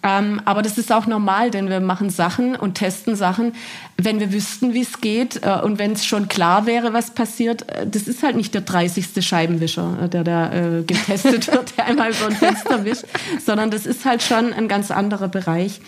Ähm, 0.03 0.41
aber 0.45 0.61
das 0.61 0.77
ist 0.77 0.91
auch 0.91 1.05
normal, 1.05 1.51
denn 1.51 1.69
wir 1.69 1.79
machen 1.79 2.09
Sachen 2.09 2.55
und 2.55 2.75
testen 2.75 3.15
Sachen, 3.15 3.53
wenn 3.97 4.19
wir 4.19 4.33
wüssten, 4.33 4.73
wie 4.73 4.81
es 4.81 4.99
geht 5.01 5.43
äh, 5.43 5.59
und 5.63 5.79
wenn 5.79 5.93
es 5.93 6.05
schon 6.05 6.27
klar 6.27 6.65
wäre, 6.65 6.93
was 6.93 7.11
passiert. 7.11 7.69
Äh, 7.69 7.87
das 7.87 8.03
ist 8.03 8.23
halt 8.23 8.35
nicht 8.35 8.53
der 8.53 8.61
30. 8.61 9.25
Scheibenwischer, 9.25 9.97
äh, 10.03 10.09
der 10.09 10.23
da 10.23 10.51
äh, 10.51 10.83
getestet 10.83 11.47
wird, 11.51 11.77
der 11.77 11.85
einmal 11.85 12.11
über 12.11 12.27
ein 12.27 12.35
Fenster 12.35 12.83
wischt, 12.85 13.05
sondern 13.45 13.71
das 13.71 13.85
ist 13.85 14.05
halt 14.05 14.21
schon 14.23 14.53
ein 14.53 14.67
ganz 14.67 14.91
anderer 14.91 15.29
Bereich. 15.29 15.81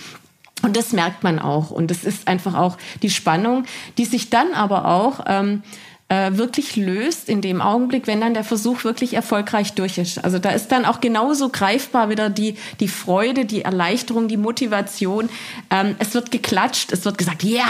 Und 0.61 0.75
das 0.75 0.91
merkt 0.91 1.23
man 1.23 1.39
auch. 1.39 1.71
Und 1.71 1.89
das 1.89 2.03
ist 2.03 2.27
einfach 2.27 2.55
auch 2.55 2.77
die 3.01 3.09
Spannung, 3.09 3.65
die 3.97 4.05
sich 4.05 4.29
dann 4.29 4.53
aber 4.53 4.85
auch 4.85 5.21
ähm, 5.27 5.63
äh, 6.09 6.31
wirklich 6.33 6.75
löst 6.75 7.29
in 7.29 7.41
dem 7.41 7.61
Augenblick, 7.61 8.07
wenn 8.07 8.19
dann 8.19 8.33
der 8.33 8.43
Versuch 8.43 8.83
wirklich 8.83 9.13
erfolgreich 9.13 9.73
durch 9.73 9.97
ist. 9.97 10.23
Also 10.23 10.39
da 10.39 10.49
ist 10.49 10.69
dann 10.69 10.85
auch 10.85 11.01
genauso 11.01 11.49
greifbar 11.49 12.09
wieder 12.09 12.29
die, 12.29 12.55
die 12.79 12.87
Freude, 12.87 13.45
die 13.45 13.61
Erleichterung, 13.61 14.27
die 14.27 14.37
Motivation. 14.37 15.29
Ähm, 15.69 15.95
es 15.99 16.13
wird 16.13 16.31
geklatscht, 16.31 16.91
es 16.91 17.05
wird 17.05 17.17
gesagt, 17.17 17.43
ja! 17.43 17.59
Yeah! 17.59 17.67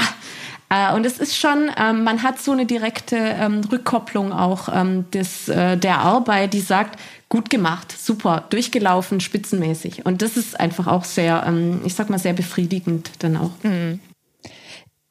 und 0.94 1.04
es 1.04 1.18
ist 1.18 1.36
schon, 1.36 1.72
ähm, 1.78 2.04
man 2.04 2.22
hat 2.22 2.40
so 2.40 2.52
eine 2.52 2.68
direkte 2.68 3.16
ähm, 3.16 3.62
Rückkopplung 3.72 4.32
auch 4.32 4.70
ähm, 4.72 5.10
des, 5.10 5.50
äh, 5.50 5.78
der 5.78 5.98
Arbeit, 5.98 6.54
die 6.54 6.62
sagt, 6.62 7.00
gut 7.30 7.50
gemacht, 7.50 7.96
super, 7.98 8.46
durchgelaufen, 8.50 9.20
spitzenmäßig. 9.20 10.06
Und 10.06 10.22
das 10.22 10.36
ist 10.36 10.60
einfach 10.60 10.88
auch 10.88 11.04
sehr, 11.04 11.44
ähm, 11.46 11.82
ich 11.86 11.94
sag 11.94 12.10
mal, 12.10 12.20
sehr 12.20 12.34
befriedigend 12.34 13.12
dann 13.20 13.38
auch. 13.38 13.52
Mhm. 13.64 14.00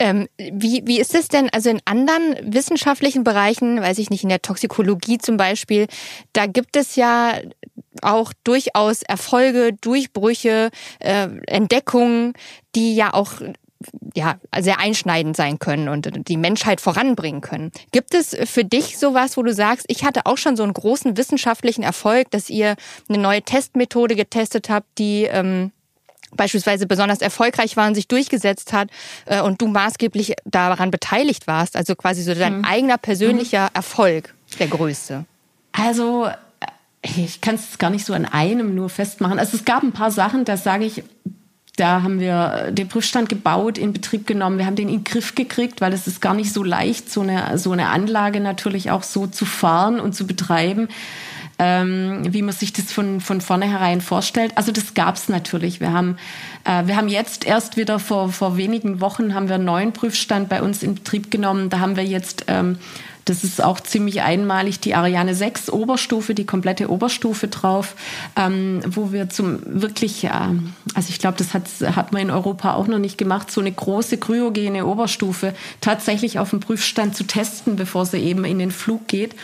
Ähm, 0.01 0.29
wie, 0.37 0.83
wie 0.87 1.01
ist 1.01 1.15
es 1.15 1.27
denn, 1.27 1.49
also 1.51 1.71
in 1.71 1.81
anderen 1.85 2.37
wissenschaftlichen 2.43 3.25
Bereichen, 3.25 3.81
weiß 3.81 3.99
ich 3.99 4.11
nicht, 4.11 4.23
in 4.23 4.29
der 4.29 4.43
Toxikologie 4.43 5.19
zum 5.19 5.37
Beispiel, 5.37 5.89
da 6.33 6.47
gibt 6.47 6.77
es 6.77 6.95
ja 6.95 7.41
auch 8.03 8.33
durchaus 8.45 9.03
Erfolge, 9.03 9.73
Durchbrüche, 9.73 10.71
äh, 11.01 11.29
Entdeckungen, 11.47 12.35
die 12.77 12.95
ja 12.95 13.13
auch 13.13 13.33
ja, 14.15 14.37
sehr 14.59 14.81
einschneidend 14.81 15.37
sein 15.37 15.59
können 15.59 15.89
und 15.89 16.29
die 16.29 16.37
Menschheit 16.37 16.81
voranbringen 16.81 17.41
können. 17.41 17.71
Gibt 17.93 18.15
es 18.15 18.37
für 18.45 18.65
dich 18.65 18.99
sowas, 18.99 19.37
wo 19.37 19.43
du 19.43 19.55
sagst, 19.55 19.87
ich 19.89 20.05
hatte 20.05 20.27
auch 20.27 20.39
schon 20.39 20.57
so 20.57 20.65
einen 20.65 20.73
großen 20.73 21.17
wissenschaftlichen 21.17 21.83
Erfolg, 21.83 22.31
dass 22.31 22.51
ihr 22.51 22.75
eine 23.09 23.19
neue 23.19 23.43
Testmethode 23.43 24.17
getestet 24.17 24.69
habt, 24.69 24.87
die 24.99 25.25
ähm, 25.25 25.71
beispielsweise 26.33 26.87
besonders 26.87 27.21
erfolgreich 27.21 27.77
war 27.77 27.87
und 27.87 27.95
sich 27.95 28.09
durchgesetzt 28.09 28.73
hat 28.73 28.91
äh, 29.27 29.41
und 29.41 29.61
du 29.61 29.69
maßgeblich 29.69 30.35
daran 30.45 30.91
beteiligt 30.91 31.47
warst, 31.47 31.77
also 31.77 31.95
quasi 31.95 32.23
so 32.23 32.35
dein 32.35 32.59
mhm. 32.59 32.65
eigener 32.65 32.99
persönlicher 32.99 33.65
mhm. 33.65 33.75
Erfolg, 33.75 34.35
der 34.59 34.69
größte? 34.69 35.25
Also 35.73 36.27
äh, 36.27 36.67
ich 37.03 37.41
kann 37.41 37.55
es 37.55 37.79
gar 37.79 37.91
nicht 37.91 38.05
so 38.05 38.13
an 38.13 38.25
einem 38.25 38.75
nur 38.75 38.89
festmachen. 38.89 39.39
Also 39.39 39.57
es 39.57 39.65
gab 39.65 39.83
ein 39.83 39.93
paar 39.93 40.11
Sachen, 40.11 40.45
da 40.45 40.57
sage 40.57 40.85
ich, 40.85 41.05
da 41.79 42.03
haben 42.03 42.21
wir 42.21 42.71
den 42.71 42.89
Prüfstand 42.89 43.29
gebaut, 43.29 43.79
in 43.79 43.93
Betrieb 43.93 44.27
genommen. 44.27 44.59
Wir 44.59 44.67
haben 44.67 44.77
den 44.77 44.89
in 44.89 44.99
den 44.99 45.05
Griff 45.05 45.35
gekriegt, 45.35 45.81
weil 45.81 45.93
es 45.93 46.07
ist 46.07 46.21
gar 46.21 46.35
nicht 46.35 46.53
so 46.53 46.63
leicht, 46.63 47.11
so 47.11 47.21
eine, 47.21 47.59
so 47.59 47.73
eine 47.73 47.89
Anlage 47.89 48.41
natürlich 48.41 48.91
auch 48.91 49.03
so 49.03 49.27
zu 49.27 49.45
fahren 49.45 50.01
und 50.01 50.15
zu 50.15 50.27
betreiben 50.27 50.89
ähm, 51.59 52.23
wie 52.33 52.43
man 52.43 52.55
sich 52.55 52.73
das 52.73 52.93
von, 52.93 53.21
von 53.21 53.41
vornherein 53.41 54.01
vorstellt. 54.01 54.53
Also 54.55 54.71
das 54.73 54.95
gab's 54.95 55.29
natürlich. 55.29 55.81
Wir 55.81 55.93
haben, 55.93 56.17
äh, 56.65 56.87
wir 56.87 56.97
haben 56.97 57.09
jetzt 57.09 57.45
erst 57.45 57.77
wieder 57.77 57.99
vor, 57.99 58.31
vor 58.31 58.57
wenigen 58.57 59.01
Wochen 59.01 59.35
haben 59.35 59.49
wir 59.49 59.57
einen 59.57 59.65
neuen 59.65 59.93
Prüfstand 59.93 60.49
bei 60.49 60.63
uns 60.63 60.83
in 60.83 60.95
Betrieb 60.95 61.31
genommen. 61.31 61.69
Da 61.69 61.81
haben 61.81 61.97
wir 61.97 62.05
jetzt 62.05 62.45
ähm, 62.47 62.79
das 63.29 63.45
ist 63.45 63.63
auch 63.63 63.81
ziemlich 63.81 64.23
einmalig, 64.23 64.81
die 64.81 64.95
Ariane 64.95 65.35
6 65.35 65.71
Oberstufe, 65.71 66.35
die 66.35 66.47
komplette 66.47 66.91
Oberstufe 66.91 67.49
drauf, 67.49 67.95
ähm, 68.37 68.81
wo 68.87 69.13
wir 69.13 69.29
zum 69.29 69.59
wirklich, 69.65 70.25
äh, 70.25 70.31
also 70.95 71.11
ich 71.11 71.19
glaube, 71.19 71.37
das 71.37 71.53
hat, 71.53 71.69
hat 71.95 72.13
man 72.13 72.23
in 72.23 72.31
Europa 72.31 72.75
auch 72.75 72.87
noch 72.87 72.99
nicht 72.99 73.19
gemacht, 73.19 73.51
so 73.51 73.61
eine 73.61 73.73
große 73.73 74.17
kryogene 74.19 74.87
Oberstufe 74.87 75.55
tatsächlich 75.81 76.39
auf 76.39 76.51
dem 76.51 76.61
Prüfstand 76.61 77.17
zu 77.17 77.25
testen, 77.25 77.77
bevor 77.77 78.07
sie 78.07 78.19
eben 78.19 78.45
in 78.45 78.59
den 78.59 78.71
Flug 78.71 79.09
geht. 79.09 79.35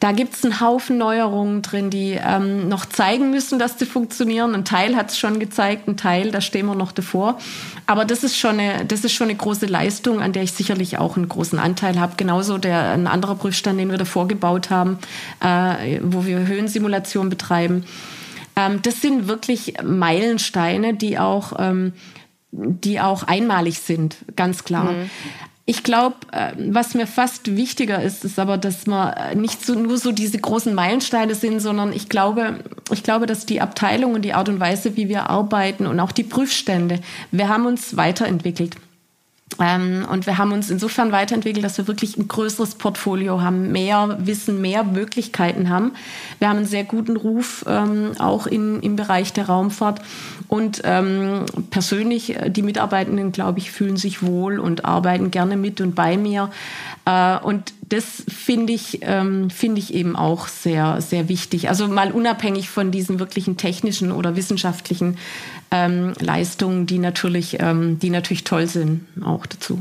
Da 0.00 0.12
gibt's 0.12 0.44
einen 0.44 0.60
Haufen 0.60 0.96
Neuerungen 0.96 1.62
drin, 1.62 1.90
die 1.90 2.12
ähm, 2.12 2.68
noch 2.68 2.86
zeigen 2.86 3.30
müssen, 3.30 3.58
dass 3.58 3.76
die 3.76 3.84
funktionieren. 3.84 4.54
Ein 4.54 4.64
Teil 4.64 4.94
hat's 4.94 5.18
schon 5.18 5.40
gezeigt, 5.40 5.88
ein 5.88 5.96
Teil, 5.96 6.30
da 6.30 6.40
stehen 6.40 6.66
wir 6.66 6.76
noch 6.76 6.92
davor. 6.92 7.38
Aber 7.86 8.04
das 8.04 8.22
ist 8.22 8.36
schon 8.36 8.60
eine, 8.60 8.84
das 8.84 9.02
ist 9.04 9.12
schon 9.12 9.28
eine 9.28 9.36
große 9.36 9.66
Leistung, 9.66 10.20
an 10.20 10.32
der 10.32 10.44
ich 10.44 10.52
sicherlich 10.52 10.98
auch 10.98 11.16
einen 11.16 11.28
großen 11.28 11.58
Anteil 11.58 11.98
habe. 11.98 12.14
Genauso 12.16 12.58
der 12.58 12.92
ein 12.92 13.06
anderer 13.08 13.34
Prüfstand, 13.34 13.80
den 13.80 13.90
wir 13.90 13.98
davor 13.98 14.28
gebaut 14.28 14.70
haben, 14.70 14.98
äh, 15.40 15.98
wo 16.02 16.24
wir 16.24 16.46
Höhensimulation 16.46 17.28
betreiben. 17.28 17.84
Ähm, 18.54 18.80
das 18.82 19.00
sind 19.00 19.26
wirklich 19.26 19.74
Meilensteine, 19.82 20.94
die 20.94 21.18
auch 21.18 21.54
ähm, 21.58 21.92
die 22.50 23.00
auch 23.00 23.24
einmalig 23.24 23.80
sind, 23.80 24.16
ganz 24.34 24.64
klar. 24.64 24.92
Mhm. 24.92 25.10
Ich 25.70 25.82
glaube, 25.82 26.16
äh, 26.32 26.52
was 26.56 26.94
mir 26.94 27.06
fast 27.06 27.54
wichtiger 27.54 28.02
ist, 28.02 28.24
ist 28.24 28.38
aber, 28.38 28.56
dass 28.56 28.86
man 28.86 29.12
äh, 29.12 29.34
nicht 29.34 29.66
so, 29.66 29.74
nur 29.74 29.98
so 29.98 30.12
diese 30.12 30.38
großen 30.38 30.74
Meilensteine 30.74 31.34
sind, 31.34 31.60
sondern 31.60 31.92
ich 31.92 32.08
glaube, 32.08 32.60
ich 32.90 33.02
glaube, 33.02 33.26
dass 33.26 33.44
die 33.44 33.60
Abteilung 33.60 34.14
und 34.14 34.22
die 34.22 34.32
Art 34.32 34.48
und 34.48 34.60
Weise, 34.60 34.96
wie 34.96 35.10
wir 35.10 35.28
arbeiten 35.28 35.86
und 35.86 36.00
auch 36.00 36.10
die 36.10 36.22
Prüfstände, 36.22 37.00
wir 37.32 37.50
haben 37.50 37.66
uns 37.66 37.98
weiterentwickelt. 37.98 38.76
Ähm, 39.60 40.06
und 40.10 40.26
wir 40.26 40.38
haben 40.38 40.52
uns 40.52 40.70
insofern 40.70 41.10
weiterentwickelt, 41.10 41.64
dass 41.64 41.78
wir 41.78 41.88
wirklich 41.88 42.16
ein 42.16 42.28
größeres 42.28 42.76
Portfolio 42.76 43.40
haben, 43.40 43.72
mehr 43.72 44.16
Wissen, 44.20 44.60
mehr 44.60 44.84
Möglichkeiten 44.84 45.68
haben. 45.68 45.92
Wir 46.38 46.48
haben 46.48 46.58
einen 46.58 46.66
sehr 46.66 46.84
guten 46.84 47.16
Ruf 47.16 47.64
ähm, 47.66 48.12
auch 48.18 48.46
in, 48.46 48.80
im 48.80 48.96
Bereich 48.96 49.32
der 49.32 49.46
Raumfahrt. 49.46 50.00
Und 50.48 50.82
ähm, 50.84 51.44
persönlich, 51.70 52.36
äh, 52.36 52.50
die 52.50 52.62
Mitarbeitenden, 52.62 53.32
glaube 53.32 53.58
ich, 53.58 53.70
fühlen 53.70 53.96
sich 53.96 54.22
wohl 54.22 54.58
und 54.58 54.84
arbeiten 54.84 55.30
gerne 55.30 55.56
mit 55.56 55.80
und 55.80 55.94
bei 55.94 56.16
mir. 56.16 56.50
Äh, 57.08 57.38
und 57.38 57.72
das 57.88 58.22
finde 58.28 58.74
ich, 58.74 58.98
ähm, 59.00 59.48
finde 59.48 59.80
ich 59.80 59.94
eben 59.94 60.14
auch 60.14 60.46
sehr, 60.46 61.00
sehr 61.00 61.30
wichtig. 61.30 61.70
Also 61.70 61.88
mal 61.88 62.12
unabhängig 62.12 62.68
von 62.68 62.90
diesen 62.90 63.18
wirklichen 63.18 63.56
technischen 63.56 64.12
oder 64.12 64.36
wissenschaftlichen 64.36 65.16
ähm, 65.70 66.12
Leistungen, 66.20 66.86
die 66.86 66.98
natürlich, 66.98 67.60
ähm, 67.60 67.98
die 67.98 68.10
natürlich 68.10 68.44
toll 68.44 68.66
sind, 68.66 69.06
auch 69.24 69.46
dazu. 69.46 69.78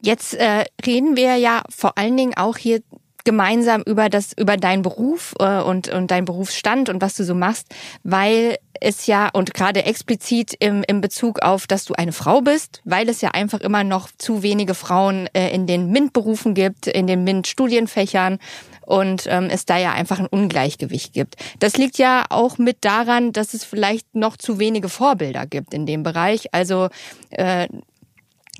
Jetzt 0.00 0.34
äh, 0.34 0.64
reden 0.84 1.16
wir 1.16 1.36
ja 1.36 1.62
vor 1.70 1.96
allen 1.98 2.16
Dingen 2.16 2.34
auch 2.36 2.56
hier 2.56 2.80
gemeinsam 3.26 3.82
über 3.82 4.08
das 4.08 4.32
über 4.32 4.56
deinen 4.56 4.80
Beruf 4.80 5.34
äh, 5.38 5.60
und 5.60 5.88
und 5.88 6.10
deinen 6.10 6.24
Berufsstand 6.24 6.88
und 6.88 7.02
was 7.02 7.14
du 7.16 7.24
so 7.24 7.34
machst, 7.34 7.66
weil 8.04 8.56
es 8.80 9.06
ja 9.06 9.28
und 9.32 9.52
gerade 9.52 9.84
explizit 9.84 10.54
im, 10.58 10.84
im 10.86 11.00
Bezug 11.00 11.40
auf, 11.40 11.66
dass 11.66 11.84
du 11.84 11.94
eine 11.94 12.12
Frau 12.12 12.40
bist, 12.40 12.80
weil 12.84 13.08
es 13.08 13.20
ja 13.20 13.30
einfach 13.30 13.60
immer 13.60 13.84
noch 13.84 14.08
zu 14.16 14.42
wenige 14.42 14.74
Frauen 14.74 15.28
äh, 15.34 15.50
in 15.50 15.66
den 15.66 15.90
MINT-Berufen 15.90 16.54
gibt, 16.54 16.86
in 16.86 17.06
den 17.06 17.24
MINT-Studienfächern 17.24 18.38
und 18.82 19.26
ähm, 19.28 19.48
es 19.50 19.66
da 19.66 19.76
ja 19.76 19.92
einfach 19.92 20.20
ein 20.20 20.26
Ungleichgewicht 20.26 21.12
gibt. 21.12 21.36
Das 21.58 21.76
liegt 21.76 21.98
ja 21.98 22.24
auch 22.30 22.58
mit 22.58 22.84
daran, 22.84 23.32
dass 23.32 23.54
es 23.54 23.64
vielleicht 23.64 24.14
noch 24.14 24.36
zu 24.36 24.58
wenige 24.58 24.88
Vorbilder 24.88 25.46
gibt 25.46 25.74
in 25.74 25.86
dem 25.86 26.02
Bereich. 26.02 26.54
Also 26.54 26.88
äh, 27.30 27.66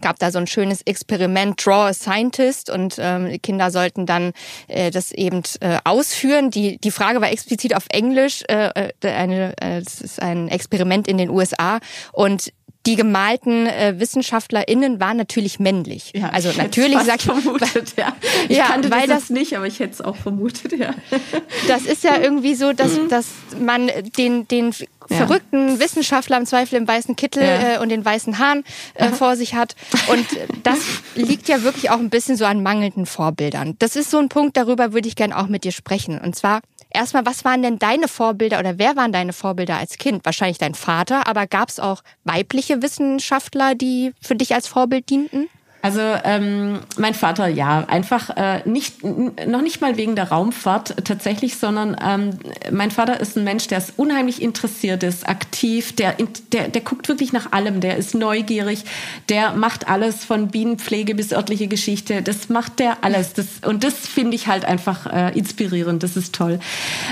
gab 0.00 0.18
da 0.18 0.30
so 0.30 0.38
ein 0.38 0.46
schönes 0.46 0.82
Experiment 0.82 1.64
Draw 1.64 1.88
a 1.88 1.94
Scientist 1.94 2.70
und 2.70 2.96
ähm, 2.98 3.30
die 3.30 3.38
Kinder 3.38 3.70
sollten 3.70 4.06
dann 4.06 4.32
äh, 4.68 4.90
das 4.90 5.12
eben 5.12 5.42
äh, 5.60 5.78
ausführen. 5.84 6.50
Die 6.50 6.78
die 6.78 6.90
Frage 6.90 7.20
war 7.20 7.30
explizit 7.30 7.74
auf 7.74 7.86
Englisch. 7.90 8.42
Äh, 8.48 8.90
äh 9.00 9.08
eine, 9.08 9.54
äh, 9.60 9.82
das 9.82 10.00
ist 10.00 10.20
ein 10.22 10.48
Experiment 10.48 11.08
in 11.08 11.18
den 11.18 11.30
USA 11.30 11.78
und 12.12 12.52
die 12.86 12.96
gemalten 12.96 13.66
äh, 13.66 13.94
WissenschaftlerInnen 13.98 15.00
waren 15.00 15.16
natürlich 15.16 15.58
männlich. 15.58 16.12
Ja, 16.14 16.30
also 16.30 16.50
ich 16.50 16.56
natürlich 16.56 17.00
sagt 17.00 17.22
vermutet, 17.22 17.94
ja. 17.96 18.14
Ich 18.48 18.56
ja, 18.56 18.66
kannte 18.66 18.90
weil 18.90 19.08
das, 19.08 19.22
das 19.22 19.30
nicht, 19.30 19.56
aber 19.56 19.66
ich 19.66 19.80
hätte 19.80 19.94
es 19.94 20.00
auch 20.00 20.16
vermutet, 20.16 20.72
ja. 20.72 20.94
Das 21.68 21.82
ist 21.82 22.04
ja 22.04 22.18
irgendwie 22.18 22.54
so, 22.54 22.72
dass, 22.72 22.92
mhm. 22.96 23.08
dass 23.08 23.26
man 23.58 23.90
den, 24.16 24.46
den 24.46 24.72
ja. 25.10 25.16
verrückten 25.16 25.80
Wissenschaftler 25.80 26.36
im 26.38 26.46
Zweifel 26.46 26.76
im 26.76 26.86
weißen 26.86 27.16
Kittel 27.16 27.42
ja. 27.42 27.74
äh, 27.74 27.78
und 27.78 27.88
den 27.88 28.04
weißen 28.04 28.38
Haaren 28.38 28.64
äh, 28.94 29.08
vor 29.08 29.36
sich 29.36 29.54
hat. 29.54 29.74
Und 30.08 30.26
das 30.62 30.78
liegt 31.14 31.48
ja 31.48 31.62
wirklich 31.62 31.90
auch 31.90 31.98
ein 31.98 32.10
bisschen 32.10 32.36
so 32.36 32.44
an 32.44 32.62
mangelnden 32.62 33.06
Vorbildern. 33.06 33.74
Das 33.78 33.96
ist 33.96 34.10
so 34.10 34.18
ein 34.18 34.28
Punkt, 34.28 34.56
darüber 34.56 34.92
würde 34.92 35.08
ich 35.08 35.16
gerne 35.16 35.36
auch 35.36 35.48
mit 35.48 35.64
dir 35.64 35.72
sprechen. 35.72 36.20
Und 36.20 36.36
zwar 36.36 36.60
Erstmal, 36.96 37.26
was 37.26 37.44
waren 37.44 37.60
denn 37.60 37.78
deine 37.78 38.08
Vorbilder 38.08 38.58
oder 38.58 38.78
wer 38.78 38.96
waren 38.96 39.12
deine 39.12 39.34
Vorbilder 39.34 39.76
als 39.76 39.98
Kind? 39.98 40.24
Wahrscheinlich 40.24 40.56
dein 40.56 40.74
Vater, 40.74 41.26
aber 41.26 41.46
gab 41.46 41.68
es 41.68 41.78
auch 41.78 42.02
weibliche 42.24 42.80
Wissenschaftler, 42.80 43.74
die 43.74 44.14
für 44.22 44.34
dich 44.34 44.54
als 44.54 44.66
Vorbild 44.66 45.10
dienten? 45.10 45.50
Also 45.86 46.00
ähm, 46.00 46.80
mein 46.98 47.14
Vater, 47.14 47.46
ja, 47.46 47.84
einfach 47.86 48.36
äh, 48.36 48.68
nicht 48.68 49.04
noch 49.04 49.62
nicht 49.62 49.80
mal 49.80 49.96
wegen 49.96 50.16
der 50.16 50.30
Raumfahrt 50.30 50.96
tatsächlich, 51.04 51.58
sondern 51.58 51.96
ähm, 52.04 52.30
mein 52.72 52.90
Vater 52.90 53.20
ist 53.20 53.36
ein 53.36 53.44
Mensch, 53.44 53.68
der 53.68 53.78
ist 53.78 53.92
unheimlich 53.96 54.42
interessiert 54.42 55.04
ist, 55.04 55.28
aktiv, 55.28 55.94
der, 55.94 56.16
der 56.50 56.70
der 56.70 56.80
guckt 56.80 57.08
wirklich 57.08 57.32
nach 57.32 57.52
allem, 57.52 57.80
der 57.80 57.98
ist 57.98 58.16
neugierig, 58.16 58.82
der 59.28 59.52
macht 59.52 59.88
alles 59.88 60.24
von 60.24 60.48
Bienenpflege 60.48 61.14
bis 61.14 61.32
örtliche 61.32 61.68
Geschichte, 61.68 62.20
das 62.20 62.48
macht 62.48 62.80
der 62.80 63.04
alles. 63.04 63.34
Das, 63.34 63.46
und 63.64 63.84
das 63.84 63.94
finde 63.94 64.34
ich 64.34 64.48
halt 64.48 64.64
einfach 64.64 65.06
äh, 65.06 65.38
inspirierend, 65.38 66.02
das 66.02 66.16
ist 66.16 66.34
toll. 66.34 66.58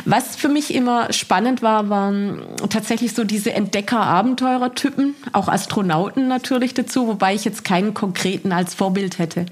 Was 0.05 0.35
für 0.35 0.49
mich 0.49 0.75
immer 0.75 1.13
spannend 1.13 1.63
war, 1.63 1.91
waren 1.91 2.43
tatsächlich 2.71 3.15
so 3.15 3.23
diese 3.23 3.53
Entdecker-Abenteurer-Typen, 3.53 5.15
auch 5.33 5.47
Astronauten 5.47 6.27
natürlich 6.27 6.75
dazu, 6.75 7.07
wobei 7.07 7.37
ich 7.37 7.45
jetzt 7.45 7.63
keinen 7.63 7.95
konkreten 7.95 8.51
als 8.65 8.75
Vorbild 8.75 9.19
hätte. 9.19 9.45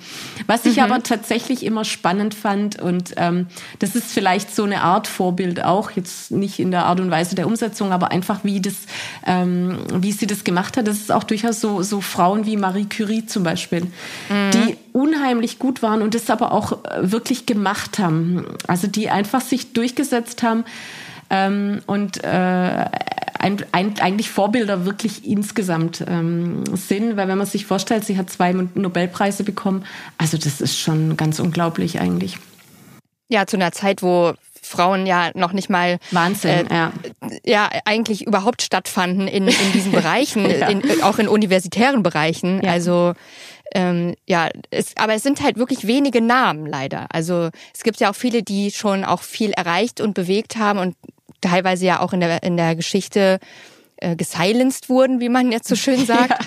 Was 0.47 0.65
ich 0.65 0.77
mhm. 0.77 0.85
aber 0.85 1.03
tatsächlich 1.03 1.65
immer 1.65 1.85
spannend 1.85 2.35
fand 2.35 2.81
und 2.81 3.13
ähm, 3.17 3.47
das 3.79 3.95
ist 3.95 4.11
vielleicht 4.11 4.55
so 4.55 4.65
eine 4.65 4.81
Art 4.81 5.07
Vorbild 5.07 5.63
auch, 5.63 5.91
jetzt 5.91 6.31
nicht 6.31 6.59
in 6.59 6.71
der 6.71 6.87
Art 6.87 6.99
und 6.99 7.11
Weise 7.11 7.35
der 7.35 7.47
Umsetzung, 7.47 7.93
aber 7.93 8.11
einfach 8.11 8.41
wie 8.43 8.61
das, 8.63 8.75
ähm, 9.27 9.79
wie 9.95 10.13
sie 10.13 10.27
das 10.27 10.45
gemacht 10.45 10.79
hat. 10.79 10.87
Das 10.87 10.97
ist 10.97 11.13
auch 11.13 11.25
durchaus 11.25 11.61
so, 11.61 11.83
so 11.83 12.01
Frauen 12.01 12.47
wie 12.47 12.57
Marie 12.57 12.87
Curie 12.87 13.27
zum 13.27 13.43
Beispiel, 13.43 13.83
mhm. 13.83 14.51
die 14.53 14.77
unheimlich 14.93 15.59
gut 15.59 15.83
waren 15.83 16.01
und 16.01 16.15
das 16.15 16.31
aber 16.31 16.53
auch 16.53 16.85
äh, 16.85 17.13
wirklich 17.13 17.45
gemacht 17.45 17.99
haben. 17.99 18.47
Also 18.67 18.87
die 18.87 19.11
einfach 19.11 19.43
sich 19.43 19.75
durchgesetzt 19.75 20.43
haben 20.43 20.65
ähm, 21.29 21.83
und 21.87 22.25
äh, 22.25 22.87
ein, 23.43 23.65
ein, 23.73 23.99
eigentlich 23.99 24.31
Vorbilder 24.31 24.85
wirklich 24.87 25.27
insgesamt 25.27 26.05
ähm, 26.07 26.65
sind, 26.75 27.17
weil 27.17 27.29
wenn 27.29 27.39
man 27.39 27.47
sich 27.47 27.67
vorstellt, 27.67 28.05
sie 28.05 28.17
hat 28.17 28.31
zwei 28.31 28.53
Nobelpreise 28.53 29.45
bekommen, 29.45 29.85
also 30.17 30.39
das 30.39 30.61
ist 30.61 30.79
schon 30.79 31.17
ganz 31.17 31.41
unglaublich 31.41 32.01
eigentlich. 32.01 32.39
Ja, 33.29 33.47
zu 33.47 33.57
einer 33.57 33.73
Zeit, 33.73 34.03
wo 34.03 34.35
Frauen 34.63 35.07
ja 35.07 35.31
noch 35.35 35.53
nicht 35.53 35.69
mal 35.69 35.99
Wahnsinn, 36.13 36.71
äh, 36.71 36.75
ja. 36.75 36.93
ja 37.45 37.69
eigentlich 37.85 38.27
überhaupt 38.27 38.63
stattfanden 38.63 39.27
in, 39.27 39.49
in 39.49 39.73
diesen 39.73 39.93
Bereichen, 39.93 40.49
ja. 40.49 40.69
in, 40.69 41.03
auch 41.03 41.19
in 41.19 41.29
universitären 41.29 42.03
Bereichen. 42.03 42.63
Ja. 42.63 42.71
Also 42.71 43.15
ähm, 43.75 44.15
ja, 44.29 44.51
es, 44.71 44.97
aber 44.97 45.15
es 45.15 45.23
sind 45.23 45.43
halt 45.43 45.57
wirklich 45.57 45.87
wenige 45.87 46.21
Namen 46.21 46.67
leider. 46.67 47.07
Also 47.11 47.49
es 47.75 47.83
gibt 47.83 47.99
ja 48.01 48.11
auch 48.11 48.15
viele, 48.15 48.43
die 48.43 48.71
schon 48.71 49.05
auch 49.05 49.23
viel 49.23 49.51
erreicht 49.53 50.01
und 50.01 50.15
bewegt 50.15 50.57
haben 50.57 50.79
und 50.79 50.95
teilweise 51.43 51.85
ja 51.85 52.01
auch 52.01 52.15
in 52.15 52.21
der, 52.21 52.43
in 52.43 52.57
der 52.57 52.75
Geschichte 52.75 53.39
äh, 53.97 54.17
gesilenced 54.17 54.89
wurden, 54.89 55.21
wie 55.21 55.29
man 55.29 55.53
jetzt 55.53 55.69
so 55.69 55.77
schön 55.77 56.07
sagt. 56.07 56.43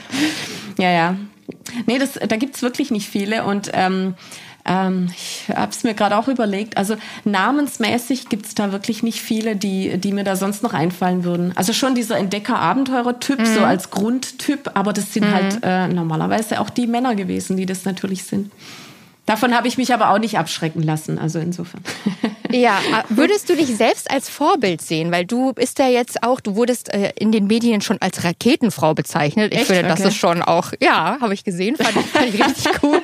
ja, 0.79 0.89
ja. 0.89 0.91
ja. 0.91 1.17
Nee, 1.85 1.99
das, 1.99 2.13
da 2.13 2.37
gibt's 2.37 2.63
wirklich 2.63 2.89
nicht 2.89 3.07
viele 3.07 3.43
und 3.43 3.69
ähm, 3.73 4.15
ähm, 4.65 5.09
ich 5.15 5.55
habe 5.55 5.71
es 5.71 5.83
mir 5.83 5.93
gerade 5.93 6.17
auch 6.17 6.27
überlegt. 6.27 6.77
Also 6.77 6.95
namensmäßig 7.23 8.29
gibt's 8.29 8.55
da 8.55 8.71
wirklich 8.71 9.03
nicht 9.03 9.21
viele, 9.21 9.55
die, 9.55 9.97
die 9.97 10.11
mir 10.11 10.23
da 10.23 10.35
sonst 10.35 10.63
noch 10.63 10.73
einfallen 10.73 11.23
würden. 11.23 11.53
Also 11.55 11.71
schon 11.71 11.93
dieser 11.93 12.17
Entdecker-Abenteurer-Typ, 12.17 13.39
mhm. 13.39 13.45
so 13.45 13.61
als 13.61 13.91
Grundtyp, 13.91 14.71
aber 14.73 14.91
das 14.91 15.13
sind 15.13 15.27
mhm. 15.27 15.33
halt 15.33 15.59
äh, 15.61 15.87
normalerweise 15.87 16.59
auch 16.59 16.71
die 16.71 16.87
Männer 16.87 17.15
gewesen, 17.15 17.57
die 17.57 17.67
das 17.67 17.85
natürlich 17.85 18.23
sind. 18.23 18.51
Davon 19.25 19.55
habe 19.55 19.67
ich 19.67 19.77
mich 19.77 19.93
aber 19.93 20.11
auch 20.11 20.19
nicht 20.19 20.37
abschrecken 20.37 20.83
lassen, 20.83 21.17
also 21.17 21.39
insofern. 21.39 21.81
Ja, 22.51 22.79
würdest 23.09 23.49
du 23.49 23.55
dich 23.55 23.75
selbst 23.75 24.09
als 24.09 24.29
Vorbild 24.29 24.81
sehen? 24.81 25.11
Weil 25.11 25.25
du 25.25 25.51
bist 25.51 25.77
ja 25.79 25.89
jetzt 25.89 26.23
auch, 26.23 26.39
du 26.39 26.55
wurdest 26.55 26.93
äh, 26.93 27.11
in 27.17 27.33
den 27.33 27.47
Medien 27.47 27.81
schon 27.81 27.99
als 28.01 28.23
Raketenfrau 28.23 28.93
bezeichnet. 28.93 29.51
Ich 29.51 29.59
Echt? 29.61 29.67
finde, 29.67 29.83
das 29.83 29.99
okay. 29.99 30.09
ist 30.09 30.15
schon 30.15 30.41
auch, 30.41 30.71
ja, 30.79 31.17
habe 31.19 31.33
ich 31.33 31.43
gesehen, 31.43 31.75
fand, 31.75 31.97
fand 32.07 32.33
ich 32.33 32.41
richtig 32.41 32.71
cool. 32.83 33.01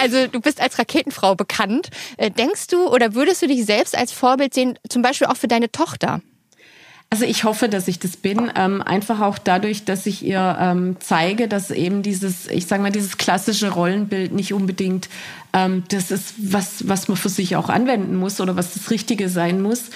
Also 0.00 0.28
du 0.28 0.40
bist 0.40 0.60
als 0.60 0.78
Raketenfrau 0.78 1.34
bekannt. 1.34 1.88
Äh, 2.18 2.30
denkst 2.30 2.68
du 2.68 2.86
oder 2.86 3.14
würdest 3.14 3.42
du 3.42 3.48
dich 3.48 3.64
selbst 3.64 3.96
als 3.96 4.12
Vorbild 4.12 4.54
sehen, 4.54 4.78
zum 4.88 5.02
Beispiel 5.02 5.26
auch 5.26 5.36
für 5.36 5.48
deine 5.48 5.72
Tochter? 5.72 6.20
Also 7.12 7.24
ich 7.24 7.42
hoffe, 7.42 7.68
dass 7.68 7.88
ich 7.88 7.98
das 7.98 8.16
bin. 8.16 8.52
Ähm, 8.54 8.82
einfach 8.82 9.20
auch 9.20 9.36
dadurch, 9.36 9.84
dass 9.84 10.06
ich 10.06 10.24
ihr 10.24 10.56
ähm, 10.60 10.96
zeige, 11.00 11.48
dass 11.48 11.72
eben 11.72 12.02
dieses, 12.02 12.46
ich 12.46 12.66
sage 12.66 12.82
mal, 12.82 12.92
dieses 12.92 13.18
klassische 13.18 13.70
Rollenbild 13.70 14.32
nicht 14.32 14.54
unbedingt 14.54 15.08
ähm, 15.52 15.82
das 15.88 16.10
ist 16.10 16.34
was, 16.38 16.88
was 16.88 17.08
man 17.08 17.16
für 17.16 17.28
sich 17.28 17.56
auch 17.56 17.68
anwenden 17.68 18.16
muss 18.16 18.40
oder 18.40 18.56
was 18.56 18.74
das 18.74 18.90
Richtige 18.90 19.28
sein 19.28 19.60
muss. 19.60 19.90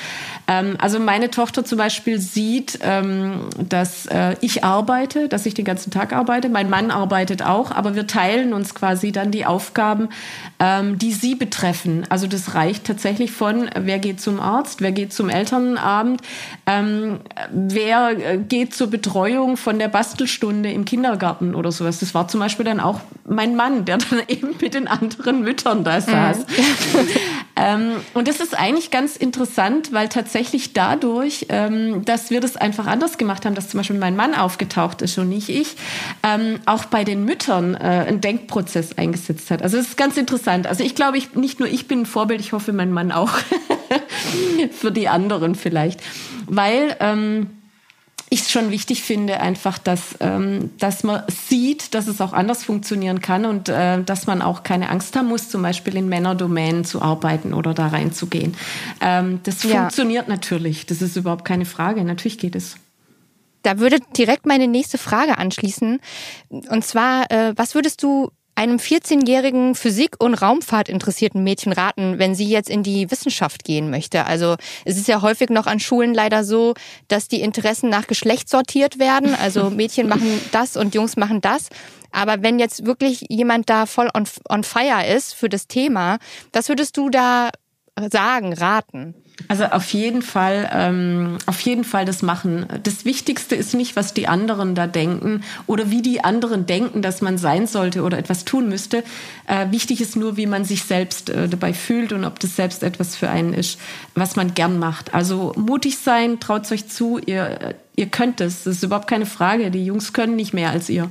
Ähm, 0.47 0.77
also 0.79 0.99
meine 0.99 1.31
Tochter 1.31 1.65
zum 1.65 1.79
Beispiel 1.79 2.21
sieht, 2.21 2.79
ähm, 2.83 3.49
dass 3.59 4.07
äh, 4.07 4.37
ich 4.41 4.63
arbeite, 4.63 5.29
dass 5.29 5.47
ich 5.47 5.55
den 5.55 5.65
ganzen 5.65 5.91
Tag 5.91 6.13
arbeite. 6.13 6.49
Mein 6.49 6.69
Mann 6.69 6.91
arbeitet 6.91 7.43
auch, 7.43 7.71
aber 7.71 7.95
wir 7.95 8.07
teilen 8.07 8.53
uns 8.53 8.75
quasi 8.75 9.11
dann 9.13 9.31
die 9.31 9.47
Aufgaben, 9.47 10.09
ähm, 10.59 10.99
die 10.99 11.13
sie 11.13 11.35
betreffen. 11.35 12.05
Also 12.11 12.27
das 12.27 12.55
reicht 12.55 12.85
tatsächlich 12.85 13.33
von, 13.33 13.71
wer 13.79 13.99
geht 13.99 14.21
zum 14.21 14.39
Arzt, 14.39 14.83
wer 14.83 14.93
geht 14.93 15.13
zum 15.13 15.31
Elternabend, 15.31 16.21
ähm, 16.67 17.21
wer 17.51 18.11
äh, 18.11 18.39
geht 18.39 18.75
zur 18.75 18.89
Betreuung 18.89 19.57
von 19.57 19.79
der 19.79 19.89
Bastelstunde 19.89 20.71
im 20.71 20.85
Kindergarten 20.85 21.55
oder 21.55 21.73
sowas. 21.73 22.01
Das 22.01 22.15
war 22.15 22.29
zum 22.29 22.41
Beispiel 22.41 22.67
dann 22.67 22.81
auch 22.81 23.01
mein 23.27 23.57
Mann, 23.57 23.87
der 23.87 23.99
dann 23.99 24.23
eben 24.29 24.51
mit 24.61 24.75
den 24.75 24.89
anderen 24.89 25.43
Müttern 25.43 25.85
da 25.85 26.01
saß. 26.03 26.39
Mhm. 26.39 26.45
ähm, 27.57 27.93
und 28.13 28.29
das 28.29 28.41
ist 28.41 28.59
eigentlich 28.59 28.91
ganz 28.91 29.17
interessant, 29.17 29.93
weil 29.93 30.09
tatsächlich 30.09 30.34
dadurch, 30.75 31.47
ähm, 31.49 32.05
dass 32.05 32.31
wir 32.31 32.41
das 32.41 32.57
einfach 32.57 32.87
anders 32.87 33.19
gemacht 33.19 33.45
haben, 33.45 33.55
dass 33.55 33.69
zum 33.69 33.79
Beispiel 33.79 33.99
mein 33.99 34.17
Mann 34.17 34.35
aufgetaucht 34.35 35.03
ist 35.03 35.17
und 35.19 35.29
nicht 35.29 35.49
ich, 35.49 35.77
ähm, 36.23 36.61
auch 36.67 36.85
bei 36.87 37.05
den 37.05 37.25
Müttern 37.25 37.75
äh, 37.75 38.07
ein 38.09 38.21
Denkprozess 38.21 38.99
eingesetzt 38.99 39.51
hat. 39.51 39.63
Also 39.63 39.77
das 39.77 39.89
ist 39.89 39.97
ganz 39.97 40.17
interessant. 40.17 40.67
Also 40.67 40.85
ich 40.85 40.95
glaube, 40.95 41.19
ich, 41.19 41.35
nicht 41.35 41.61
nur 41.61 41.69
ich 41.69 41.87
bin 41.89 42.01
ein 42.01 42.07
Vorbild, 42.07 42.41
ich 42.41 42.53
hoffe 42.53 42.73
mein 42.73 42.93
Mann 42.93 43.13
auch. 43.13 43.31
Für 44.73 44.91
die 44.91 45.09
anderen 45.09 45.55
vielleicht. 45.55 46.01
Weil 46.47 46.97
ähm, 47.01 47.49
ich 48.31 48.41
es 48.41 48.51
schon 48.51 48.71
wichtig 48.71 49.03
finde, 49.03 49.41
einfach, 49.41 49.79
dass, 49.79 50.17
ähm, 50.21 50.71
dass 50.79 51.05
man 51.05 51.23
sieht, 51.29 51.95
dass 51.95 52.07
es 52.07 52.21
auch 52.21 52.33
anders 52.33 52.65
funktionieren 52.65 53.21
kann 53.21 53.45
und 53.45 53.69
äh, 53.69 54.03
dass 54.03 54.27
man 54.27 54.43
auch 54.43 54.63
keine 54.63 54.89
Angst 54.89 55.17
haben 55.17 55.29
muss, 55.29 55.49
zum 55.49 55.63
Beispiel 55.63 55.97
in 55.97 56.09
Männerdomänen 56.09 56.85
zu 56.85 57.03
arbeiten 57.03 57.55
oder 57.55 57.75
da 57.75 57.89
reinzugehen. 57.89 58.57
Ähm, 59.01 59.41
das 59.45 59.63
ja. 59.63 59.81
funktioniert 59.81 60.29
natürlich. 60.29 60.87
Das 60.87 61.03
ist 61.03 61.17
überhaupt 61.17 61.45
keine 61.45 61.65
Frage. 61.65 62.05
Natürlich 62.05 62.39
geht 62.39 62.57
es. 62.57 62.77
Da 63.63 63.79
würde 63.79 63.99
direkt 64.17 64.47
meine 64.47 64.69
nächste 64.69 64.99
Frage 64.99 65.39
anschließen. 65.39 66.01
Und 66.49 66.85
zwar, 66.85 67.31
äh, 67.31 67.55
was 67.57 67.75
würdest 67.75 68.03
du 68.03 68.31
einem 68.55 68.77
14-jährigen 68.77 69.75
Physik- 69.75 70.23
und 70.23 70.35
Raumfahrt 70.35 70.89
interessierten 70.89 71.43
Mädchen 71.43 71.73
raten, 71.73 72.19
wenn 72.19 72.35
sie 72.35 72.47
jetzt 72.47 72.71
in 72.71 72.83
die 72.83 73.11
Wissenschaft 73.11 73.65
gehen 73.65 73.91
möchte? 73.91 74.27
Also 74.27 74.57
es 74.85 74.97
ist 74.97 75.09
ja 75.09 75.23
häufig 75.23 75.51
noch 75.51 75.67
an 75.67 75.81
Schulen 75.81 76.15
leider 76.15 76.45
so, 76.45 76.75
dass 77.09 77.29
die 77.29 77.41
Interessen 77.41 77.91
nach 77.91 78.07
Geschlecht 78.07 78.49
sortiert 78.49 78.99
werden. 78.99 79.35
Also 79.35 79.71
Mädchen 79.71 80.09
machen 80.09 80.41
das 80.53 80.77
und 80.77 80.95
Jungs 80.95 81.17
machen 81.17 81.41
das. 81.41 81.69
Aber 82.13 82.43
wenn 82.43 82.61
jetzt 82.61 82.87
wirklich 82.87 83.25
jemand 83.29 83.69
da 83.69 83.87
voll 83.87 84.09
on, 84.15 84.25
on 84.49 84.63
fire 84.63 85.05
ist 85.05 85.35
für 85.35 85.49
das 85.49 85.67
Thema, 85.67 86.19
was 86.53 86.69
würdest 86.69 86.97
du 86.97 87.11
da 87.11 87.51
sagen, 88.11 88.53
raten? 88.53 89.15
Also 89.49 89.65
auf 89.65 89.93
jeden 89.93 90.23
Fall, 90.23 90.71
ähm, 90.73 91.39
auf 91.47 91.61
jeden 91.61 91.85
Fall 91.85 92.05
das 92.05 92.23
machen. 92.23 92.67
Das 92.83 93.05
Wichtigste 93.05 93.57
ist 93.57 93.75
nicht, 93.75 93.97
was 93.97 94.15
die 94.15 94.29
anderen 94.29 94.75
da 94.75 94.87
denken 94.87 95.43
oder 95.67 95.91
wie 95.91 96.03
die 96.03 96.23
anderen 96.23 96.67
denken, 96.67 97.03
dass 97.03 97.21
man 97.21 97.37
sein 97.37 97.67
sollte 97.67 98.03
oder 98.03 98.17
etwas 98.17 98.45
tun 98.45 98.69
müsste. 98.69 99.03
Äh, 99.47 99.71
wichtig 99.71 100.01
ist 100.01 100.17
nur, 100.17 100.37
wie 100.37 100.47
man 100.47 100.65
sich 100.65 100.85
selbst 100.85 101.31
äh, 101.31 101.49
dabei 101.49 101.73
fühlt 101.73 102.13
und 102.13 102.25
ob 102.25 102.39
das 102.39 102.55
selbst 102.55 102.83
etwas 102.83 103.17
für 103.17 103.29
einen 103.29 103.55
ist, 103.55 103.79
was 104.15 104.37
man 104.37 104.55
gern 104.55 104.79
macht. 104.79 105.15
Also 105.15 105.53
mutig 105.57 105.99
sein, 105.99 106.39
traut 106.39 106.71
euch 106.71 106.89
zu, 106.89 107.19
ihr, 107.19 107.75
ihr 107.97 108.07
könnt 108.07 108.41
es. 108.41 108.65
Das 108.65 108.77
ist 108.77 108.83
überhaupt 108.85 109.09
keine 109.09 109.27
Frage. 109.27 109.71
Die 109.73 109.85
Jungs 109.85 110.13
können 110.13 110.37
nicht 110.37 110.55
mehr 110.55 110.71
als 110.71 110.89
ihr. 110.89 111.11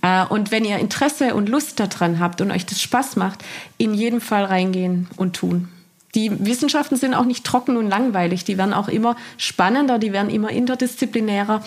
Äh, 0.00 0.24
und 0.26 0.52
wenn 0.52 0.64
ihr 0.64 0.78
Interesse 0.78 1.34
und 1.34 1.48
Lust 1.48 1.80
daran 1.80 2.20
habt 2.20 2.40
und 2.40 2.52
euch 2.52 2.66
das 2.66 2.80
Spaß 2.80 3.16
macht, 3.16 3.44
in 3.78 3.94
jedem 3.94 4.20
Fall 4.20 4.44
reingehen 4.44 5.08
und 5.16 5.34
tun. 5.34 5.68
Die 6.14 6.44
Wissenschaften 6.44 6.96
sind 6.96 7.14
auch 7.14 7.24
nicht 7.24 7.44
trocken 7.44 7.76
und 7.76 7.88
langweilig, 7.88 8.44
die 8.44 8.58
werden 8.58 8.74
auch 8.74 8.88
immer 8.88 9.16
spannender, 9.38 9.98
die 9.98 10.12
werden 10.12 10.30
immer 10.30 10.50
interdisziplinärer. 10.50 11.62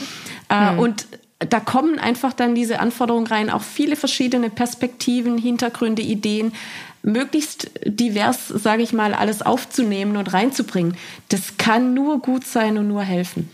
Mhm. 0.52 0.80
Und 0.80 1.08
da 1.40 1.60
kommen 1.60 2.00
einfach 2.00 2.34
dann 2.34 2.56
diese 2.56 2.80
Anforderungen 2.80 3.28
rein, 3.28 3.50
auch 3.50 3.64
viele 3.64 3.96
verschiedene 3.96 4.50
Perspektiven, 4.50 5.38
Hintergründe, 5.38 6.02
Ideen, 6.02 6.54
möglichst 7.04 7.72
divers, 7.86 8.48
sage 8.48 8.84
ich 8.84 8.94
mal, 8.94 9.14
alles 9.14 9.42
aufzunehmen 9.42 10.18
und 10.18 10.34
reinzubringen. 10.34 10.96
Das 11.30 11.58
kann 11.58 11.94
nur 11.94 12.20
gut 12.20 12.46
sein 12.46 12.78
und 12.78 12.88
nur 12.88 13.04
helfen. 13.04 13.50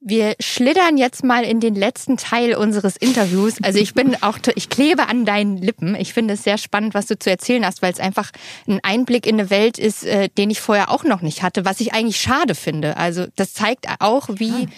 Wir 0.00 0.36
schlittern 0.38 0.96
jetzt 0.96 1.24
mal 1.24 1.42
in 1.42 1.58
den 1.58 1.74
letzten 1.74 2.16
Teil 2.16 2.54
unseres 2.54 2.96
Interviews. 2.96 3.56
Also 3.64 3.80
ich 3.80 3.94
bin 3.94 4.16
auch, 4.22 4.38
ich 4.54 4.68
klebe 4.68 5.08
an 5.08 5.24
deinen 5.24 5.56
Lippen. 5.56 5.96
Ich 5.96 6.12
finde 6.12 6.34
es 6.34 6.44
sehr 6.44 6.56
spannend, 6.56 6.94
was 6.94 7.06
du 7.06 7.18
zu 7.18 7.30
erzählen 7.30 7.66
hast, 7.66 7.82
weil 7.82 7.92
es 7.92 7.98
einfach 7.98 8.30
ein 8.68 8.78
Einblick 8.84 9.26
in 9.26 9.40
eine 9.40 9.50
Welt 9.50 9.76
ist, 9.76 10.04
äh, 10.04 10.28
den 10.28 10.50
ich 10.50 10.60
vorher 10.60 10.92
auch 10.92 11.02
noch 11.02 11.20
nicht 11.20 11.42
hatte, 11.42 11.64
was 11.64 11.80
ich 11.80 11.94
eigentlich 11.94 12.20
schade 12.20 12.54
finde. 12.54 12.96
Also 12.96 13.26
das 13.34 13.54
zeigt 13.54 13.86
auch, 13.98 14.28
wie, 14.34 14.68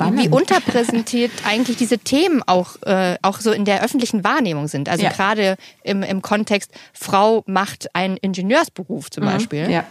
ah, 0.00 0.10
wie 0.12 0.28
unterpräsentiert 0.28 1.30
eigentlich 1.46 1.76
diese 1.76 1.98
Themen 1.98 2.42
auch, 2.44 2.82
äh, 2.82 3.18
auch 3.22 3.38
so 3.38 3.52
in 3.52 3.64
der 3.64 3.84
öffentlichen 3.84 4.24
Wahrnehmung 4.24 4.66
sind. 4.66 4.88
Also 4.88 5.04
ja. 5.04 5.12
gerade 5.12 5.56
im, 5.84 6.02
im 6.02 6.22
Kontext, 6.22 6.72
Frau 6.92 7.44
macht 7.46 7.94
einen 7.94 8.16
Ingenieursberuf 8.16 9.10
zum 9.10 9.22
mhm. 9.22 9.28
Beispiel. 9.28 9.70
Ja. 9.70 9.84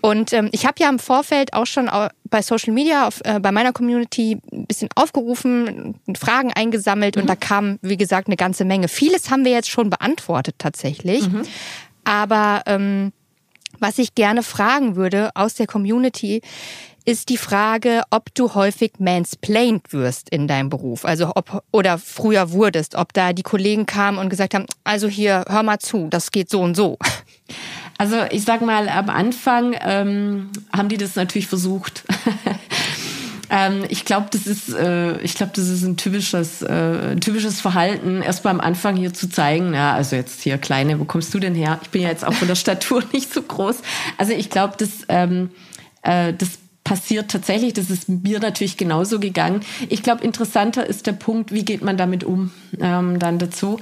Und 0.00 0.32
ähm, 0.32 0.48
ich 0.52 0.66
habe 0.66 0.74
ja 0.78 0.88
im 0.88 0.98
Vorfeld 0.98 1.52
auch 1.52 1.66
schon 1.66 1.90
bei 2.24 2.42
Social 2.42 2.72
Media, 2.72 3.06
auf, 3.08 3.20
äh, 3.24 3.40
bei 3.40 3.50
meiner 3.52 3.72
Community 3.72 4.38
ein 4.52 4.66
bisschen 4.66 4.88
aufgerufen, 4.94 5.98
Fragen 6.16 6.52
eingesammelt 6.52 7.16
mhm. 7.16 7.22
und 7.22 7.28
da 7.28 7.36
kam, 7.36 7.78
wie 7.82 7.96
gesagt, 7.96 8.28
eine 8.28 8.36
ganze 8.36 8.64
Menge. 8.64 8.88
Vieles 8.88 9.30
haben 9.30 9.44
wir 9.44 9.52
jetzt 9.52 9.70
schon 9.70 9.90
beantwortet 9.90 10.56
tatsächlich. 10.58 11.28
Mhm. 11.28 11.42
Aber 12.04 12.62
ähm, 12.66 13.12
was 13.80 13.98
ich 13.98 14.14
gerne 14.14 14.42
fragen 14.42 14.96
würde 14.96 15.30
aus 15.34 15.54
der 15.54 15.66
Community, 15.66 16.40
ist 17.04 17.28
die 17.28 17.36
Frage, 17.36 18.02
ob 18.10 18.34
du 18.34 18.54
häufig 18.54 18.94
mansplained 18.98 19.92
wirst 19.92 20.28
in 20.28 20.48
deinem 20.48 20.70
Beruf. 20.70 21.04
Also 21.04 21.32
ob 21.36 21.62
oder 21.70 21.98
früher 21.98 22.50
wurdest, 22.50 22.96
ob 22.96 23.12
da 23.12 23.32
die 23.32 23.44
Kollegen 23.44 23.86
kamen 23.86 24.18
und 24.18 24.28
gesagt 24.28 24.54
haben, 24.54 24.66
also 24.82 25.06
hier, 25.06 25.44
hör 25.48 25.62
mal 25.62 25.78
zu, 25.78 26.08
das 26.10 26.32
geht 26.32 26.50
so 26.50 26.60
und 26.60 26.76
so. 26.76 26.98
Also 27.98 28.16
ich 28.30 28.44
sag 28.44 28.60
mal, 28.60 28.88
am 28.88 29.08
Anfang 29.08 29.74
ähm, 29.80 30.50
haben 30.72 30.88
die 30.88 30.98
das 30.98 31.16
natürlich 31.16 31.46
versucht. 31.46 32.04
ähm, 33.50 33.84
ich 33.88 34.04
glaube, 34.04 34.26
das 34.30 34.46
ist, 34.46 34.72
äh, 34.74 35.18
ich 35.20 35.34
glaube, 35.34 35.52
das 35.54 35.68
ist 35.68 35.82
ein 35.82 35.96
typisches, 35.96 36.62
äh, 36.62 37.12
ein 37.12 37.20
typisches 37.20 37.60
Verhalten, 37.60 38.22
erst 38.22 38.44
mal 38.44 38.50
am 38.50 38.60
Anfang 38.60 38.96
hier 38.96 39.14
zu 39.14 39.28
zeigen. 39.28 39.72
Ja, 39.72 39.94
also 39.94 40.16
jetzt 40.16 40.42
hier 40.42 40.58
kleine, 40.58 41.00
wo 41.00 41.04
kommst 41.04 41.32
du 41.32 41.38
denn 41.38 41.54
her? 41.54 41.80
Ich 41.82 41.90
bin 41.90 42.02
ja 42.02 42.08
jetzt 42.08 42.24
auch 42.24 42.34
von 42.34 42.48
der 42.48 42.54
Statur 42.54 43.02
nicht 43.12 43.32
so 43.32 43.40
groß. 43.40 43.76
Also 44.18 44.32
ich 44.32 44.50
glaube, 44.50 44.74
das, 44.76 44.90
ähm, 45.08 45.50
äh, 46.02 46.34
das 46.34 46.58
passiert 46.86 47.32
tatsächlich. 47.32 47.72
Das 47.72 47.90
ist 47.90 48.08
mir 48.08 48.38
natürlich 48.38 48.76
genauso 48.76 49.18
gegangen. 49.18 49.60
Ich 49.88 50.04
glaube, 50.04 50.22
interessanter 50.22 50.86
ist 50.86 51.08
der 51.08 51.12
Punkt, 51.12 51.50
wie 51.52 51.64
geht 51.64 51.82
man 51.82 51.96
damit 51.96 52.22
um 52.22 52.52
ähm, 52.80 53.18
dann 53.18 53.40
dazu. 53.40 53.80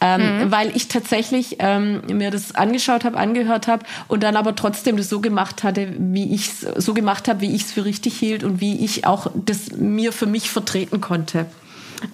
Ähm, 0.00 0.46
mhm. 0.46 0.50
Weil 0.50 0.74
ich 0.74 0.88
tatsächlich 0.88 1.56
ähm, 1.58 2.00
mir 2.10 2.30
das 2.30 2.54
angeschaut 2.54 3.04
habe, 3.04 3.18
angehört 3.18 3.68
habe 3.68 3.84
und 4.08 4.22
dann 4.22 4.36
aber 4.36 4.56
trotzdem 4.56 4.96
das 4.96 5.10
so 5.10 5.20
gemacht 5.20 5.64
hatte, 5.64 5.92
wie 5.98 6.34
ich 6.34 6.48
es 6.48 6.60
so 6.82 6.94
gemacht 6.94 7.28
habe, 7.28 7.42
wie 7.42 7.54
ich 7.54 7.64
es 7.64 7.72
für 7.72 7.84
richtig 7.84 8.18
hielt 8.18 8.42
und 8.42 8.58
wie 8.58 8.82
ich 8.82 9.06
auch 9.06 9.30
das 9.34 9.72
mir 9.72 10.10
für 10.10 10.26
mich 10.26 10.48
vertreten 10.48 11.02
konnte. 11.02 11.44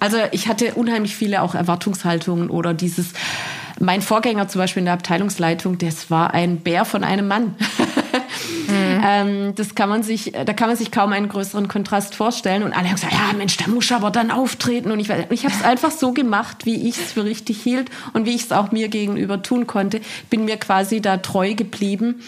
Also 0.01 0.17
ich 0.31 0.49
hatte 0.49 0.73
unheimlich 0.73 1.15
viele 1.15 1.41
auch 1.41 1.55
Erwartungshaltungen 1.55 2.49
oder 2.49 2.73
dieses, 2.73 3.13
mein 3.79 4.01
Vorgänger 4.01 4.49
zum 4.49 4.59
Beispiel 4.59 4.81
in 4.81 4.85
der 4.85 4.95
Abteilungsleitung, 4.95 5.77
das 5.77 6.11
war 6.11 6.33
ein 6.33 6.57
Bär 6.57 6.83
von 6.83 7.05
einem 7.05 7.29
Mann. 7.29 7.55
Mhm. 8.67 9.01
Ähm, 9.05 9.55
das 9.55 9.75
kann 9.75 9.89
man 9.89 10.03
sich, 10.03 10.31
da 10.31 10.53
kann 10.53 10.67
man 10.67 10.77
sich 10.77 10.91
kaum 10.91 11.13
einen 11.13 11.29
größeren 11.29 11.67
Kontrast 11.67 12.15
vorstellen. 12.15 12.63
Und 12.63 12.73
alle 12.73 12.87
haben 12.87 12.95
gesagt, 12.95 13.13
ja 13.13 13.33
Mensch, 13.37 13.57
da 13.57 13.67
muss 13.67 13.91
aber 13.91 14.11
dann 14.11 14.31
auftreten. 14.31 14.91
Und 14.91 14.99
ich, 14.99 15.09
ich 15.29 15.45
habe 15.45 15.53
es 15.53 15.63
einfach 15.63 15.91
so 15.91 16.11
gemacht, 16.11 16.65
wie 16.65 16.87
ich 16.87 16.97
es 16.97 17.13
für 17.13 17.25
richtig 17.25 17.61
hielt 17.61 17.89
und 18.13 18.25
wie 18.25 18.35
ich 18.35 18.43
es 18.43 18.51
auch 18.51 18.71
mir 18.71 18.87
gegenüber 18.87 19.41
tun 19.41 19.67
konnte. 19.67 20.01
Bin 20.29 20.45
mir 20.45 20.57
quasi 20.57 21.01
da 21.01 21.17
treu 21.17 21.53
geblieben. 21.53 22.21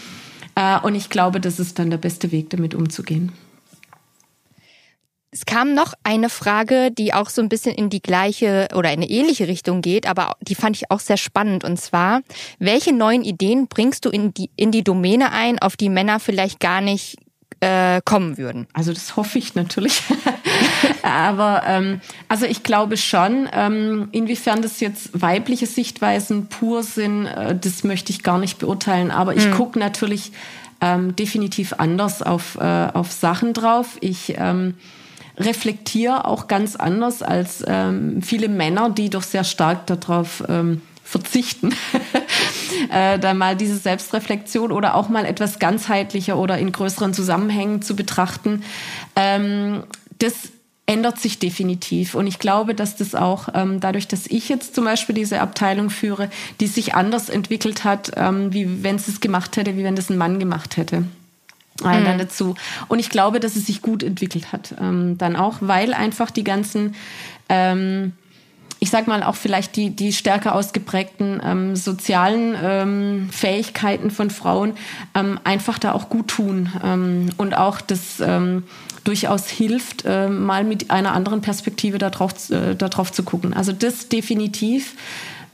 Äh, 0.55 0.79
und 0.79 0.95
ich 0.95 1.09
glaube, 1.09 1.39
das 1.39 1.59
ist 1.59 1.79
dann 1.79 1.89
der 1.89 1.97
beste 1.97 2.31
Weg, 2.31 2.49
damit 2.49 2.75
umzugehen. 2.75 3.31
Es 5.35 5.45
kam 5.45 5.73
noch 5.73 5.91
eine 6.03 6.29
Frage, 6.29 6.91
die 6.91 7.13
auch 7.13 7.29
so 7.29 7.41
ein 7.41 7.49
bisschen 7.49 7.75
in 7.75 7.89
die 7.89 8.01
gleiche 8.01 8.69
oder 8.73 8.93
in 8.93 9.01
eine 9.01 9.09
ähnliche 9.09 9.49
Richtung 9.49 9.81
geht, 9.81 10.07
aber 10.07 10.37
die 10.39 10.55
fand 10.55 10.77
ich 10.77 10.89
auch 10.91 11.01
sehr 11.01 11.17
spannend. 11.17 11.65
Und 11.65 11.77
zwar, 11.77 12.21
welche 12.57 12.93
neuen 12.93 13.21
Ideen 13.21 13.67
bringst 13.67 14.05
du 14.05 14.09
in 14.11 14.33
die, 14.33 14.49
in 14.55 14.71
die 14.71 14.81
Domäne 14.81 15.33
ein, 15.33 15.59
auf 15.59 15.75
die 15.75 15.89
Männer 15.89 16.21
vielleicht 16.21 16.61
gar 16.61 16.79
nicht 16.79 17.17
äh, 17.59 17.99
kommen 18.05 18.37
würden? 18.37 18.65
Also 18.71 18.93
das 18.93 19.17
hoffe 19.17 19.37
ich 19.37 19.55
natürlich. 19.55 20.03
Aber 21.03 21.63
ähm, 21.67 21.99
also 22.29 22.45
ich 22.45 22.63
glaube 22.63 22.95
schon, 22.95 23.49
ähm, 23.51 24.07
inwiefern 24.13 24.61
das 24.61 24.79
jetzt 24.79 25.21
weibliche 25.21 25.65
Sichtweisen 25.65 26.47
pur 26.47 26.81
sind, 26.81 27.25
äh, 27.25 27.59
das 27.59 27.83
möchte 27.83 28.13
ich 28.13 28.23
gar 28.23 28.37
nicht 28.37 28.57
beurteilen. 28.57 29.11
Aber 29.11 29.35
ich 29.35 29.47
mhm. 29.47 29.51
gucke 29.51 29.79
natürlich 29.79 30.31
ähm, 30.79 31.13
definitiv 31.17 31.73
anders 31.73 32.21
auf, 32.21 32.55
äh, 32.55 32.87
auf 32.93 33.11
Sachen 33.11 33.51
drauf. 33.51 33.97
Ich 33.99 34.35
ähm, 34.37 34.75
reflektiere 35.37 36.25
auch 36.25 36.47
ganz 36.47 36.75
anders 36.75 37.21
als 37.21 37.63
ähm, 37.67 38.21
viele 38.21 38.49
Männer, 38.49 38.89
die 38.89 39.09
doch 39.09 39.23
sehr 39.23 39.43
stark 39.43 39.87
darauf 39.87 40.43
ähm, 40.47 40.81
verzichten, 41.03 41.73
äh, 42.91 43.19
da 43.19 43.33
mal 43.33 43.55
diese 43.55 43.77
Selbstreflexion 43.77 44.71
oder 44.71 44.95
auch 44.95 45.09
mal 45.09 45.25
etwas 45.25 45.59
ganzheitlicher 45.59 46.37
oder 46.37 46.57
in 46.57 46.71
größeren 46.71 47.13
Zusammenhängen 47.13 47.81
zu 47.81 47.95
betrachten. 47.95 48.63
Ähm, 49.15 49.83
das 50.17 50.33
ändert 50.87 51.19
sich 51.19 51.39
definitiv. 51.39 52.15
Und 52.15 52.27
ich 52.27 52.39
glaube, 52.39 52.75
dass 52.75 52.95
das 52.95 53.15
auch 53.15 53.49
ähm, 53.53 53.79
dadurch, 53.79 54.07
dass 54.07 54.27
ich 54.27 54.49
jetzt 54.49 54.75
zum 54.75 54.85
Beispiel 54.85 55.15
diese 55.15 55.41
Abteilung 55.41 55.89
führe, 55.89 56.29
die 56.59 56.67
sich 56.67 56.95
anders 56.95 57.29
entwickelt 57.29 57.83
hat, 57.83 58.11
ähm, 58.15 58.53
wie 58.53 58.83
wenn 58.83 58.95
es 58.95 59.07
es 59.07 59.19
gemacht 59.19 59.57
hätte, 59.57 59.77
wie 59.77 59.83
wenn 59.83 59.95
das 59.95 60.09
ein 60.09 60.17
Mann 60.17 60.39
gemacht 60.39 60.77
hätte 60.77 61.05
mhm. 61.83 62.05
dann 62.05 62.17
dazu. 62.17 62.55
Und 62.87 62.99
ich 62.99 63.09
glaube, 63.09 63.39
dass 63.39 63.55
es 63.55 63.65
sich 63.65 63.81
gut 63.81 64.03
entwickelt 64.03 64.51
hat. 64.51 64.75
Ähm, 64.79 65.17
dann 65.17 65.35
auch, 65.35 65.57
weil 65.61 65.93
einfach 65.93 66.31
die 66.31 66.43
ganzen, 66.43 66.95
ähm, 67.49 68.13
ich 68.79 68.89
sag 68.89 69.07
mal 69.07 69.23
auch 69.23 69.35
vielleicht 69.35 69.75
die, 69.75 69.89
die 69.89 70.13
stärker 70.13 70.55
ausgeprägten 70.55 71.41
ähm, 71.43 71.75
sozialen 71.75 72.55
ähm, 72.61 73.29
Fähigkeiten 73.31 74.11
von 74.11 74.29
Frauen 74.29 74.73
ähm, 75.13 75.39
einfach 75.43 75.79
da 75.79 75.93
auch 75.93 76.09
gut 76.09 76.27
tun 76.27 76.71
ähm, 76.83 77.29
und 77.37 77.57
auch 77.57 77.81
das 77.81 78.21
durchaus 79.05 79.47
hilft, 79.47 80.03
äh, 80.05 80.27
mal 80.27 80.63
mit 80.63 80.91
einer 80.91 81.13
anderen 81.13 81.41
Perspektive 81.41 81.97
darauf, 81.97 82.49
äh, 82.49 82.75
darauf 82.75 83.11
zu 83.11 83.23
gucken. 83.23 83.53
Also 83.53 83.71
das 83.71 84.09
definitiv. 84.09 84.95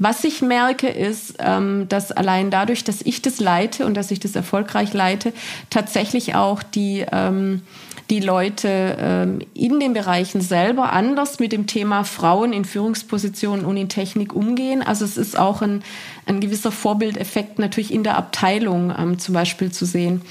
Was 0.04 0.24
ich 0.24 0.41
merke, 0.41 0.88
ist, 0.88 1.36
ähm, 1.38 1.86
dass 1.88 2.12
allein 2.12 2.49
dadurch, 2.49 2.84
dass 2.84 3.04
ich 3.04 3.22
das 3.22 3.39
leite 3.39 3.86
und 3.86 3.93
dass 3.93 4.10
ich 4.10 4.20
das 4.20 4.36
erfolgreich 4.36 4.93
leite, 4.93 5.32
tatsächlich 5.70 6.34
auch 6.34 6.64
die, 6.64 7.06
ähm, 7.12 7.62
die 8.10 8.20
Leute 8.20 8.97
ähm, 8.99 9.41
in 9.54 9.80
den 9.80 9.93
Bereichen 9.93 10.41
selber 10.41 10.91
anders 10.91 11.38
mit 11.38 11.52
dem 11.52 11.68
Thema 11.68 12.04
Frauen 12.04 12.52
in 12.52 12.66
Führungspositionen 12.66 13.64
und 13.64 13.78
in 13.78 13.89
Technik 13.89 14.34
umgehen. 14.34 14.82
Also 14.82 15.06
es 15.06 15.18
ist 15.18 15.38
auch 15.38 15.62
ein, 15.62 15.84
ein 16.26 16.39
gewisser 16.39 16.72
Vorbildeffekt 16.72 17.60
natürlich 17.60 17.93
in 17.93 18.04
der 18.04 18.18
Abteilung 18.18 19.20
zum 19.20 19.36
Beispiel 19.36 19.72
zu 19.72 19.86
sehen. 19.86 20.24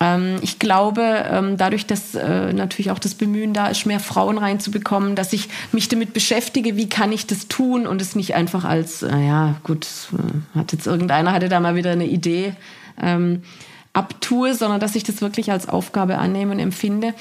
Ähm, 0.00 0.38
ich 0.40 0.58
glaube, 0.58 1.02
ähm, 1.30 1.56
dadurch, 1.58 1.86
dass 1.86 2.14
äh, 2.14 2.52
natürlich 2.52 2.90
auch 2.90 2.98
das 2.98 3.14
Bemühen 3.14 3.52
da 3.52 3.66
ist, 3.66 3.84
mehr 3.84 4.00
Frauen 4.00 4.38
reinzubekommen, 4.38 5.14
dass 5.14 5.32
ich 5.32 5.48
mich 5.72 5.88
damit 5.88 6.14
beschäftige, 6.14 6.76
wie 6.76 6.88
kann 6.88 7.12
ich 7.12 7.26
das 7.26 7.48
tun 7.48 7.86
und 7.86 8.00
es 8.00 8.16
nicht 8.16 8.34
einfach 8.34 8.64
als, 8.64 9.02
naja, 9.02 9.56
gut, 9.62 9.86
äh, 10.12 10.58
hat 10.58 10.72
jetzt 10.72 10.86
irgendeiner, 10.86 11.32
hatte 11.32 11.50
da 11.50 11.60
mal 11.60 11.74
wieder 11.76 11.92
eine 11.92 12.06
Idee, 12.06 12.54
ähm, 13.00 13.42
abtue, 13.92 14.54
sondern 14.54 14.80
dass 14.80 14.96
ich 14.96 15.04
das 15.04 15.20
wirklich 15.20 15.52
als 15.52 15.68
Aufgabe 15.68 16.18
annehme 16.18 16.52
und 16.52 16.60
empfinde. 16.60 17.14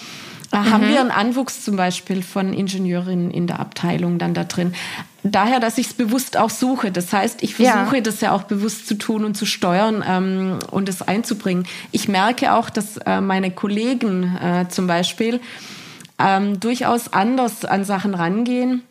Mhm. 0.52 0.72
Haben 0.72 0.88
wir 0.88 1.02
einen 1.02 1.12
Anwuchs 1.12 1.64
zum 1.64 1.76
Beispiel 1.76 2.24
von 2.24 2.54
Ingenieurinnen 2.54 3.30
in 3.30 3.46
der 3.46 3.60
Abteilung 3.60 4.18
dann 4.20 4.34
da 4.34 4.44
drin? 4.46 4.74
Daher, 5.24 5.60
dass 5.60 5.78
ich 5.78 5.88
es 5.88 5.94
bewusst 5.94 6.38
auch 6.38 6.50
suche. 6.50 6.92
Das 6.92 7.12
heißt, 7.12 7.44
ich 7.44 7.56
versuche 7.56 7.98
ja. 7.98 8.02
das 8.02 8.22
ja 8.22 8.32
auch 8.32 8.44
bewusst 8.44 8.88
zu 8.88 8.96
tun 8.96 9.26
und 9.26 9.36
zu 9.36 9.46
steuern 9.46 10.04
ähm, 10.08 10.60
und 10.72 10.88
es 10.90 11.02
einzubringen. 11.02 11.66
Ich 11.92 12.08
merke 12.08 12.54
auch, 12.54 12.70
dass 12.70 12.98
äh, 12.98 13.22
meine 13.22 13.52
Kollegen 13.52 14.38
äh, 14.38 14.68
zum 14.70 14.88
Beispiel 14.88 15.42
ähm, 16.18 16.60
durchaus 16.60 17.12
anders 17.14 17.66
an 17.66 17.84
Sachen 17.84 18.16
rangehen 18.16 18.84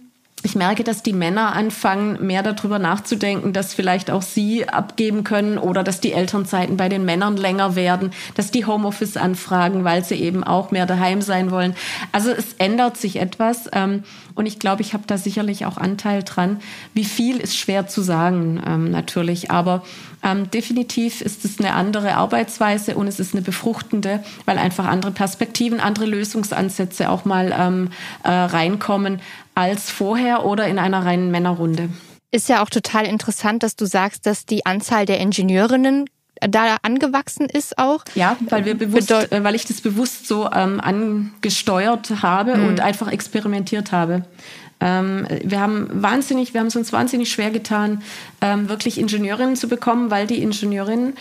ich 0.49 0.55
merke, 0.55 0.83
dass 0.83 1.03
die 1.03 1.13
Männer 1.13 1.53
anfangen, 1.55 2.25
mehr 2.27 2.43
darüber 2.43 2.79
nachzudenken, 2.79 3.53
dass 3.53 3.75
vielleicht 3.75 4.11
auch 4.11 4.23
sie 4.23 4.67
abgeben 4.67 5.23
können 5.23 5.59
oder 5.59 5.85
dass 5.85 6.01
die 6.01 6.15
Elternzeiten 6.15 6.79
bei 6.79 6.89
den 6.89 7.05
Männern 7.05 7.37
länger 7.37 7.77
werden, 7.77 8.13
dass 8.35 8.51
die 8.51 8.65
Homeoffice 8.65 9.19
anfragen, 9.19 9.85
weil 9.85 10.07
sie 10.07 10.15
eben 10.15 10.45
auch 10.45 10.71
mehr 10.71 10.87
daheim 10.87 11.21
sein 11.21 11.51
wollen. 11.51 11.77
Also 12.13 12.31
es 12.31 12.55
ändert 12.55 12.97
sich 12.97 13.17
etwas 13.17 13.69
ähm, 13.75 14.05
und 14.35 14.47
ich 14.47 14.59
glaube, 14.59 14.81
ich 14.81 14.95
habe 14.95 15.05
da 15.07 15.19
sicherlich 15.19 15.67
auch 15.67 15.77
Anteil 15.77 16.23
dran. 16.23 16.61
Wie 16.95 17.05
viel 17.05 17.37
ist 17.37 17.55
schwer 17.55 17.87
zu 17.87 18.01
sagen, 18.01 18.63
ähm, 18.67 18.91
natürlich, 18.91 19.51
aber 19.51 19.83
ähm, 20.23 20.51
definitiv 20.51 21.21
ist 21.21 21.45
es 21.45 21.59
eine 21.59 21.75
andere 21.75 22.15
Arbeitsweise 22.15 22.97
und 22.97 23.07
es 23.07 23.21
ist 23.21 23.35
eine 23.35 23.43
befruchtende, 23.43 24.23
weil 24.45 24.59
einfach 24.59 24.87
andere 24.87 25.13
Perspektiven, 25.13 25.81
andere 25.81 26.07
Lösungsansätze 26.07 27.11
auch 27.11 27.25
mal 27.25 27.55
ähm, 27.57 27.91
äh, 28.25 28.31
reinkommen 28.31 29.21
als 29.55 29.91
vorher 29.91 30.45
oder 30.45 30.67
in 30.67 30.79
einer 30.79 31.05
reinen 31.05 31.31
Männerrunde. 31.31 31.89
Ist 32.31 32.49
ja 32.49 32.63
auch 32.63 32.71
total 32.71 33.07
interessant, 33.07 33.63
dass 33.63 33.75
du 33.77 33.87
sagst, 33.87 34.27
dass 34.27 34.45
die 34.45 34.67
Anzahl 34.67 35.07
der 35.07 35.19
Ingenieurinnen 35.19 36.07
da 36.41 36.77
angewachsen 36.83 37.47
ist 37.47 37.79
auch? 37.79 38.05
Ja, 38.15 38.37
weil 38.49 38.65
wir 38.65 38.75
bewusst, 38.75 39.09
Bedeu 39.09 39.25
äh, 39.31 39.43
weil 39.43 39.55
ich 39.55 39.65
das 39.65 39.81
bewusst 39.81 40.27
so 40.29 40.51
ähm, 40.53 40.81
angesteuert 40.81 42.23
habe 42.23 42.57
mhm. 42.57 42.69
und 42.69 42.81
einfach 42.81 43.11
experimentiert 43.11 43.93
habe. 43.93 44.25
Ähm, 44.81 45.27
wir 45.43 45.61
haben 45.61 45.89
wahnsinnig, 45.91 46.55
wir 46.55 46.61
haben 46.61 46.69
es 46.69 46.77
uns 46.77 46.93
wahnsinnig 46.93 47.31
schwer 47.31 47.51
getan, 47.51 48.03
ähm, 48.41 48.69
wirklich 48.69 48.99
Ingenieurinnen 48.99 49.57
zu 49.57 49.69
bekommen, 49.69 50.11
weil 50.11 50.27
die 50.27 50.43
Ingenieurinnen 50.43 51.15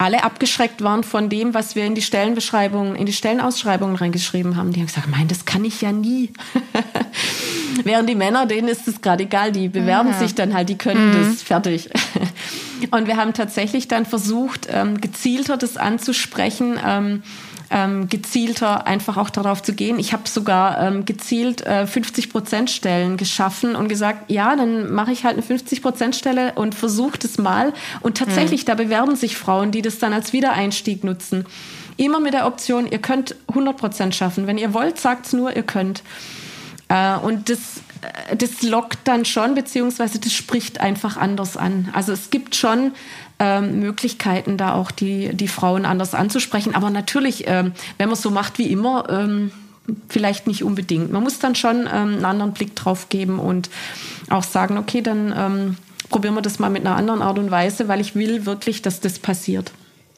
alle 0.00 0.24
abgeschreckt 0.24 0.82
waren 0.82 1.04
von 1.04 1.28
dem, 1.28 1.52
was 1.52 1.74
wir 1.74 1.84
in 1.84 1.94
die 1.94 2.00
Stellenbeschreibungen, 2.00 2.96
in 2.96 3.04
die 3.04 3.12
Stellenausschreibungen 3.12 3.96
reingeschrieben 3.96 4.56
haben. 4.56 4.72
Die 4.72 4.80
haben 4.80 4.86
gesagt, 4.86 5.08
mein, 5.10 5.28
das 5.28 5.44
kann 5.44 5.62
ich 5.62 5.82
ja 5.82 5.92
nie. 5.92 6.32
Während 7.84 8.08
die 8.08 8.14
Männer, 8.14 8.46
denen 8.46 8.68
ist 8.68 8.88
es 8.88 9.02
gerade 9.02 9.24
egal, 9.24 9.52
die 9.52 9.68
bewerben 9.68 10.10
ja. 10.10 10.18
sich 10.18 10.34
dann 10.34 10.54
halt, 10.54 10.70
die 10.70 10.78
können 10.78 11.10
mhm. 11.10 11.30
das 11.30 11.42
fertig. 11.42 11.90
Und 12.90 13.08
wir 13.08 13.18
haben 13.18 13.34
tatsächlich 13.34 13.88
dann 13.88 14.06
versucht, 14.06 14.68
ähm, 14.70 15.02
gezielter 15.02 15.58
das 15.58 15.76
anzusprechen. 15.76 16.78
Ähm, 16.82 17.22
ähm, 17.70 18.08
gezielter 18.08 18.86
einfach 18.86 19.16
auch 19.16 19.30
darauf 19.30 19.62
zu 19.62 19.72
gehen. 19.72 19.98
Ich 19.98 20.12
habe 20.12 20.28
sogar 20.28 20.80
ähm, 20.82 21.04
gezielt 21.04 21.64
äh, 21.64 21.86
50 21.86 22.30
Prozent 22.30 22.68
Stellen 22.68 23.16
geschaffen 23.16 23.76
und 23.76 23.88
gesagt, 23.88 24.30
ja, 24.30 24.56
dann 24.56 24.92
mache 24.92 25.12
ich 25.12 25.24
halt 25.24 25.34
eine 25.34 25.42
50 25.42 25.80
Prozent 25.80 26.16
Stelle 26.16 26.52
und 26.56 26.74
versuche 26.74 27.18
das 27.18 27.38
mal. 27.38 27.72
Und 28.00 28.16
tatsächlich, 28.16 28.62
mhm. 28.62 28.66
da 28.66 28.74
bewerben 28.74 29.14
sich 29.14 29.36
Frauen, 29.36 29.70
die 29.70 29.82
das 29.82 29.98
dann 29.98 30.12
als 30.12 30.32
Wiedereinstieg 30.32 31.04
nutzen. 31.04 31.46
Immer 31.96 32.18
mit 32.18 32.34
der 32.34 32.46
Option, 32.46 32.90
ihr 32.90 32.98
könnt 32.98 33.36
100 33.48 33.76
Prozent 33.76 34.14
schaffen. 34.16 34.48
Wenn 34.48 34.58
ihr 34.58 34.74
wollt, 34.74 34.98
sagt's 34.98 35.32
nur, 35.32 35.54
ihr 35.54 35.62
könnt. 35.62 36.02
Äh, 36.88 37.16
und 37.18 37.50
das 37.50 37.82
äh, 38.00 38.36
das 38.36 38.62
lockt 38.62 39.00
dann 39.04 39.24
schon, 39.24 39.54
beziehungsweise 39.54 40.18
das 40.18 40.32
spricht 40.32 40.80
einfach 40.80 41.16
anders 41.16 41.56
an. 41.56 41.88
Also 41.92 42.12
es 42.12 42.30
gibt 42.30 42.56
schon 42.56 42.92
ähm, 43.40 43.80
Möglichkeiten, 43.80 44.56
da 44.56 44.74
auch 44.74 44.90
die, 44.90 45.34
die 45.34 45.48
Frauen 45.48 45.86
anders 45.86 46.14
anzusprechen. 46.14 46.74
Aber 46.74 46.90
natürlich, 46.90 47.44
ähm, 47.48 47.72
wenn 47.98 48.08
man 48.08 48.16
so 48.16 48.30
macht 48.30 48.58
wie 48.58 48.70
immer, 48.70 49.08
ähm, 49.08 49.50
vielleicht 50.08 50.46
nicht 50.46 50.62
unbedingt. 50.62 51.10
Man 51.10 51.22
muss 51.22 51.40
dann 51.40 51.56
schon 51.56 51.80
ähm, 51.80 51.88
einen 51.88 52.24
anderen 52.24 52.52
Blick 52.52 52.76
drauf 52.76 53.08
geben 53.08 53.40
und 53.40 53.70
auch 54.28 54.44
sagen, 54.44 54.78
okay, 54.78 55.00
dann 55.00 55.34
ähm, 55.36 55.76
probieren 56.10 56.34
wir 56.34 56.42
das 56.42 56.58
mal 56.58 56.70
mit 56.70 56.86
einer 56.86 56.94
anderen 56.94 57.22
Art 57.22 57.38
und 57.38 57.50
Weise, 57.50 57.88
weil 57.88 58.00
ich 58.00 58.14
will 58.14 58.46
wirklich, 58.46 58.82
dass 58.82 59.00
das 59.00 59.18
passiert 59.18 59.72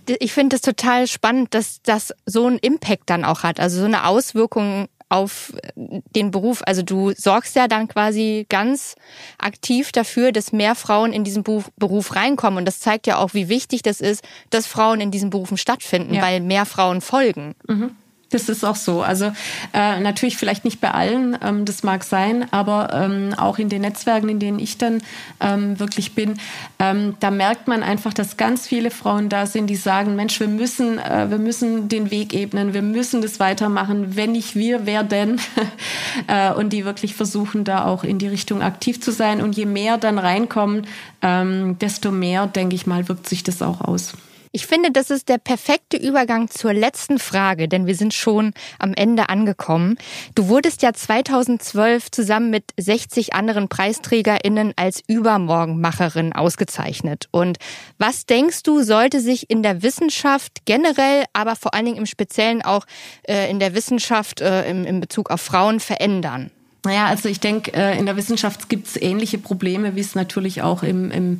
ich 0.07 0.33
finde 0.33 0.57
es 0.57 0.63
total 0.63 1.07
spannend, 1.07 1.55
dass 1.55 1.81
das 1.83 2.13
so 2.27 2.47
einen 2.47 2.59
Impact 2.59 3.09
dann 3.09 3.25
auch 3.25 3.43
hat, 3.43 3.61
also 3.61 3.81
so 3.81 3.85
eine 3.85 4.07
Auswirkung 4.07 4.89
auf 5.13 5.53
den 5.77 6.31
Beruf. 6.31 6.63
Also 6.65 6.83
du 6.83 7.13
sorgst 7.13 7.55
ja 7.55 7.69
dann 7.69 7.87
quasi 7.87 8.47
ganz 8.49 8.95
aktiv 9.39 9.93
dafür, 9.93 10.33
dass 10.33 10.53
mehr 10.53 10.75
Frauen 10.75 11.13
in 11.13 11.23
diesen 11.23 11.43
Beruf 11.43 12.17
reinkommen. 12.17 12.59
Und 12.59 12.65
das 12.65 12.81
zeigt 12.81 13.07
ja 13.07 13.19
auch, 13.19 13.35
wie 13.35 13.49
wichtig 13.49 13.83
das 13.83 14.01
ist, 14.01 14.25
dass 14.49 14.67
Frauen 14.67 15.01
in 15.01 15.11
diesen 15.11 15.29
Berufen 15.29 15.59
stattfinden, 15.59 16.15
ja. 16.15 16.23
weil 16.23 16.41
mehr 16.41 16.65
Frauen 16.65 17.03
folgen. 17.03 17.55
Mhm. 17.69 17.97
Das 18.33 18.49
ist 18.49 18.65
auch 18.65 18.77
so. 18.77 19.03
Also 19.03 19.27
äh, 19.75 20.01
natürlich 20.01 20.39
vielleicht 20.39 20.65
nicht 20.65 20.81
bei 20.81 20.91
allen, 20.91 21.37
ähm, 21.43 21.67
das 21.67 21.83
mag 21.83 22.03
sein, 22.03 22.47
aber 22.51 22.89
ähm, 22.93 23.35
auch 23.37 23.59
in 23.59 23.69
den 23.69 23.83
Netzwerken, 23.83 24.29
in 24.31 24.39
denen 24.39 24.59
ich 24.59 24.79
dann 24.79 25.03
ähm, 25.41 25.79
wirklich 25.79 26.15
bin, 26.15 26.39
ähm, 26.79 27.15
da 27.21 27.31
merkt 27.31 27.69
man 27.69 27.83
einfach, 27.83 28.15
dass 28.15 28.39
ganz 28.39 28.67
viele 28.67 28.91
Frauen 28.91 29.29
da 29.29 29.45
sind, 29.45 29.67
die 29.67 29.77
sagen, 29.77 30.17
Mensch, 30.17 30.41
wir 30.41 30.49
müssen, 30.49 30.99
äh, 30.99 31.29
wir 31.29 31.37
müssen 31.37 31.89
den 31.89 32.11
Weg 32.11 32.33
ebnen, 32.33 32.73
wir 32.73 32.81
müssen 32.81 33.21
das 33.21 33.39
weitermachen. 33.39 34.17
Wenn 34.17 34.33
nicht 34.33 34.57
wir, 34.57 34.87
wer 34.87 35.05
denn? 35.05 35.39
äh, 36.27 36.53
und 36.53 36.73
die 36.73 36.87
wirklich 36.87 37.15
versuchen, 37.15 37.65
da 37.65 37.85
auch 37.85 38.03
in 38.03 38.19
die 38.19 38.29
Richtung 38.29 38.63
aktiv 38.63 39.03
zu 39.03 39.13
sein. 39.13 39.43
Und 39.43 39.57
je 39.57 39.67
mehr 39.67 39.99
dann 39.99 40.19
reinkommen, 40.19 40.87
ähm, 41.21 41.79
desto 41.79 42.11
mehr, 42.11 42.47
denke 42.47 42.75
ich 42.75 42.87
mal, 42.87 43.09
wirkt 43.11 43.29
sich 43.29 43.43
das 43.43 43.61
auch 43.61 43.83
aus. 43.83 44.15
Ich 44.55 44.67
finde, 44.67 44.91
das 44.91 45.11
ist 45.11 45.31
der 45.31 45.39
perfekte 45.39 45.97
Übergang 45.97 46.51
zur 46.51 46.75
letzten 46.75 47.19
Frage, 47.19 47.69
denn 47.69 47.87
wir 47.87 47.95
sind 47.95 48.13
schon 48.13 48.53
am 48.79 48.93
Ende 48.93 49.31
angekommen. 49.31 49.97
Du 50.35 50.49
wurdest 50.49 50.83
ja 50.83 50.93
2012 50.93 52.11
zusammen 52.11 52.51
mit 52.51 52.65
60 52.79 53.33
anderen 53.33 53.71
PreisträgerInnen 53.71 54.75
als 54.77 55.03
Übermorgenmacherin 55.07 56.35
ausgezeichnet. 56.35 57.29
Und 57.31 57.57
was 57.97 58.27
denkst 58.27 58.63
du, 58.63 58.83
sollte 58.83 59.21
sich 59.21 59.49
in 59.49 59.63
der 59.63 59.83
Wissenschaft 59.83 60.67
generell, 60.67 61.25
aber 61.33 61.57
vor 61.57 61.73
allen 61.73 61.87
Dingen 61.87 61.97
im 61.97 62.07
Speziellen 62.07 62.61
auch 62.61 62.85
äh, 63.23 63.51
in 63.51 63.59
der 63.59 63.75
Wissenschaft 63.75 64.43
äh, 64.43 64.69
im, 64.69 64.85
in 64.85 65.01
Bezug 65.01 65.31
auf 65.31 65.41
Frauen 65.41 65.81
verändern? 65.81 66.51
Naja, 66.85 67.07
also 67.07 67.29
ich 67.29 67.39
denke, 67.39 67.73
äh, 67.75 67.97
in 67.97 68.07
der 68.07 68.17
Wissenschaft 68.17 68.69
gibt 68.69 68.89
es 68.89 69.01
ähnliche 69.01 69.39
Probleme, 69.39 69.95
wie 69.95 70.01
es 70.01 70.17
natürlich 70.17 70.63
auch 70.63 70.83
im, 70.83 71.13
im, 71.13 71.39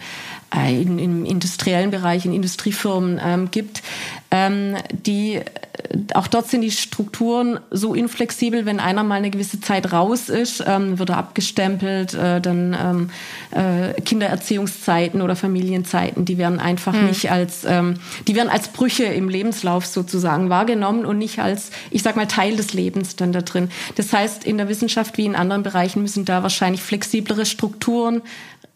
äh, 0.55 0.83
im, 0.83 0.99
im 1.01 1.25
industriellen 1.25 1.91
Bereich, 1.91 2.25
in 2.25 2.33
Industriefirmen 2.33 3.21
ähm, 3.23 3.51
gibt. 3.51 3.83
Ähm, 4.31 4.77
die, 4.93 5.41
auch 6.15 6.27
dort 6.27 6.49
sind 6.49 6.61
die 6.61 6.71
Strukturen 6.71 7.59
so 7.71 7.95
inflexibel, 7.95 8.67
wenn 8.67 8.79
einer 8.79 9.05
mal 9.05 9.17
eine 9.17 9.31
gewisse 9.31 9.61
Zeit 9.61 9.93
raus 9.93 10.29
ist, 10.29 10.63
ähm, 10.67 10.99
wird 10.99 11.11
er 11.11 11.19
abgestempelt, 11.19 12.15
äh, 12.15 12.41
dann 12.41 12.77
ähm, 12.79 13.11
äh, 13.51 14.01
Kindererziehungszeiten 14.01 15.23
oder 15.23 15.35
Familienzeiten, 15.35 16.25
die 16.25 16.37
werden 16.37 16.61
einfach 16.61 16.93
mhm. 16.93 17.07
nicht 17.07 17.31
als, 17.31 17.65
ähm, 17.65 17.95
die 18.29 18.35
werden 18.35 18.51
als 18.51 18.69
Brüche 18.69 19.05
im 19.05 19.29
Lebenslauf 19.29 19.87
sozusagen 19.87 20.51
wahrgenommen 20.51 21.07
und 21.07 21.19
nicht 21.19 21.39
als, 21.39 21.71
ich 21.91 22.03
sag 22.03 22.17
mal, 22.17 22.27
Teil 22.27 22.57
des 22.57 22.75
Lebens 22.75 23.17
dann 23.17 23.33
da 23.33 23.41
drin. 23.41 23.71
Das 23.97 24.13
heißt, 24.13 24.45
in 24.45 24.59
der 24.59 24.69
Wissenschaft 24.69 25.17
wie 25.17 25.25
in 25.25 25.35
anderen 25.35 25.63
Bereichen 25.63 26.03
müssen 26.03 26.25
da 26.25 26.43
wahrscheinlich 26.43 26.83
flexiblere 26.83 27.47
Strukturen 27.47 28.23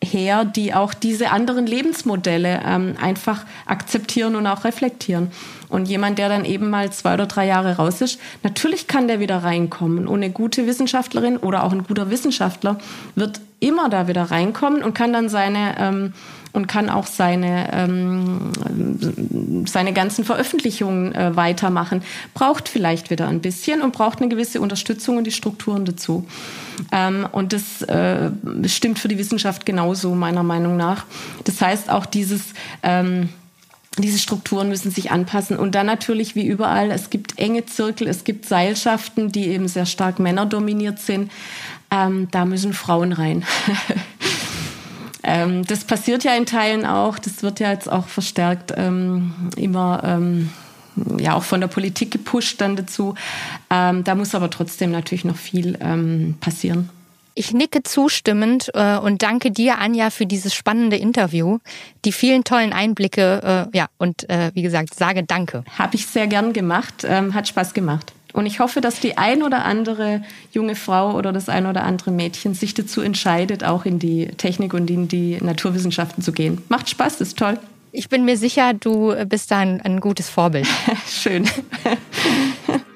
her, 0.03 0.44
die 0.44 0.74
auch 0.74 0.94
diese 0.94 1.30
anderen 1.30 1.66
Lebensmodelle 1.66 2.61
ähm, 2.64 2.94
einfach 3.01 3.44
akzeptieren 3.64 4.36
und 4.36 4.47
auch 4.47 4.64
reflektieren. 4.64 5.30
Und 5.68 5.88
jemand, 5.88 6.18
der 6.18 6.28
dann 6.28 6.44
eben 6.44 6.70
mal 6.70 6.92
zwei 6.92 7.14
oder 7.14 7.26
drei 7.26 7.46
Jahre 7.46 7.76
raus 7.76 8.00
ist, 8.00 8.20
natürlich 8.42 8.86
kann 8.86 9.08
der 9.08 9.20
wieder 9.20 9.38
reinkommen. 9.38 10.06
Und 10.06 10.22
eine 10.22 10.30
gute 10.30 10.66
Wissenschaftlerin 10.66 11.36
oder 11.36 11.64
auch 11.64 11.72
ein 11.72 11.84
guter 11.84 12.10
Wissenschaftler 12.10 12.78
wird 13.14 13.40
immer 13.58 13.88
da 13.88 14.06
wieder 14.06 14.24
reinkommen 14.24 14.82
und 14.82 14.94
kann 14.94 15.12
dann 15.12 15.28
seine 15.28 15.76
ähm, 15.78 16.12
und 16.56 16.68
kann 16.68 16.88
auch 16.88 17.06
seine, 17.06 17.70
ähm, 17.74 19.66
seine 19.66 19.92
ganzen 19.92 20.24
Veröffentlichungen 20.24 21.14
äh, 21.14 21.36
weitermachen. 21.36 22.02
Braucht 22.32 22.70
vielleicht 22.70 23.10
wieder 23.10 23.28
ein 23.28 23.42
bisschen 23.42 23.82
und 23.82 23.92
braucht 23.92 24.20
eine 24.20 24.30
gewisse 24.30 24.62
Unterstützung 24.62 25.18
und 25.18 25.24
die 25.24 25.32
Strukturen 25.32 25.84
dazu. 25.84 26.26
Ähm, 26.92 27.28
und 27.30 27.52
das 27.52 27.82
äh, 27.82 28.30
stimmt 28.64 28.98
für 28.98 29.08
die 29.08 29.18
Wissenschaft 29.18 29.66
genauso, 29.66 30.14
meiner 30.14 30.42
Meinung 30.42 30.78
nach. 30.78 31.04
Das 31.44 31.60
heißt 31.60 31.90
auch 31.90 32.06
dieses, 32.06 32.54
ähm, 32.82 33.28
diese 33.99 34.18
Strukturen 34.18 34.68
müssen 34.68 34.90
sich 34.90 35.11
anpassen. 35.11 35.57
Und 35.57 35.74
dann 35.74 35.86
natürlich 35.86 36.34
wie 36.34 36.47
überall, 36.47 36.90
es 36.90 37.11
gibt 37.11 37.38
enge 37.38 37.66
Zirkel, 37.66 38.09
es 38.09 38.24
gibt 38.24 38.47
Seilschaften, 38.47 39.32
die 39.32 39.49
eben 39.49 39.68
sehr 39.68 39.86
stark 39.86 40.18
männerdominiert 40.18 40.99
sind. 40.99 41.30
Ähm, 41.90 42.28
da 42.30 42.44
müssen 42.44 42.72
Frauen 42.72 43.12
rein. 43.12 43.44
Ähm, 45.28 45.66
das 45.66 45.82
passiert 45.82 46.22
ja 46.22 46.36
in 46.36 46.47
Teilen 46.47 46.86
auch. 46.86 47.18
Das 47.18 47.42
wird 47.42 47.59
ja 47.59 47.72
jetzt 47.72 47.90
auch 47.90 48.07
verstärkt 48.07 48.72
ähm, 48.76 49.34
immer 49.57 50.01
ähm, 50.05 50.51
ja 51.18 51.34
auch 51.34 51.42
von 51.42 51.61
der 51.61 51.66
Politik 51.66 52.12
gepusht 52.12 52.61
dann 52.61 52.76
dazu. 52.76 53.16
Ähm, 53.68 54.05
da 54.05 54.14
muss 54.14 54.36
aber 54.36 54.51
trotzdem 54.51 54.92
natürlich 54.92 55.24
noch 55.24 55.36
viel 55.36 55.78
ähm, 55.80 56.36
passieren. 56.40 56.90
Ich 57.39 57.53
nicke 57.53 57.82
zustimmend 57.82 58.70
äh, 58.72 58.97
und 58.97 59.22
danke 59.22 59.51
dir, 59.51 59.78
Anja, 59.78 60.09
für 60.09 60.24
dieses 60.24 60.55
spannende 60.55 60.97
Interview, 60.97 61.59
die 62.07 62.12
vielen 62.12 62.45
tollen 62.45 62.72
Einblicke, 62.72 63.68
äh, 63.72 63.76
ja, 63.76 63.89
und 63.99 64.28
äh, 64.30 64.53
wie 64.55 64.62
gesagt, 64.62 64.95
sage 64.95 65.22
Danke. 65.22 65.62
Habe 65.78 65.97
ich 65.97 66.07
sehr 66.07 66.28
gern 66.28 66.55
gemacht, 66.55 67.05
ähm, 67.07 67.34
hat 67.34 67.47
Spaß 67.47 67.74
gemacht. 67.74 68.14
Und 68.32 68.47
ich 68.47 68.59
hoffe, 68.59 68.80
dass 68.80 69.01
die 69.01 69.18
ein 69.18 69.43
oder 69.43 69.66
andere 69.66 70.22
junge 70.51 70.74
Frau 70.76 71.12
oder 71.12 71.30
das 71.30 71.51
ein 71.51 71.66
oder 71.66 71.84
andere 71.84 72.11
Mädchen 72.11 72.55
sich 72.55 72.72
dazu 72.72 73.03
entscheidet, 73.03 73.64
auch 73.64 73.84
in 73.84 73.99
die 73.99 74.28
Technik 74.39 74.72
und 74.72 74.89
in 74.89 75.07
die 75.07 75.37
Naturwissenschaften 75.39 76.22
zu 76.22 76.32
gehen. 76.32 76.62
Macht 76.70 76.89
Spaß, 76.89 77.20
ist 77.20 77.37
toll. 77.37 77.59
Ich 77.93 78.09
bin 78.09 78.24
mir 78.24 78.39
sicher, 78.39 78.72
du 78.72 79.14
bist 79.26 79.51
da 79.51 79.59
ein, 79.59 79.82
ein 79.82 80.01
gutes 80.01 80.30
Vorbild. 80.30 80.66
Schön. 81.07 81.47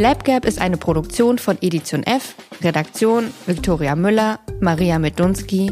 LabGap 0.00 0.46
ist 0.46 0.58
eine 0.58 0.78
Produktion 0.78 1.36
von 1.36 1.58
Edition 1.60 2.02
F, 2.04 2.34
Redaktion 2.62 3.34
Viktoria 3.44 3.94
Müller, 3.94 4.40
Maria 4.58 4.98
Medunski, 4.98 5.70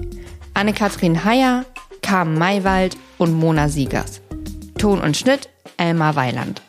Anne-Kathrin 0.53 1.25
Heyer, 1.25 1.65
Carmen 2.03 2.39
Maywald 2.39 2.99
und 3.17 3.33
Mona 3.33 3.71
Siegers. 3.71 4.21
Ton 4.77 5.01
und 5.01 5.17
Schnitt 5.17 5.49
Elmar 5.79 6.15
Weiland. 6.15 6.61